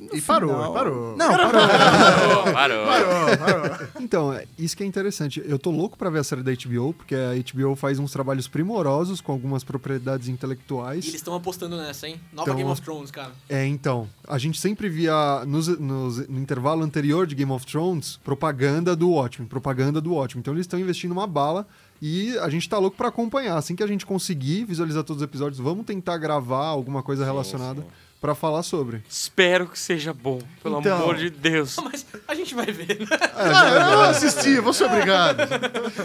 No 0.00 0.16
E 0.16 0.20
parou, 0.20 0.50
final- 0.50 0.72
parou. 0.72 1.16
Não, 1.16 1.28
parou. 1.28 1.50
Parou, 1.52 2.52
parou. 2.52 2.86
Parou, 2.86 3.38
parou. 3.38 3.88
Então, 4.00 4.32
é 4.32 4.46
isso 4.58 4.76
que 4.76 4.82
é 4.82 4.86
interessante. 4.86 5.42
Eu 5.44 5.58
tô 5.58 5.70
louco 5.70 5.96
pra 5.96 6.10
ver 6.10 6.18
a 6.20 6.24
série 6.24 6.42
da 6.42 6.52
HBO, 6.52 6.92
porque 6.92 7.14
a 7.14 7.34
HBO 7.34 7.76
faz 7.76 7.98
uns 7.98 8.10
trabalhos 8.12 8.48
primorosos 8.48 9.20
com 9.20 9.32
algumas 9.32 9.62
propriedades 9.64 10.28
E 10.28 10.30
intelectuais. 10.30 11.04
eles 11.04 11.14
estão 11.16 11.34
apostando 11.34 11.76
nessa, 11.76 12.08
hein? 12.08 12.20
Nova 12.32 12.48
Então- 12.50 12.56
Game 12.56 12.70
of 12.70 12.80
Thrones, 12.82 13.10
cara. 13.10 13.30
É, 13.48 13.66
então, 13.66 14.08
a 14.26 14.38
gente 14.38 14.60
sempre 14.60 14.88
via 14.88 15.44
nos, 15.46 15.68
nos- 15.78 16.26
no 16.28 16.38
intervalo 16.38 16.82
anterior 16.82 17.26
de 17.26 17.34
Game 17.34 17.52
of 17.52 17.64
Thrones 17.66 18.18
propaganda 18.24 18.96
do 18.96 19.10
Watchmen, 19.10 19.48
propaganda 19.48 20.00
do 20.00 20.12
Watchmen. 20.14 20.40
Então 20.40 20.54
eles 20.54 20.64
estão 20.64 20.78
investindo 20.80 21.12
uma 21.12 21.26
bala 21.26 21.66
e 22.00 22.36
a 22.38 22.48
gente 22.48 22.68
tá 22.68 22.78
louco 22.78 22.96
pra 22.96 23.08
acompanhar. 23.08 23.56
Assim 23.56 23.76
que 23.76 23.82
a 23.82 23.86
gente 23.86 24.04
conseguir 24.04 24.64
visualizar 24.64 25.04
todos 25.04 25.22
os 25.22 25.24
episódios, 25.28 25.60
vamos 25.60 25.86
tentar 25.86 26.16
gravar 26.18 26.66
alguma 26.66 27.02
coisa 27.02 27.24
relacionada 27.24 27.84
pra 28.22 28.34
falar 28.36 28.62
sobre. 28.62 29.02
Espero 29.08 29.66
que 29.66 29.76
seja 29.78 30.14
bom, 30.14 30.40
pelo 30.62 30.78
Então. 30.78 30.96
amor 30.96 31.16
de 31.16 31.28
Deus. 31.28 31.76
Mas 31.82 32.06
a 32.28 32.34
gente 32.36 32.54
vai 32.54 32.66
ver, 32.66 33.00
né? 33.00 33.06
Ah, 33.34 33.68
eu 33.74 33.80
não 33.96 34.02
assisti, 34.02 34.60
vou 34.60 34.72
ser 34.72 34.84
obrigado. 34.84 35.40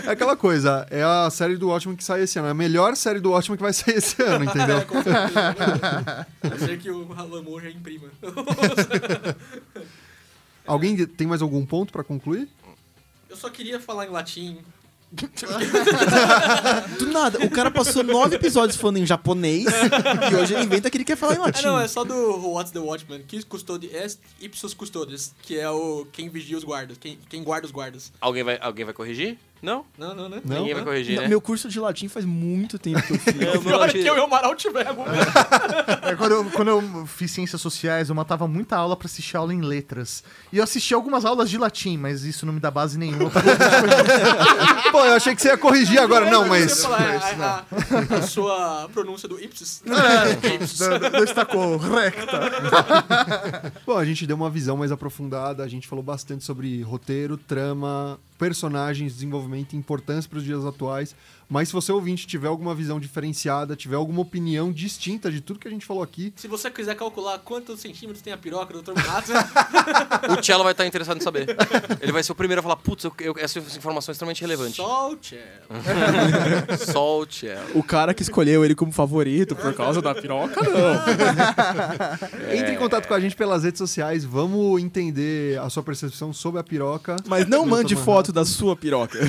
É 0.06 0.10
aquela 0.12 0.36
coisa, 0.36 0.88
é 0.90 1.04
a 1.04 1.30
série 1.30 1.56
do 1.58 1.68
Watchmen 1.70 1.96
que 1.96 2.04
sai 2.04 2.24
esse 2.24 2.40
ano, 2.40 2.48
é 2.48 2.52
a 2.52 2.56
melhor 2.56 2.96
série 2.96 3.20
do 3.20 3.30
Watchmen 3.32 3.56
que 3.56 3.64
vai 3.64 3.72
sair 3.72 3.98
esse 3.98 4.20
ano, 4.24 4.46
entendeu? 4.46 4.84
Com 4.88 5.02
certeza. 5.04 6.28
A 6.42 6.58
ser 6.58 6.80
que 6.80 6.90
o 6.90 7.14
Alan 7.16 7.44
Moore 7.44 7.66
já 7.66 7.70
imprima. 7.70 8.08
Alguém 10.66 11.06
tem 11.06 11.28
mais 11.28 11.42
algum 11.42 11.66
ponto 11.66 11.94
pra 11.94 12.04
concluir? 12.04 12.50
Eu 13.30 13.38
só 13.38 13.50
queria 13.50 13.80
falar 13.80 14.06
em 14.06 14.10
latim. 14.10 14.58
Do 17.00 17.06
nada, 17.12 17.40
o 17.46 17.50
cara 17.50 17.72
passou 17.72 18.04
nove 18.04 18.36
episódios 18.36 18.76
falando 18.78 18.98
em 18.98 19.06
japonês 19.06 19.66
e 20.32 20.36
hoje 20.36 20.54
ele 20.54 20.64
inventa 20.66 20.90
que 20.90 20.98
ele 20.98 21.06
quer 21.06 21.16
falar 21.16 21.36
em 21.36 21.38
Ah, 21.38 21.42
latim. 21.44 21.64
não, 21.66 21.80
é 21.80 21.88
só 21.88 22.04
do 22.04 22.14
What's 22.52 22.72
the 22.72 22.80
Watchman. 22.80 23.24
Quis 23.28 23.44
custode 23.46 23.88
est 23.88 24.20
ipsos 24.42 24.74
custodes, 24.74 25.34
que 25.42 25.58
é 25.58 25.70
o 25.70 26.06
quem 26.12 26.28
vigia 26.30 26.58
os 26.58 26.64
guardas, 26.64 26.98
quem, 26.98 27.18
quem 27.30 27.42
guarda 27.44 27.66
os 27.66 27.72
guardas. 27.72 28.12
Alguém 28.20 28.44
vai, 28.44 28.58
alguém 28.62 28.84
vai 28.86 28.94
corrigir? 28.94 29.38
Não? 29.62 29.86
Não, 29.98 30.14
não, 30.16 30.30
né? 30.30 30.42
Não? 30.46 30.58
Ninguém 30.60 30.74
vai 30.76 30.84
corrigir, 30.84 31.16
Não, 31.16 31.24
né? 31.24 31.28
Meu 31.30 31.42
curso 31.42 31.68
de 31.68 31.80
latim 31.80 32.08
faz 32.08 32.24
muito 32.26 32.78
tempo 32.78 33.02
que 33.02 33.14
eu 33.14 33.20
fiz. 33.20 33.36
É, 33.42 33.58
Pior 33.58 33.80
latim- 33.80 34.02
que 34.04 34.08
eu 34.10 34.16
e 34.16 34.20
o 34.20 34.24
Amaral 34.26 34.56
tivemos. 34.56 35.06
É, 36.04 36.16
quando, 36.16 36.32
eu, 36.32 36.46
quando 36.52 36.68
eu 36.70 37.06
fiz 37.08 37.32
ciências 37.32 37.60
sociais, 37.60 38.10
eu 38.10 38.16
matava 38.16 38.48
muita 38.48 38.76
aula 38.78 38.96
pra 38.96 39.06
assistir 39.08 39.36
aula 39.38 39.54
em 39.54 39.62
letras. 39.62 40.24
E 40.54 40.58
eu 40.58 40.64
assisti 40.64 40.94
algumas 40.94 41.26
aulas 41.26 41.50
de 41.50 41.58
latim, 41.58 41.98
mas 41.98 42.24
isso 42.24 42.46
não 42.46 42.54
me 42.54 42.60
dá 42.60 42.70
base 42.70 42.98
nenhuma. 42.98 43.32
Pô, 44.92 45.04
eu 45.06 45.14
achei 45.16 45.36
que 45.36 45.42
você 45.42 45.50
ia 45.50 45.58
corrigir 45.58 46.00
agora. 46.00 46.30
Não, 46.30 46.48
mas. 46.48 46.82
Falar, 46.84 47.02
é, 47.02 47.18
a, 47.18 47.66
a- 48.14 48.18
a 48.18 48.22
sua 48.22 48.90
pronúncia 48.94 49.28
do 49.28 49.40
ipsis. 49.42 49.82
Ipsis. 50.56 50.80
não, 50.80 51.00
não 51.12 51.24
está 51.24 51.46
correcta. 51.46 52.40
Bom, 53.86 53.98
a 53.98 54.06
gente 54.06 54.26
deu 54.28 54.36
uma 54.36 54.50
visão 54.50 54.78
mais 54.78 54.92
aprofundada, 54.92 55.64
a 55.64 55.68
gente 55.68 55.88
falou 55.88 56.04
bastante 56.04 56.44
sobre 56.44 56.82
roteiro, 56.82 57.38
trama, 57.38 58.20
personagens, 58.38 59.14
desenvolvimento 59.14 59.74
e 59.74 59.78
importância 59.78 60.30
para 60.30 60.40
os 60.40 60.44
dias 60.44 60.66
atuais. 60.66 61.16
Mas 61.50 61.70
se 61.70 61.74
você 61.74 61.92
ouvinte 61.92 62.28
tiver 62.28 62.48
alguma 62.48 62.76
visão 62.76 63.00
diferenciada, 63.00 63.76
tiver 63.76 63.96
alguma 63.96 64.22
opinião 64.22 64.72
distinta 64.72 65.32
de 65.32 65.42
tudo 65.42 65.60
que 65.60 65.68
a 65.68 65.72
gente 65.72 65.86
falou 65.86 66.04
aqui, 66.04 66.34
Se 66.36 66.48
você 66.48 66.70
quiser 66.70 66.96
calcular 66.96 67.40
quantos 67.40 67.80
centímetros 67.80 68.22
tem 68.22 68.34
a 68.34 68.38
piroca 68.38 68.74
do 68.74 68.82
Dr. 68.82 68.94
Manhattan, 68.96 69.34
O 70.38 70.44
Cello 70.44 70.64
vai 70.64 70.74
estar 70.74 70.86
interessado 70.86 71.18
em 71.18 71.22
saber. 71.22 71.56
Ele 72.02 72.12
vai 72.12 72.22
ser 72.24 72.32
o 72.32 72.36
primeiro 72.36 72.60
a 72.60 72.64
falar, 72.64 72.76
putz, 72.76 73.04
eu, 73.06 73.14
eu, 73.20 73.36
essa 73.38 73.60
informação 73.60 74.12
é 74.12 74.14
extremamente 74.14 74.42
relevante. 74.42 74.76
só 74.76 75.12
o 75.12 75.18
Cello. 75.22 75.42
Só 76.78 77.20
o 77.20 77.32
Cello. 77.32 77.68
O 77.76 77.84
cara 77.84 78.14
que 78.14 78.22
escolheu 78.22 78.64
ele 78.64 78.76
como 78.76 78.92
favorito 78.92 79.56
por 79.56 79.74
causa 79.74 80.02
da 80.02 80.14
piroca, 80.14 80.62
não. 80.62 82.52
entre 82.54 82.74
em 82.74 82.78
contato 82.78 83.08
com 83.08 83.14
a 83.14 83.20
gente 83.20 83.36
pelas 83.36 83.64
redes 83.64 83.78
sociais, 83.78 84.24
vamos 84.24 84.82
entender 84.82 85.60
a 85.60 85.70
sua 85.70 85.84
percepção 85.84 86.34
sobre 86.34 86.60
a 86.60 86.64
piroca. 86.64 87.16
Mas 87.26 87.48
não 87.48 87.66
mande 87.66 87.96
foto 87.96 88.32
da 88.32 88.46
sua 88.46 88.76
piroca. 88.76 89.20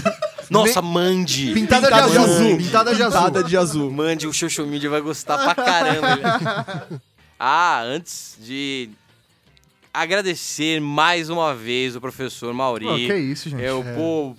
Nossa, 0.50 0.80
mande! 0.82 1.52
Pintada, 1.52 1.86
Pintada 1.88 2.06
de 2.06 2.12
de 2.12 2.18
azul. 2.18 2.56
Pintada 2.56 2.94
de 2.94 3.02
azul. 3.02 3.20
Pintada 3.20 3.44
de 3.44 3.56
azul. 3.56 3.90
Mande, 3.90 4.26
o 4.26 4.32
social 4.32 4.66
media 4.66 4.88
vai 4.88 5.00
gostar 5.00 5.38
pra 5.38 5.54
caramba. 5.54 7.00
ah, 7.38 7.82
antes 7.82 8.36
de 8.40 8.90
agradecer 9.92 10.80
mais 10.80 11.28
uma 11.30 11.54
vez 11.54 11.96
o 11.96 12.00
professor 12.00 12.52
Mauri. 12.54 12.84
Pô, 12.86 12.94
que 12.94 13.16
isso, 13.16 13.48
gente. 13.48 13.62
É, 13.64 13.72
o 13.72 13.82
pô, 13.82 14.36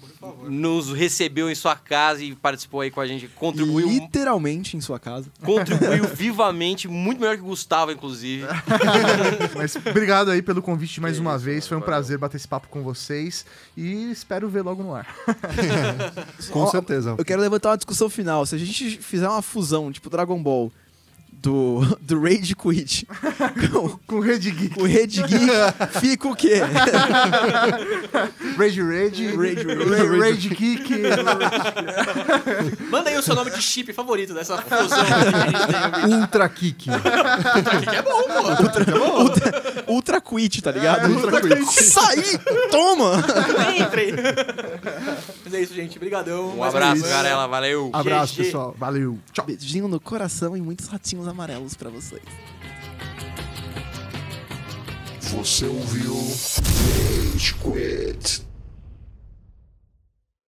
nos 0.48 0.92
recebeu 0.92 1.50
em 1.50 1.56
sua 1.56 1.76
casa 1.76 2.24
e 2.24 2.36
participou 2.36 2.82
aí 2.82 2.92
com 2.92 3.02
a 3.02 3.08
gente, 3.08 3.28
contribuiu, 3.30 3.88
Literalmente 3.90 4.78
em 4.78 4.82
sua 4.82 5.00
casa. 5.00 5.30
contribuiu 5.44 6.04
vivamente, 6.14 6.88
muito 6.88 7.20
melhor 7.20 7.36
que 7.36 7.44
o 7.44 7.46
Gustavo, 7.48 7.92
inclusive. 7.92 8.46
Mas 9.56 9.76
obrigado 9.76 10.32
aí 10.32 10.42
pelo 10.42 10.62
convite 10.62 11.00
mais 11.02 11.16
Que 11.16 11.22
uma 11.22 11.36
isso, 11.36 11.46
vez. 11.46 11.68
Foi 11.68 11.78
um 11.78 11.80
valeu. 11.80 11.94
prazer 11.94 12.18
bater 12.18 12.38
esse 12.38 12.48
papo 12.48 12.68
com 12.70 12.82
vocês. 12.84 13.46
E 13.76 14.12
espero 14.12 14.50
ver 14.50 14.62
logo 14.62 14.84
no 14.84 14.94
ar. 14.96 15.08
Com 16.52 16.62
Ó, 16.62 16.68
certeza. 16.72 17.16
Eu 17.18 17.26
quero 17.26 17.42
levantar 17.42 17.70
uma 17.70 17.78
discussão 17.78 18.10
final. 18.10 18.46
Se 18.46 18.56
a 18.56 18.58
gente 18.58 18.98
fizer 18.98 19.28
uma 19.28 19.42
fusão, 19.42 19.92
tipo 19.92 20.10
Dragon 20.10 20.42
Ball, 20.42 20.72
do, 21.42 21.82
do 22.02 22.22
Rage 22.22 22.54
Quit 22.56 23.08
com, 23.72 23.90
Com 24.08 24.20
Rede 24.20 24.52
Geek. 24.52 24.76
com 24.76 24.82
o 24.82 24.86
Red 24.86 25.08
Geek, 25.08 26.00
fica 26.00 26.28
o 26.28 26.36
quê? 26.36 26.56
Rage 28.58 28.82
Rage. 28.82 29.28
Rage, 29.36 29.66
Ra- 29.68 30.26
Rage 30.26 30.50
Geek. 30.50 30.94
Manda 32.90 33.10
aí 33.10 33.18
o 33.18 33.22
seu 33.22 33.36
nome 33.36 33.52
de 33.52 33.62
chip 33.62 33.94
favorito 33.94 34.34
dessa 34.34 34.58
fusão 34.62 35.06
que 35.06 35.14
a 35.14 35.22
gente 35.22 35.68
tem. 36.08 36.20
Ultra 36.20 36.50
Kick. 36.50 36.90
É 36.90 38.02
bom, 38.02 38.24
pô. 38.24 39.20
Ultra, 39.24 39.84
Ultra 39.88 40.22
Quit, 40.22 40.62
tá 40.62 40.72
ligado? 40.72 41.10
Ultra 41.12 41.42
Quit. 41.42 41.84
Sai! 41.84 42.18
Toma! 42.72 43.24
Entrei. 43.80 44.14
Mas 45.46 45.54
é 45.54 45.62
isso, 45.62 45.74
gente. 45.74 45.98
Obrigadão. 45.98 46.58
Um 46.58 46.64
abraço. 46.64 47.04
Garela, 47.04 47.48
valeu. 47.48 47.90
Abraço, 47.94 48.34
GG. 48.36 48.44
pessoal. 48.44 48.76
Valeu. 48.78 49.18
Tchau. 49.32 49.46
Beijinho 49.46 49.88
no 49.88 50.00
coração 50.00 50.56
e 50.58 50.62
muitos 50.62 50.88
ratinhos 50.88 51.28
amarelos 51.30 51.76
pra 51.76 51.90
vocês. 51.90 52.22
Você 55.22 55.66
ouviu 55.66 56.16
Quit. 57.62 58.49